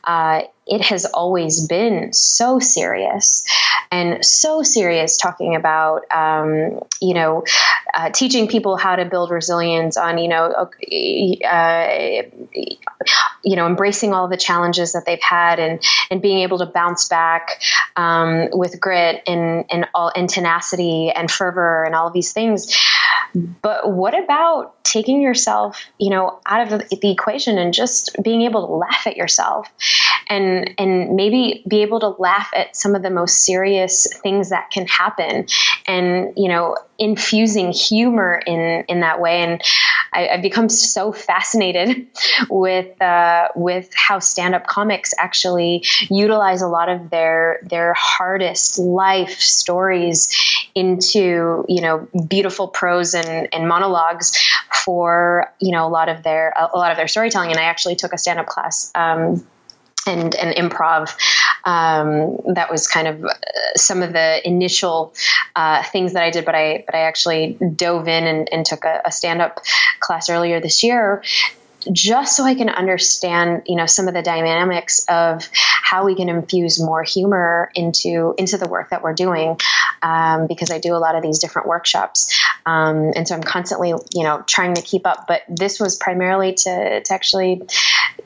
Uh, 0.05 0.43
it 0.67 0.83
has 0.83 1.05
always 1.05 1.67
been 1.69 2.13
so 2.13 2.59
serious 2.59 3.45
and 3.93 4.25
so 4.25 4.63
serious 4.63 5.17
talking 5.17 5.55
about 5.55 6.03
um, 6.13 6.81
you 7.01 7.15
know 7.15 7.45
uh, 7.95 8.11
teaching 8.11 8.49
people 8.49 8.77
how 8.77 8.97
to 8.97 9.05
build 9.05 9.31
resilience 9.31 9.97
on 9.97 10.19
you 10.19 10.29
know 10.29 10.69
uh, 11.49 12.23
you 13.45 13.57
know 13.57 13.67
embracing 13.67 14.13
all 14.13 14.29
the 14.29 14.37
challenges 14.37 14.93
that 14.93 15.05
they've 15.07 15.23
had 15.23 15.61
and 15.61 15.83
and 16.11 16.21
being 16.21 16.41
able 16.41 16.59
to 16.59 16.67
bounce 16.67 17.09
back 17.09 17.63
um, 17.95 18.49
with 18.53 18.66
grit 18.75 19.23
and 19.27 19.65
and 19.71 19.87
all 19.95 20.11
and 20.15 20.29
tenacity 20.29 21.11
and 21.11 21.31
fervor 21.31 21.85
and 21.85 21.95
all 21.95 22.09
of 22.09 22.13
these 22.13 22.33
things. 22.33 22.77
But 23.35 23.91
what 23.91 24.19
about 24.19 24.83
taking 24.83 25.21
yourself, 25.21 25.85
you 25.99 26.11
know, 26.11 26.41
out 26.47 26.63
of 26.63 26.71
the, 26.71 26.99
the, 27.03 27.11
equation 27.11 27.59
and 27.59 27.75
just 27.75 28.17
being 28.23 28.43
able 28.43 28.67
to 28.67 28.73
laugh 28.73 29.07
at 29.07 29.17
yourself 29.17 29.69
and 30.29 30.75
and 30.79 31.17
maybe 31.17 31.63
be 31.69 31.83
able 31.83 32.01
to 32.01 32.09
laugh 32.09 32.51
at 32.55 32.77
some 32.77 32.95
of 32.95 33.03
the 33.03 33.11
most 33.11 33.45
serious 33.45 34.07
things 34.23 34.51
that 34.51 34.71
can 34.71 34.87
happen 34.87 35.47
and, 35.87 36.33
you 36.37 36.49
know, 36.49 36.77
infusing 36.99 37.73
humor 37.73 38.41
in 38.47 38.85
in 38.89 39.01
that 39.01 39.21
way 39.21 39.43
and 39.43 39.63
I, 40.13 40.29
have 40.33 40.43
become 40.43 40.69
so 40.69 41.13
fascinated 41.13 42.07
with 42.51 43.01
uh, 43.03 43.49
with 43.55 43.91
how 43.95 44.19
stand 44.19 44.55
up 44.55 44.67
comics 44.67 45.13
actually 45.19 45.85
utilize 46.09 46.63
a 46.63 46.69
lot 46.69 46.89
of 46.89 47.11
their 47.11 47.61
their 47.63 47.93
hardest 47.95 48.79
life 48.79 49.41
stories 49.41 50.35
into 50.75 51.65
you 51.69 51.83
know 51.83 52.09
beautiful 52.29 52.69
prose 52.69 53.15
and, 53.15 53.49
and 53.53 53.69
monologues 53.69 54.37
for 54.73 55.53
you 55.61 55.73
know 55.73 55.87
a 55.87 55.91
lot 55.91 56.09
of 56.09 56.23
their 56.23 56.53
a 56.57 56.79
lot 56.79 56.91
of 56.91 56.97
their 56.97 57.09
storytelling. 57.09 57.51
And 57.51 57.61
I 57.61 57.65
actually 57.65 57.97
took 57.97 58.13
a 58.13 58.19
stand 58.19 58.39
up 58.39 58.47
class. 58.47 58.91
Um, 58.95 59.47
and, 60.07 60.35
and 60.35 60.55
improv. 60.55 61.15
Um, 61.65 62.55
that 62.55 62.71
was 62.71 62.87
kind 62.87 63.09
of 63.09 63.25
uh, 63.25 63.35
some 63.77 64.03
of 64.03 64.13
the 64.13 64.47
initial 64.47 65.15
uh, 65.55 65.83
things 65.83 66.13
that 66.13 66.23
I 66.23 66.31
did, 66.31 66.45
but 66.45 66.55
I 66.55 66.85
but 66.87 66.95
I 66.95 67.01
actually 67.01 67.59
dove 67.75 68.09
in 68.09 68.27
and, 68.27 68.49
and 68.53 68.65
took 68.65 68.85
a, 68.85 69.03
a 69.05 69.13
stand 69.13 69.43
up 69.43 69.61
class 70.01 70.31
earlier 70.31 70.61
this 70.61 70.83
year 70.83 71.23
just 71.93 72.37
so 72.37 72.45
I 72.45 72.55
can 72.55 72.69
understand, 72.69 73.63
you 73.67 73.77
know, 73.77 73.87
some 73.87 74.09
of 74.09 74.15
the 74.15 74.23
dynamics 74.23 75.05
of 75.09 75.49
how 75.53 76.05
we 76.05 76.15
can 76.15 76.29
infuse 76.29 76.83
more 76.83 77.03
humor 77.03 77.71
into 77.75 78.35
into 78.39 78.59
the 78.59 78.69
work 78.69 78.91
that 78.91 79.03
we're 79.03 79.15
doing, 79.15 79.59
um, 80.03 80.47
because 80.47 80.71
I 80.71 80.79
do 80.79 80.95
a 80.95 80.99
lot 80.99 81.15
of 81.15 81.23
these 81.23 81.39
different 81.39 81.69
workshops, 81.69 82.39
um, 82.65 83.13
and 83.15 83.27
so 83.27 83.35
I'm 83.35 83.43
constantly, 83.43 83.91
you 83.91 84.23
know, 84.23 84.43
trying 84.47 84.75
to 84.75 84.83
keep 84.83 85.07
up. 85.07 85.27
But 85.27 85.43
this 85.49 85.81
was 85.81 85.97
primarily 85.97 86.55
to 86.55 87.03
to 87.03 87.15
actually 87.15 87.63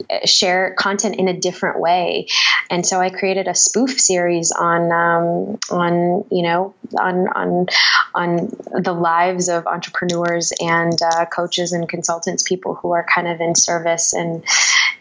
uh, 0.09 0.27
share 0.27 0.75
content 0.75 1.17
in 1.17 1.29
a 1.29 1.39
different 1.39 1.81
way, 1.81 2.27
and 2.71 2.85
so 2.87 3.01
I 3.01 3.11
created 3.11 3.49
a 3.49 3.55
spoof 3.55 4.01
series 4.01 4.53
on 4.53 4.93
um, 4.93 5.59
on 5.71 6.25
you 6.31 6.43
know 6.43 6.75
on 6.99 7.29
on 7.29 7.67
on 8.15 8.51
the 8.83 8.93
lives 8.93 9.49
of 9.49 9.67
entrepreneurs 9.67 10.53
and 10.61 10.99
uh, 11.03 11.27
coaches 11.27 11.73
and 11.73 11.89
consultants, 11.89 12.43
people 12.43 12.75
who 12.75 12.93
are 12.93 13.05
kind 13.05 13.29
of 13.29 13.41
in 13.41 13.55
service 13.55 14.13
and 14.13 14.45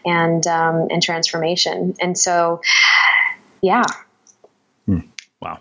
and 0.04 0.46
um, 0.46 0.88
and 0.90 1.02
transformation. 1.02 1.94
And 2.00 2.16
so, 2.16 2.60
yeah. 3.60 3.84
Hmm. 4.86 5.00
Wow. 5.40 5.60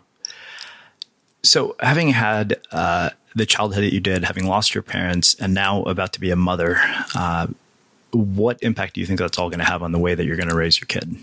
So, 1.50 1.76
having 1.80 2.10
had 2.10 2.60
uh, 2.72 3.10
the 3.34 3.48
childhood 3.48 3.84
that 3.84 3.92
you 3.92 4.00
did, 4.00 4.24
having 4.24 4.46
lost 4.46 4.76
your 4.76 4.84
parents, 4.84 5.34
and 5.34 5.52
now 5.52 5.82
about 5.82 6.14
to 6.14 6.20
be 6.20 6.30
a 6.30 6.36
mother, 6.36 6.78
uh, 7.16 7.48
what 8.12 8.62
impact 8.62 8.94
do 8.94 9.02
you 9.02 9.08
think 9.08 9.18
that's 9.18 9.40
all 9.40 9.50
going 9.50 9.58
to 9.58 9.66
have 9.66 9.82
on 9.82 9.92
the 9.92 9.98
way 9.98 10.14
that 10.14 10.26
you're 10.26 10.36
going 10.36 10.50
to 10.50 10.56
raise 10.56 10.80
your 10.80 10.86
kid? 10.86 11.18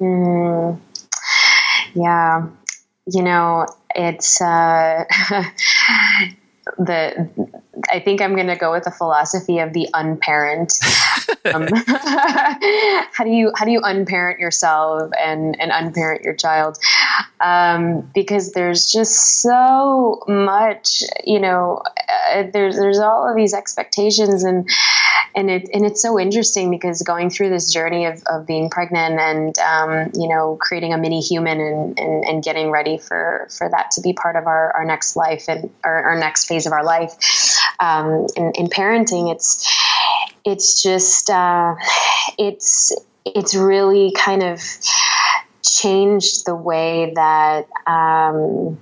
Mm, 0.00 0.80
yeah, 1.94 2.48
you 3.06 3.22
know, 3.22 3.68
it's 3.94 4.40
uh, 4.40 5.04
the 6.76 7.30
I 7.90 8.00
think 8.00 8.20
I'm 8.20 8.34
going 8.34 8.48
to 8.48 8.56
go 8.56 8.72
with 8.72 8.84
the 8.84 8.90
philosophy 8.90 9.58
of 9.58 9.72
the 9.72 9.88
unparent. 9.94 10.78
Um, 11.46 11.68
how 11.76 13.22
do 13.22 13.28
you 13.28 13.52
how 13.54 13.66
do 13.66 13.70
you 13.70 13.82
unparent 13.84 14.40
yourself 14.40 15.10
and 15.18 15.60
and 15.60 15.70
unparent 15.70 16.22
your 16.22 16.32
child? 16.32 16.78
Um, 17.38 18.10
because 18.14 18.52
there's 18.52 18.90
just 18.90 19.42
so 19.42 20.22
much, 20.26 21.02
you 21.22 21.40
know, 21.40 21.82
uh, 22.32 22.44
there's 22.50 22.76
there's 22.76 22.98
all 22.98 23.28
of 23.28 23.36
these 23.36 23.52
expectations 23.52 24.42
and 24.42 24.66
and 25.34 25.50
it 25.50 25.68
and 25.72 25.84
it's 25.84 26.00
so 26.00 26.18
interesting 26.18 26.70
because 26.70 27.02
going 27.02 27.30
through 27.30 27.50
this 27.50 27.72
journey 27.72 28.06
of, 28.06 28.22
of 28.26 28.46
being 28.46 28.70
pregnant 28.70 29.18
and 29.18 29.58
um, 29.58 30.10
you 30.14 30.28
know 30.28 30.56
creating 30.60 30.92
a 30.92 30.98
mini 30.98 31.20
human 31.20 31.60
and, 31.60 31.98
and, 31.98 32.24
and 32.24 32.44
getting 32.44 32.70
ready 32.70 32.98
for 32.98 33.48
for 33.50 33.68
that 33.68 33.90
to 33.92 34.00
be 34.00 34.12
part 34.12 34.36
of 34.36 34.46
our, 34.46 34.72
our 34.76 34.84
next 34.84 35.16
life 35.16 35.44
and 35.48 35.70
our, 35.82 36.10
our 36.10 36.18
next 36.18 36.46
phase 36.46 36.66
of 36.66 36.72
our 36.72 36.84
life 36.84 37.12
um, 37.80 38.26
in, 38.36 38.52
in 38.54 38.66
parenting 38.68 39.32
it's 39.32 39.66
it's 40.44 40.82
just 40.82 41.30
uh, 41.30 41.74
it's 42.38 42.92
it's 43.24 43.54
really 43.54 44.12
kind 44.12 44.42
of 44.42 44.60
changed 45.62 46.44
the 46.44 46.54
way 46.54 47.12
that 47.14 47.66
um, 47.86 48.78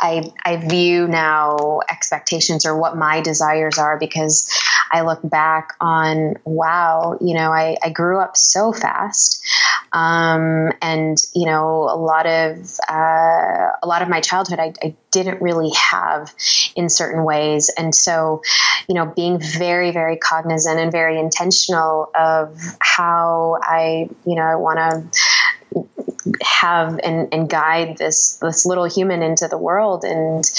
I, 0.00 0.32
I 0.44 0.56
view 0.56 1.06
now 1.06 1.80
expectations 1.88 2.66
or 2.66 2.76
what 2.76 2.96
my 2.96 3.20
desires 3.20 3.78
are 3.78 3.98
because 3.98 4.50
I 4.90 5.02
look 5.02 5.20
back 5.22 5.74
on, 5.80 6.34
wow, 6.44 7.18
you 7.20 7.34
know, 7.34 7.52
I, 7.52 7.76
I 7.82 7.90
grew 7.90 8.18
up 8.18 8.36
so 8.36 8.72
fast. 8.72 9.44
Um, 9.92 10.72
and, 10.80 11.16
you 11.34 11.46
know, 11.46 11.88
a 11.90 11.96
lot 11.96 12.26
of, 12.26 12.78
uh, 12.88 13.72
a 13.82 13.86
lot 13.86 14.02
of 14.02 14.08
my 14.08 14.20
childhood 14.20 14.60
I, 14.60 14.72
I 14.82 14.94
didn't 15.10 15.42
really 15.42 15.70
have 15.70 16.32
in 16.76 16.88
certain 16.88 17.24
ways. 17.24 17.70
And 17.76 17.94
so, 17.94 18.42
you 18.88 18.94
know, 18.94 19.06
being 19.06 19.40
very, 19.40 19.90
very 19.90 20.16
cognizant 20.16 20.78
and 20.78 20.92
very 20.92 21.18
intentional 21.18 22.10
of 22.14 22.60
how 22.80 23.58
I, 23.62 24.08
you 24.24 24.36
know, 24.36 24.42
I 24.42 24.56
want 24.56 24.78
to 24.78 25.20
have 26.42 26.98
and, 27.02 27.32
and 27.32 27.48
guide 27.48 27.96
this 27.98 28.36
this 28.36 28.66
little 28.66 28.84
human 28.84 29.22
into 29.22 29.48
the 29.48 29.58
world 29.58 30.04
and 30.04 30.50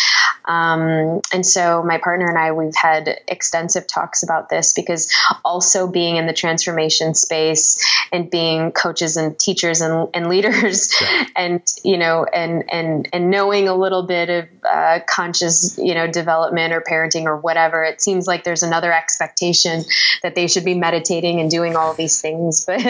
um, 0.46 1.22
and 1.32 1.46
so 1.46 1.84
my 1.84 1.98
partner 2.00 2.28
and 2.28 2.38
I 2.38 2.52
we've 2.52 2.76
had 2.76 3.20
extensive 3.28 3.88
talks 3.88 4.24
about 4.24 4.50
this 4.50 4.74
because 4.74 5.14
also 5.46 5.88
being 5.88 6.18
in 6.18 6.26
the 6.26 6.34
transformation 6.34 7.14
space 7.14 7.86
and 8.12 8.30
being 8.30 8.72
coaches 8.72 9.18
and 9.18 9.38
teachers 9.38 9.82
and, 9.82 10.10
and 10.14 10.28
leaders 10.28 10.94
yeah. 11.00 11.26
and 11.36 11.62
you 11.84 11.98
know 11.98 12.26
and 12.26 12.64
and 12.72 13.08
and 13.14 13.30
knowing 13.30 13.68
a 13.68 13.76
little 13.76 14.04
bit 14.04 14.30
of 14.30 14.46
uh, 14.70 15.00
conscious 15.08 15.78
you 15.78 15.94
know 15.94 16.08
development 16.08 16.74
or 16.74 16.82
parenting 16.82 17.24
or 17.24 17.38
whatever 17.38 17.84
it 17.84 18.02
seems 18.02 18.28
like 18.28 18.44
there's 18.44 18.64
another 18.64 18.92
expectation 18.92 19.84
that 20.24 20.36
they 20.36 20.48
should 20.48 20.66
be 20.66 20.74
meditating 20.74 21.40
and 21.40 21.52
doing 21.52 21.76
all 21.76 21.94
these 21.94 22.22
things 22.22 22.66
but 22.68 22.82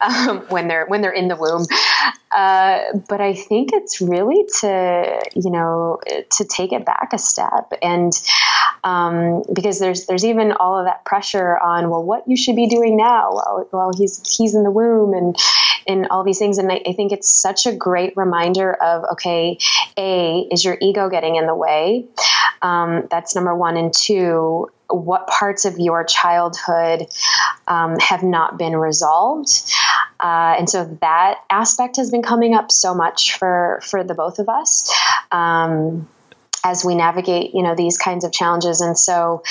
um, 0.00 0.40
when 0.48 0.68
they're 0.68 0.86
when 0.86 1.02
they're 1.02 1.12
in 1.12 1.28
the 1.28 1.36
womb 1.36 1.66
uh, 2.34 2.80
but 3.08 3.20
I 3.20 3.34
think 3.34 3.70
it's 3.72 4.00
really 4.00 4.44
to 4.60 5.20
you 5.34 5.50
know 5.50 5.98
to 6.36 6.44
take 6.44 6.72
it 6.72 6.84
back 6.84 7.10
a 7.12 7.18
step 7.18 7.72
and 7.82 8.12
um, 8.84 9.42
because 9.52 9.78
there's 9.78 10.06
there's 10.06 10.24
even 10.24 10.52
all 10.52 10.78
of 10.78 10.86
that 10.86 11.04
pressure 11.04 11.58
on 11.58 11.90
well 11.90 12.02
what 12.02 12.28
you 12.28 12.36
should 12.36 12.56
be 12.56 12.66
doing 12.66 12.96
now 12.96 13.30
while, 13.32 13.68
while 13.70 13.90
he's 13.96 14.36
he's 14.36 14.54
in 14.54 14.62
the 14.62 14.70
womb 14.70 15.14
and 15.14 15.36
and 15.88 16.06
all 16.08 16.22
these 16.22 16.38
things 16.38 16.58
and 16.58 16.70
I, 16.70 16.82
I 16.86 16.92
think 16.92 17.10
it's 17.10 17.28
such 17.28 17.66
a 17.66 17.74
great 17.74 18.16
reminder 18.16 18.72
of 18.72 19.04
okay 19.12 19.58
a 19.96 20.46
is 20.52 20.64
your 20.64 20.76
ego 20.80 21.08
getting 21.08 21.36
in 21.36 21.46
the 21.46 21.54
way 21.54 22.06
um, 22.62 23.08
that's 23.10 23.34
number 23.34 23.54
one 23.54 23.76
and 23.76 23.92
two 23.92 24.70
what 24.90 25.26
parts 25.26 25.64
of 25.64 25.78
your 25.78 26.04
childhood 26.04 27.06
um, 27.66 27.98
have 27.98 28.22
not 28.22 28.58
been 28.58 28.74
resolved. 28.74 29.50
Uh, 30.18 30.56
and 30.58 30.68
so 30.68 30.84
that 31.00 31.40
aspect 31.50 31.96
has 31.96 32.10
been 32.10 32.22
coming 32.22 32.54
up 32.54 32.72
so 32.72 32.94
much 32.94 33.36
for, 33.36 33.80
for 33.84 34.02
the 34.02 34.14
both 34.14 34.38
of 34.38 34.48
us. 34.48 34.92
Um, 35.30 36.08
as 36.64 36.84
we 36.84 36.94
navigate, 36.94 37.54
you 37.54 37.62
know, 37.62 37.74
these 37.74 37.98
kinds 37.98 38.24
of 38.24 38.32
challenges, 38.32 38.80
and 38.80 38.98
so, 38.98 39.42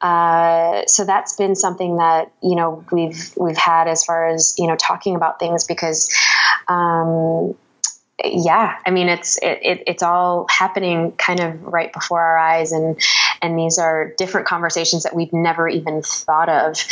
uh, 0.00 0.82
so 0.86 1.04
that's 1.04 1.36
been 1.36 1.54
something 1.54 1.96
that 1.96 2.32
you 2.42 2.56
know 2.56 2.84
we've 2.90 3.32
we've 3.36 3.56
had 3.56 3.88
as 3.88 4.04
far 4.04 4.28
as 4.28 4.54
you 4.58 4.66
know 4.66 4.76
talking 4.76 5.16
about 5.16 5.38
things 5.38 5.64
because, 5.64 6.12
um, 6.68 7.54
yeah, 8.24 8.78
I 8.86 8.90
mean 8.90 9.08
it's 9.08 9.38
it, 9.38 9.58
it, 9.62 9.82
it's 9.86 10.02
all 10.02 10.46
happening 10.50 11.12
kind 11.12 11.40
of 11.40 11.62
right 11.62 11.92
before 11.92 12.20
our 12.20 12.38
eyes, 12.38 12.72
and 12.72 13.00
and 13.42 13.58
these 13.58 13.78
are 13.78 14.12
different 14.16 14.46
conversations 14.46 15.02
that 15.02 15.14
we've 15.14 15.32
never 15.32 15.68
even 15.68 16.02
thought 16.02 16.48
of. 16.48 16.82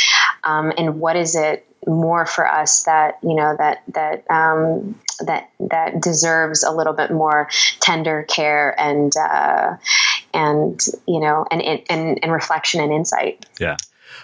Um, 0.43 0.73
and 0.77 0.99
what 0.99 1.15
is 1.15 1.35
it 1.35 1.65
more 1.87 2.25
for 2.25 2.47
us 2.47 2.83
that 2.83 3.19
you 3.23 3.35
know 3.35 3.55
that 3.57 3.83
that 3.89 4.29
um, 4.31 4.99
that 5.25 5.49
that 5.59 6.01
deserves 6.01 6.63
a 6.63 6.71
little 6.71 6.93
bit 6.93 7.11
more 7.11 7.49
tender 7.79 8.23
care 8.23 8.77
and 8.79 9.11
uh, 9.17 9.77
and 10.33 10.79
you 11.07 11.19
know 11.19 11.45
and, 11.51 11.61
and 11.61 12.19
and 12.23 12.31
reflection 12.31 12.81
and 12.81 12.91
insight. 12.91 13.45
Yeah. 13.59 13.77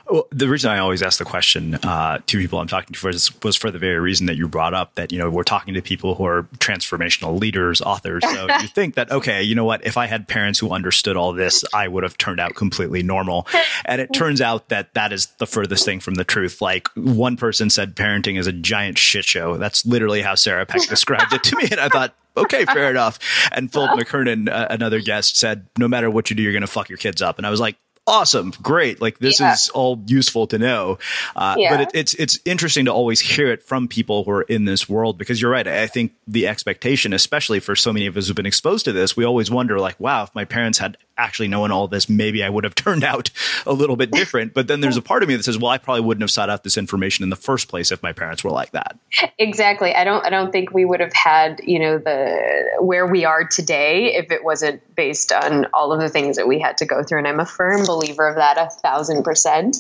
Well, 0.10 0.28
the 0.32 0.48
reason 0.48 0.72
I 0.72 0.80
always 0.80 1.04
ask 1.04 1.20
the 1.20 1.26
question 1.26 1.76
uh, 1.76 2.20
to 2.26 2.38
people 2.40 2.60
I'm 2.60 2.68
talking 2.68 2.94
to 2.94 3.08
was, 3.08 3.32
was 3.44 3.56
for 3.56 3.70
the 3.70 3.78
very 3.78 4.00
reason 4.00 4.26
that 4.26 4.38
you 4.38 4.48
brought 4.48 4.74
up 4.74 4.96
that, 4.96 5.12
you 5.12 5.20
know, 5.20 5.30
we're 5.30 5.44
talking 5.44 5.76
to 5.76 5.82
people 5.84 6.16
who 6.16 6.26
are 6.26 6.44
transformational 6.58 7.40
leaders, 7.40 7.80
authors. 7.80 8.24
So 8.24 8.48
you 8.62 8.68
think 8.74 8.96
that, 8.96 9.12
okay, 9.12 9.44
you 9.44 9.54
know 9.54 9.66
what, 9.66 9.86
if 9.86 9.98
I 9.98 10.08
had 10.08 10.28
parents 10.28 10.58
who 10.58 10.72
understood 10.72 11.16
all 11.16 11.32
this, 11.34 11.64
I 11.74 11.88
would 11.88 12.04
have 12.04 12.18
turned 12.18 12.40
out 12.40 12.56
completely 12.56 13.04
normal. 13.04 13.48
And 13.86 14.02
it 14.02 14.14
turns 14.14 14.42
out 14.42 14.70
that 14.70 14.94
that 14.94 15.12
is 15.14 15.28
the 15.38 15.48
furthest 15.48 15.84
thing 15.86 16.00
from 16.00 16.16
the 16.16 16.24
truth. 16.24 16.62
Like 16.62 16.88
one 16.96 17.38
person 17.38 17.70
said 17.70 17.96
parenting 17.96 18.38
is 18.38 18.46
a 18.46 18.52
giant 18.52 18.98
shit 19.00 19.26
show. 19.26 19.58
That's 19.58 19.86
literally 19.86 20.22
how 20.22 20.36
Sarah 20.36 20.66
Peck 20.66 20.88
described 20.88 21.34
it 21.34 21.44
to 21.46 21.56
me. 21.56 21.68
And 21.72 21.80
I 21.80 21.88
thought, 21.88 22.14
okay, 22.38 22.66
fair 22.66 22.90
enough. 22.90 23.20
And 23.52 23.72
Philip 23.72 23.92
McKernan, 24.00 24.50
uh, 24.50 24.68
another 24.70 25.00
guest, 25.00 25.38
said, 25.38 25.66
no 25.78 25.88
matter 25.88 26.10
what 26.10 26.30
you 26.30 26.36
do, 26.36 26.44
you're 26.44 26.52
going 26.52 26.62
to 26.62 26.68
fuck 26.68 26.90
your 26.90 26.98
kids 26.98 27.22
up. 27.22 27.38
And 27.38 27.48
I 27.48 27.50
was 27.50 27.60
like, 27.60 27.78
awesome, 28.10 28.52
great. 28.62 29.02
Like 29.02 29.20
this 29.20 29.40
yeah. 29.40 29.54
is 29.54 29.70
all 29.70 30.02
useful 30.06 30.48
to 30.48 30.58
know. 30.58 31.00
Uh, 31.36 31.56
yeah. 31.58 31.70
But 31.70 31.82
it, 31.82 31.92
it's 31.94 32.14
it's 32.16 32.40
interesting 32.46 32.86
to 32.86 32.94
always 32.94 33.20
hear 33.20 33.52
it 33.52 33.64
from 33.64 33.88
people 33.88 34.24
who 34.24 34.32
are 34.32 34.42
in 34.44 34.66
this 34.66 34.90
world 34.90 35.18
because 35.18 35.42
you're 35.42 35.52
right. 35.52 35.68
I 35.68 35.88
think 35.88 36.14
the 36.28 36.48
expectation, 36.48 37.14
especially 37.14 37.60
for 37.60 37.76
so 37.76 37.94
many 37.94 38.08
of 38.08 38.18
us 38.18 38.28
who've 38.28 38.36
been 38.36 38.46
exposed 38.46 38.86
to 38.86 38.92
this, 38.92 39.16
we 39.16 39.24
always 39.24 39.52
wonder 39.52 39.80
like, 39.80 40.00
wow, 40.00 40.24
if 40.24 40.34
my 40.36 40.46
parents 40.46 40.80
had 40.80 40.98
actually 41.20 41.48
known 41.48 41.72
all 41.72 41.88
this, 41.88 42.10
maybe 42.10 42.44
I 42.44 42.50
would 42.50 42.64
have 42.64 42.76
turned 42.90 43.04
out 43.04 43.30
a 43.66 43.74
little 43.74 43.96
bit 43.96 44.12
different. 44.12 44.54
But 44.54 44.68
then 44.68 44.82
there's 44.82 44.98
a 44.98 45.02
part 45.02 45.24
of 45.24 45.30
me 45.30 45.36
that 45.36 45.44
says, 45.44 45.58
well, 45.58 45.70
I 45.70 45.78
probably 45.78 46.02
wouldn't 46.02 46.22
have 46.22 46.32
sought 46.32 46.50
out 46.50 46.64
this 46.64 46.78
information 46.78 47.24
in 47.24 47.30
the 47.30 47.36
first 47.36 47.68
place 47.68 47.92
if 47.92 48.02
my 48.02 48.14
parents 48.14 48.44
were 48.44 48.52
like 48.52 48.72
that. 48.72 48.98
Exactly. 49.38 49.94
I 49.94 50.04
don't 50.04 50.26
I 50.26 50.30
don't 50.30 50.52
think 50.52 50.72
we 50.72 50.86
would 50.86 51.00
have 51.00 51.14
had, 51.14 51.62
you 51.64 51.80
know, 51.80 51.98
the 51.98 52.80
where 52.80 53.06
we 53.06 53.26
are 53.26 53.46
today 53.46 54.16
if 54.16 54.32
it 54.32 54.44
wasn't 54.44 54.82
based 54.96 55.32
on 55.32 55.66
all 55.74 55.92
of 55.92 56.00
the 56.00 56.10
things 56.10 56.38
that 56.38 56.48
we 56.48 56.60
had 56.60 56.78
to 56.78 56.86
go 56.86 57.04
through. 57.04 57.20
And 57.20 57.28
I'm 57.28 57.40
a 57.40 57.46
firm 57.46 57.86
believer 57.86 58.28
of 58.28 58.36
that 58.36 58.58
a 58.58 58.70
thousand 58.82 59.24
percent. 59.24 59.78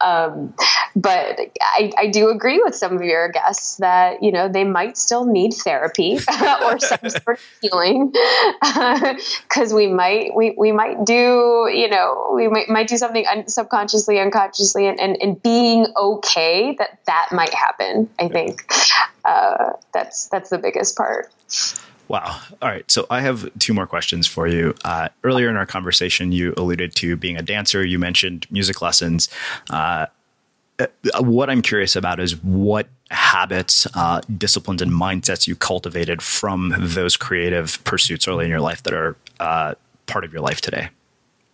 Um, 0.00 0.54
but 0.94 1.40
I, 1.60 1.92
I 1.96 2.06
do 2.08 2.30
agree 2.30 2.60
with 2.62 2.74
some 2.74 2.96
of 2.96 3.02
your 3.02 3.30
guests 3.30 3.76
that, 3.76 4.22
you 4.22 4.32
know, 4.32 4.48
they 4.48 4.64
might 4.64 4.98
still 4.98 5.24
need 5.24 5.52
therapy 5.54 6.14
or 6.62 6.78
some 6.78 6.98
sort 7.08 7.38
of 7.38 7.44
healing 7.60 8.12
because 8.60 9.72
we 9.72 9.86
might, 9.86 10.34
we, 10.34 10.54
we 10.56 10.71
might 10.72 11.04
do, 11.04 11.70
you 11.72 11.88
know, 11.88 12.32
we 12.34 12.48
might, 12.48 12.68
might 12.68 12.88
do 12.88 12.96
something 12.96 13.24
un- 13.26 13.48
subconsciously, 13.48 14.18
unconsciously, 14.18 14.86
and, 14.86 14.98
and, 15.00 15.16
and 15.20 15.42
being 15.42 15.86
okay 15.96 16.74
that 16.78 16.98
that 17.06 17.28
might 17.32 17.54
happen. 17.54 18.08
I 18.18 18.28
think 18.28 18.64
uh, 19.24 19.72
that's 19.92 20.28
that's 20.28 20.50
the 20.50 20.58
biggest 20.58 20.96
part. 20.96 21.30
Wow. 22.08 22.40
All 22.60 22.68
right. 22.68 22.88
So 22.90 23.06
I 23.08 23.20
have 23.20 23.48
two 23.58 23.72
more 23.72 23.86
questions 23.86 24.26
for 24.26 24.46
you. 24.46 24.74
Uh, 24.84 25.08
earlier 25.24 25.48
in 25.48 25.56
our 25.56 25.66
conversation, 25.66 26.32
you 26.32 26.52
alluded 26.56 26.94
to 26.96 27.16
being 27.16 27.36
a 27.36 27.42
dancer. 27.42 27.84
You 27.84 27.98
mentioned 27.98 28.46
music 28.50 28.82
lessons. 28.82 29.28
Uh, 29.70 30.06
uh 30.78 30.86
what 31.20 31.48
I'm 31.48 31.62
curious 31.62 31.96
about 31.96 32.20
is 32.20 32.36
what 32.42 32.88
habits, 33.10 33.86
uh, 33.94 34.20
disciplines, 34.36 34.82
and 34.82 34.90
mindsets 34.90 35.46
you 35.46 35.54
cultivated 35.54 36.22
from 36.22 36.74
those 36.78 37.16
creative 37.16 37.82
pursuits 37.84 38.26
early 38.26 38.44
in 38.44 38.50
your 38.50 38.60
life 38.60 38.82
that 38.82 38.94
are 38.94 39.16
uh, 39.38 39.74
part 40.06 40.24
of 40.24 40.32
your 40.32 40.42
life 40.42 40.60
today? 40.60 40.90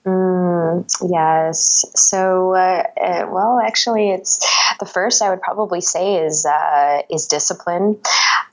Mm, 0.09 0.87
yes. 1.11 1.85
So, 1.95 2.55
uh, 2.55 2.85
uh, 2.99 3.27
well, 3.31 3.61
actually, 3.63 4.11
it's 4.11 4.39
the 4.79 4.87
first 4.87 5.21
I 5.21 5.29
would 5.29 5.43
probably 5.43 5.83
say 5.83 6.25
is 6.25 6.47
uh, 6.47 7.03
is 7.11 7.27
discipline. 7.27 7.99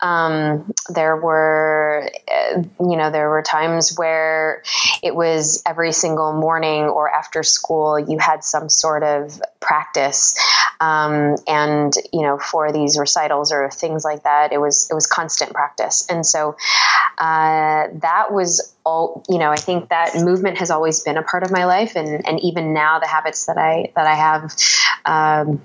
Um, 0.01 0.73
there 0.89 1.15
were, 1.15 2.09
uh, 2.29 2.63
you 2.81 2.97
know, 2.97 3.09
there 3.09 3.29
were 3.29 3.41
times 3.41 3.95
where 3.95 4.63
it 5.01 5.15
was 5.15 5.63
every 5.65 5.93
single 5.93 6.33
morning 6.33 6.83
or 6.83 7.09
after 7.09 7.41
school 7.41 7.97
you 7.99 8.17
had 8.17 8.43
some 8.43 8.67
sort 8.67 9.03
of 9.03 9.41
practice, 9.61 10.35
um, 10.81 11.37
and 11.47 11.93
you 12.11 12.23
know, 12.23 12.37
for 12.37 12.73
these 12.73 12.97
recitals 12.99 13.53
or 13.53 13.69
things 13.69 14.03
like 14.03 14.23
that, 14.23 14.51
it 14.51 14.59
was 14.59 14.89
it 14.91 14.93
was 14.93 15.07
constant 15.07 15.53
practice, 15.53 16.05
and 16.09 16.25
so 16.25 16.57
uh, 17.17 17.87
that 17.93 18.33
was 18.33 18.74
all 18.85 19.23
you 19.29 19.37
know 19.37 19.51
i 19.51 19.55
think 19.55 19.89
that 19.89 20.15
movement 20.15 20.57
has 20.57 20.69
always 20.69 20.99
been 21.01 21.17
a 21.17 21.23
part 21.23 21.43
of 21.43 21.51
my 21.51 21.65
life 21.65 21.95
and 21.95 22.25
and 22.27 22.39
even 22.41 22.73
now 22.73 22.99
the 22.99 23.07
habits 23.07 23.45
that 23.47 23.57
i 23.57 23.91
that 23.95 24.05
i 24.05 24.15
have 24.15 24.55
um, 25.05 25.61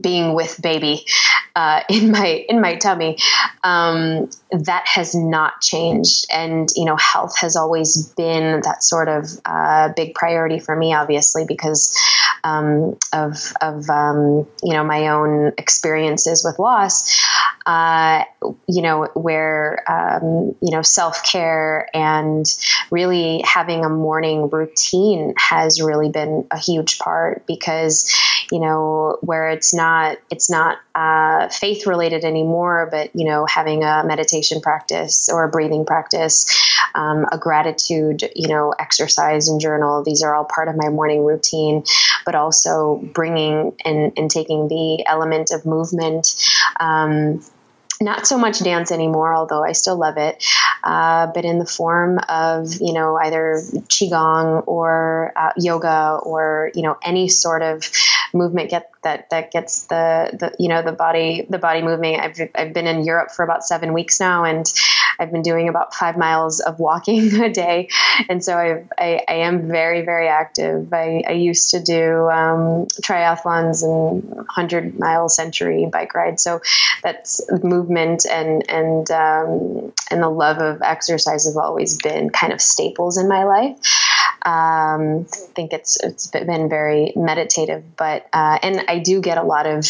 being 0.00 0.34
with 0.34 0.60
baby 0.60 1.06
uh, 1.54 1.82
in 1.88 2.10
my 2.10 2.44
in 2.48 2.60
my 2.60 2.76
tummy 2.76 3.16
um, 3.64 4.30
that 4.50 4.84
has 4.86 5.14
not 5.14 5.60
changed. 5.60 6.26
And 6.32 6.68
you 6.76 6.84
know 6.84 6.96
health 6.96 7.38
has 7.38 7.56
always 7.56 8.06
been 8.14 8.60
that 8.62 8.82
sort 8.82 9.08
of 9.08 9.28
uh, 9.44 9.90
big 9.96 10.14
priority 10.14 10.58
for 10.58 10.76
me 10.76 10.94
obviously 10.94 11.44
because 11.46 11.96
um, 12.44 12.96
of 13.12 13.52
of 13.60 13.88
um, 13.90 14.46
you 14.62 14.72
know 14.72 14.84
my 14.84 15.08
own 15.08 15.52
experiences 15.58 16.44
with 16.44 16.58
loss 16.58 17.16
uh, 17.66 18.22
you 18.68 18.80
know, 18.80 19.08
where, 19.14 19.82
um, 19.90 20.54
you 20.62 20.70
know, 20.70 20.82
self 20.82 21.24
care 21.24 21.88
and 21.92 22.46
really 22.92 23.42
having 23.44 23.84
a 23.84 23.88
morning 23.88 24.48
routine 24.48 25.34
has 25.36 25.82
really 25.82 26.08
been 26.08 26.46
a 26.52 26.58
huge 26.58 26.98
part 27.00 27.44
because, 27.48 28.14
you 28.50 28.60
know, 28.60 29.18
where 29.20 29.50
it's 29.50 29.74
not, 29.74 30.18
it's 30.30 30.50
not 30.50 30.78
uh, 30.94 31.48
faith 31.48 31.86
related 31.86 32.24
anymore, 32.24 32.88
but, 32.90 33.10
you 33.14 33.26
know, 33.26 33.46
having 33.46 33.82
a 33.84 34.02
meditation 34.04 34.60
practice 34.60 35.28
or 35.32 35.44
a 35.44 35.48
breathing 35.48 35.84
practice, 35.84 36.46
um, 36.94 37.26
a 37.32 37.38
gratitude, 37.38 38.30
you 38.34 38.48
know, 38.48 38.72
exercise 38.78 39.48
and 39.48 39.60
journal, 39.60 40.02
these 40.04 40.22
are 40.22 40.34
all 40.34 40.44
part 40.44 40.68
of 40.68 40.76
my 40.76 40.88
morning 40.88 41.24
routine, 41.24 41.84
but 42.24 42.34
also 42.34 42.96
bringing 43.14 43.74
and, 43.84 44.12
and 44.16 44.30
taking 44.30 44.68
the 44.68 45.04
element 45.06 45.50
of 45.50 45.66
movement. 45.66 46.34
Um, 46.80 47.42
not 48.00 48.26
so 48.26 48.38
much 48.38 48.60
dance 48.60 48.92
anymore, 48.92 49.34
although 49.34 49.64
I 49.64 49.72
still 49.72 49.96
love 49.96 50.16
it, 50.16 50.44
uh, 50.84 51.28
but 51.28 51.44
in 51.44 51.58
the 51.58 51.66
form 51.66 52.18
of 52.28 52.74
you 52.80 52.92
know 52.92 53.16
either 53.16 53.60
qigong 53.88 54.64
or 54.66 55.32
uh, 55.36 55.52
yoga 55.56 56.18
or 56.22 56.70
you 56.74 56.82
know 56.82 56.96
any 57.02 57.28
sort 57.28 57.62
of 57.62 57.90
movement 58.32 58.70
get 58.70 58.90
that 59.02 59.30
that 59.30 59.50
gets 59.50 59.86
the, 59.86 60.30
the 60.32 60.54
you 60.58 60.68
know 60.68 60.82
the 60.82 60.92
body 60.92 61.46
the 61.48 61.58
body 61.58 61.82
moving. 61.82 62.18
I've 62.18 62.38
I've 62.54 62.72
been 62.72 62.86
in 62.86 63.04
Europe 63.04 63.30
for 63.30 63.44
about 63.44 63.64
seven 63.64 63.92
weeks 63.92 64.20
now, 64.20 64.44
and 64.44 64.70
I've 65.18 65.32
been 65.32 65.42
doing 65.42 65.68
about 65.68 65.94
five 65.94 66.16
miles 66.16 66.60
of 66.60 66.78
walking 66.78 67.34
a 67.42 67.50
day, 67.50 67.88
and 68.28 68.42
so 68.44 68.56
I've, 68.56 68.88
I, 68.98 69.22
I 69.28 69.34
am 69.34 69.68
very 69.68 70.02
very 70.02 70.28
active. 70.28 70.92
I, 70.92 71.22
I 71.26 71.32
used 71.32 71.70
to 71.70 71.80
do 71.82 72.28
um, 72.28 72.86
triathlons 73.02 73.82
and 73.82 74.46
hundred 74.48 74.98
mile 74.98 75.28
century 75.28 75.88
bike 75.90 76.14
rides, 76.14 76.42
so 76.42 76.60
that's 77.02 77.40
movement 77.62 78.26
and 78.30 78.68
and 78.68 79.10
um, 79.10 79.92
and 80.10 80.22
the 80.22 80.30
love 80.30 80.58
of 80.58 80.82
exercise 80.82 81.46
have 81.46 81.56
always 81.56 81.96
been 81.98 82.30
kind 82.30 82.52
of 82.52 82.60
staples 82.60 83.18
in 83.18 83.28
my 83.28 83.44
life. 83.44 83.78
Um, 84.44 85.26
I 85.32 85.52
think 85.54 85.72
it's 85.72 85.96
it's 86.02 86.28
been 86.28 86.68
very 86.68 87.12
meditative, 87.16 87.96
but 87.96 88.26
uh, 88.32 88.58
and 88.62 88.84
I 88.88 89.00
do 89.00 89.20
get 89.20 89.38
a 89.38 89.42
lot 89.42 89.66
of 89.66 89.86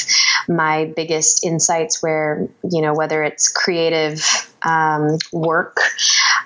my 0.49 0.87
biggest 0.97 1.45
insights 1.45 2.03
where 2.03 2.49
you 2.68 2.82
know 2.82 2.95
whether 2.95 3.22
it's 3.22 3.49
creative 3.49 4.24
um, 4.62 5.18
work 5.32 5.78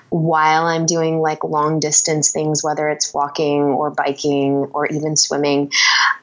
while 0.09 0.67
I'm 0.67 0.87
doing 0.87 1.21
like 1.21 1.45
long 1.45 1.79
distance 1.79 2.33
things, 2.33 2.65
whether 2.65 2.89
it's 2.89 3.15
walking 3.15 3.63
or 3.63 3.91
biking 3.91 4.71
or 4.73 4.87
even 4.87 5.17
swimming, 5.17 5.71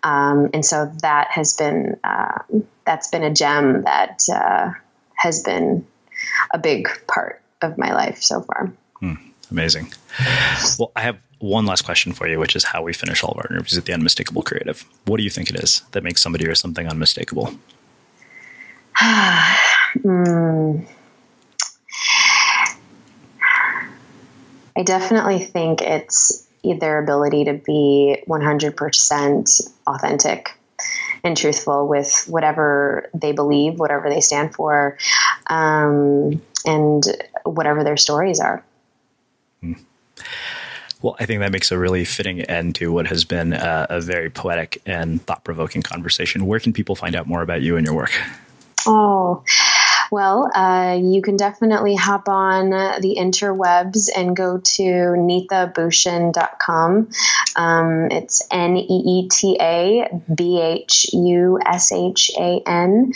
um, 0.03 0.49
and 0.53 0.65
so 0.65 0.91
that 1.01 1.29
has 1.31 1.53
been 1.53 1.99
uh, 2.03 2.39
that's 2.85 3.09
been 3.09 3.23
a 3.23 3.33
gem 3.33 3.83
that 3.83 4.21
uh, 4.33 4.71
has 5.15 5.41
been 5.41 5.85
a 6.51 6.57
big 6.57 6.89
part 7.07 7.41
of 7.61 7.77
my 7.77 7.93
life 7.93 8.21
so 8.21 8.41
far. 8.41 8.73
Hmm, 8.99 9.13
amazing. 9.51 9.93
Well, 10.79 10.91
I 10.95 11.01
have 11.01 11.19
one 11.39 11.65
last 11.65 11.83
question 11.83 12.13
for 12.13 12.27
you, 12.27 12.39
which 12.39 12.55
is 12.55 12.63
how 12.63 12.81
we 12.83 12.93
finish 12.93 13.23
all 13.23 13.31
of 13.31 13.37
our 13.37 13.47
interviews 13.49 13.77
at 13.77 13.85
the 13.85 13.93
Unmistakable 13.93 14.41
Creative. 14.41 14.83
What 15.05 15.17
do 15.17 15.23
you 15.23 15.29
think 15.29 15.49
it 15.49 15.55
is 15.57 15.81
that 15.91 16.03
makes 16.03 16.21
somebody 16.21 16.47
or 16.47 16.55
something 16.55 16.87
unmistakable? 16.87 17.53
mm. 19.01 20.87
I 24.75 24.83
definitely 24.83 25.39
think 25.39 25.81
it's 25.81 26.47
their 26.63 27.01
ability 27.01 27.45
to 27.45 27.53
be 27.53 28.23
100% 28.27 29.71
authentic 29.87 30.51
and 31.23 31.35
truthful 31.35 31.87
with 31.87 32.25
whatever 32.27 33.09
they 33.13 33.31
believe, 33.31 33.79
whatever 33.79 34.09
they 34.09 34.21
stand 34.21 34.53
for, 34.53 34.97
um, 35.49 36.41
and 36.65 37.03
whatever 37.43 37.83
their 37.83 37.97
stories 37.97 38.39
are. 38.39 38.63
Well, 41.01 41.15
I 41.19 41.25
think 41.25 41.41
that 41.41 41.51
makes 41.51 41.71
a 41.71 41.77
really 41.77 42.05
fitting 42.05 42.41
end 42.41 42.75
to 42.75 42.91
what 42.91 43.07
has 43.07 43.23
been 43.23 43.53
a, 43.53 43.85
a 43.89 44.01
very 44.01 44.31
poetic 44.31 44.81
and 44.85 45.21
thought 45.21 45.43
provoking 45.43 45.83
conversation. 45.83 46.47
Where 46.47 46.59
can 46.59 46.73
people 46.73 46.95
find 46.95 47.15
out 47.15 47.27
more 47.27 47.43
about 47.43 47.61
you 47.61 47.77
and 47.77 47.85
your 47.85 47.95
work? 47.95 48.19
Oh, 48.87 49.43
Well, 50.09 50.49
uh, 50.55 50.97
you 51.01 51.21
can 51.21 51.35
definitely 51.35 51.95
hop 51.95 52.29
on 52.29 52.69
the 52.69 53.17
interwebs 53.19 54.09
and 54.15 54.33
go 54.35 54.59
to 54.59 54.83
neetabhushan.com. 54.83 57.09
Um, 57.55 58.07
it's 58.11 58.47
N 58.49 58.77
E 58.77 59.03
E 59.05 59.27
T 59.29 59.57
A 59.59 60.07
B 60.33 60.61
H 60.61 61.07
U 61.13 61.59
S 61.65 61.91
H 61.91 62.31
A 62.39 62.61
N 62.65 63.11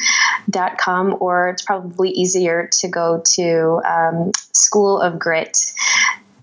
dot 0.49 0.77
com, 0.77 1.15
or 1.19 1.47
it's 1.49 1.61
probably 1.61 2.09
easier 2.09 2.67
to 2.79 2.89
go 2.89 3.21
to 3.35 3.81
um, 3.87 4.31
School 4.51 4.99
of 4.99 5.17
Grit, 5.17 5.71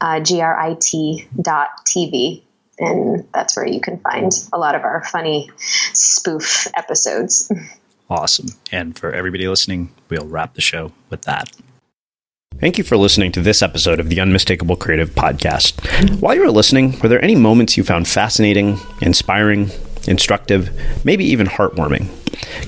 uh, 0.01 0.21
G 0.21 0.41
R 0.41 0.59
I 0.59 0.77
T 0.81 1.29
dot 1.41 1.69
TV 1.87 2.43
and 2.79 3.27
that's 3.35 3.57
where 3.57 3.67
you 3.67 3.81
can 3.81 3.99
find 3.99 4.31
a 4.53 4.59
lot 4.59 4.75
of 4.75 4.85
our 4.85 5.05
funny 5.05 5.51
spoof 5.93 6.67
episodes. 6.77 7.51
Awesome. 8.11 8.47
And 8.73 8.99
for 8.99 9.13
everybody 9.13 9.47
listening, 9.49 9.93
we'll 10.09 10.27
wrap 10.27 10.55
the 10.55 10.61
show 10.61 10.93
with 11.11 11.23
that. 11.23 11.51
Thank 12.59 12.79
you 12.79 12.85
for 12.85 12.97
listening 12.97 13.33
to 13.33 13.43
this 13.43 13.63
episode 13.63 14.01
of 14.01 14.09
the 14.09 14.21
Unmistakable 14.21 14.77
Creative 14.77 15.11
Podcast. 15.11 16.21
While 16.21 16.35
you 16.35 16.41
were 16.41 16.51
listening, 16.51 16.99
were 17.01 17.09
there 17.09 17.23
any 17.23 17.37
moments 17.37 17.77
you 17.77 17.85
found 17.85 18.09
fascinating, 18.09 18.79
inspiring, 19.03 19.71
instructive, 20.09 20.71
maybe 21.05 21.25
even 21.27 21.47
heartwarming? 21.47 22.09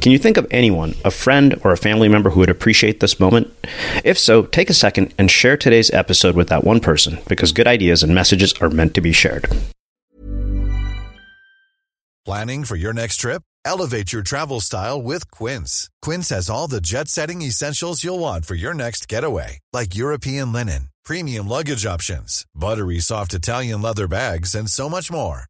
Can 0.01 0.13
you 0.13 0.19
think 0.19 0.37
of 0.37 0.47
anyone, 0.51 0.95
a 1.05 1.11
friend 1.11 1.61
or 1.65 1.73
a 1.73 1.77
family 1.77 2.09
member 2.09 2.31
who 2.31 2.41
would 2.41 2.51
appreciate 2.51 3.01
this 3.01 3.21
moment? 3.21 3.53
If 4.05 4.19
so, 4.19 4.43
take 4.43 4.71
a 4.71 4.75
second 4.75 5.15
and 5.19 5.31
share 5.31 5.57
today's 5.57 5.91
episode 5.91 6.37
with 6.37 6.49
that 6.49 6.65
one 6.65 6.81
person 6.81 7.19
because 7.29 7.53
good 7.53 7.67
ideas 7.67 8.03
and 8.03 8.15
messages 8.15 8.53
are 8.61 8.71
meant 8.71 8.95
to 8.95 9.01
be 9.01 9.13
shared. 9.13 9.47
Planning 12.25 12.65
for 12.65 12.77
your 12.77 12.93
next 12.93 13.17
trip? 13.17 13.43
Elevate 13.65 14.13
your 14.13 14.23
travel 14.23 14.61
style 14.61 15.03
with 15.03 15.31
Quince. 15.31 15.91
Quince 16.03 16.29
has 16.31 16.49
all 16.49 16.69
the 16.69 16.81
jet 16.81 17.09
setting 17.09 17.43
essentials 17.43 18.05
you'll 18.05 18.19
want 18.19 18.47
for 18.47 18.55
your 18.55 18.75
next 18.75 19.09
getaway, 19.09 19.59
like 19.73 19.97
European 19.97 20.53
linen, 20.53 20.89
premium 21.05 21.49
luggage 21.49 21.85
options, 21.85 22.47
buttery 22.55 23.01
soft 23.01 23.35
Italian 23.35 23.83
leather 23.83 24.09
bags, 24.09 24.55
and 24.55 24.71
so 24.71 24.89
much 24.89 25.11
more. 25.11 25.50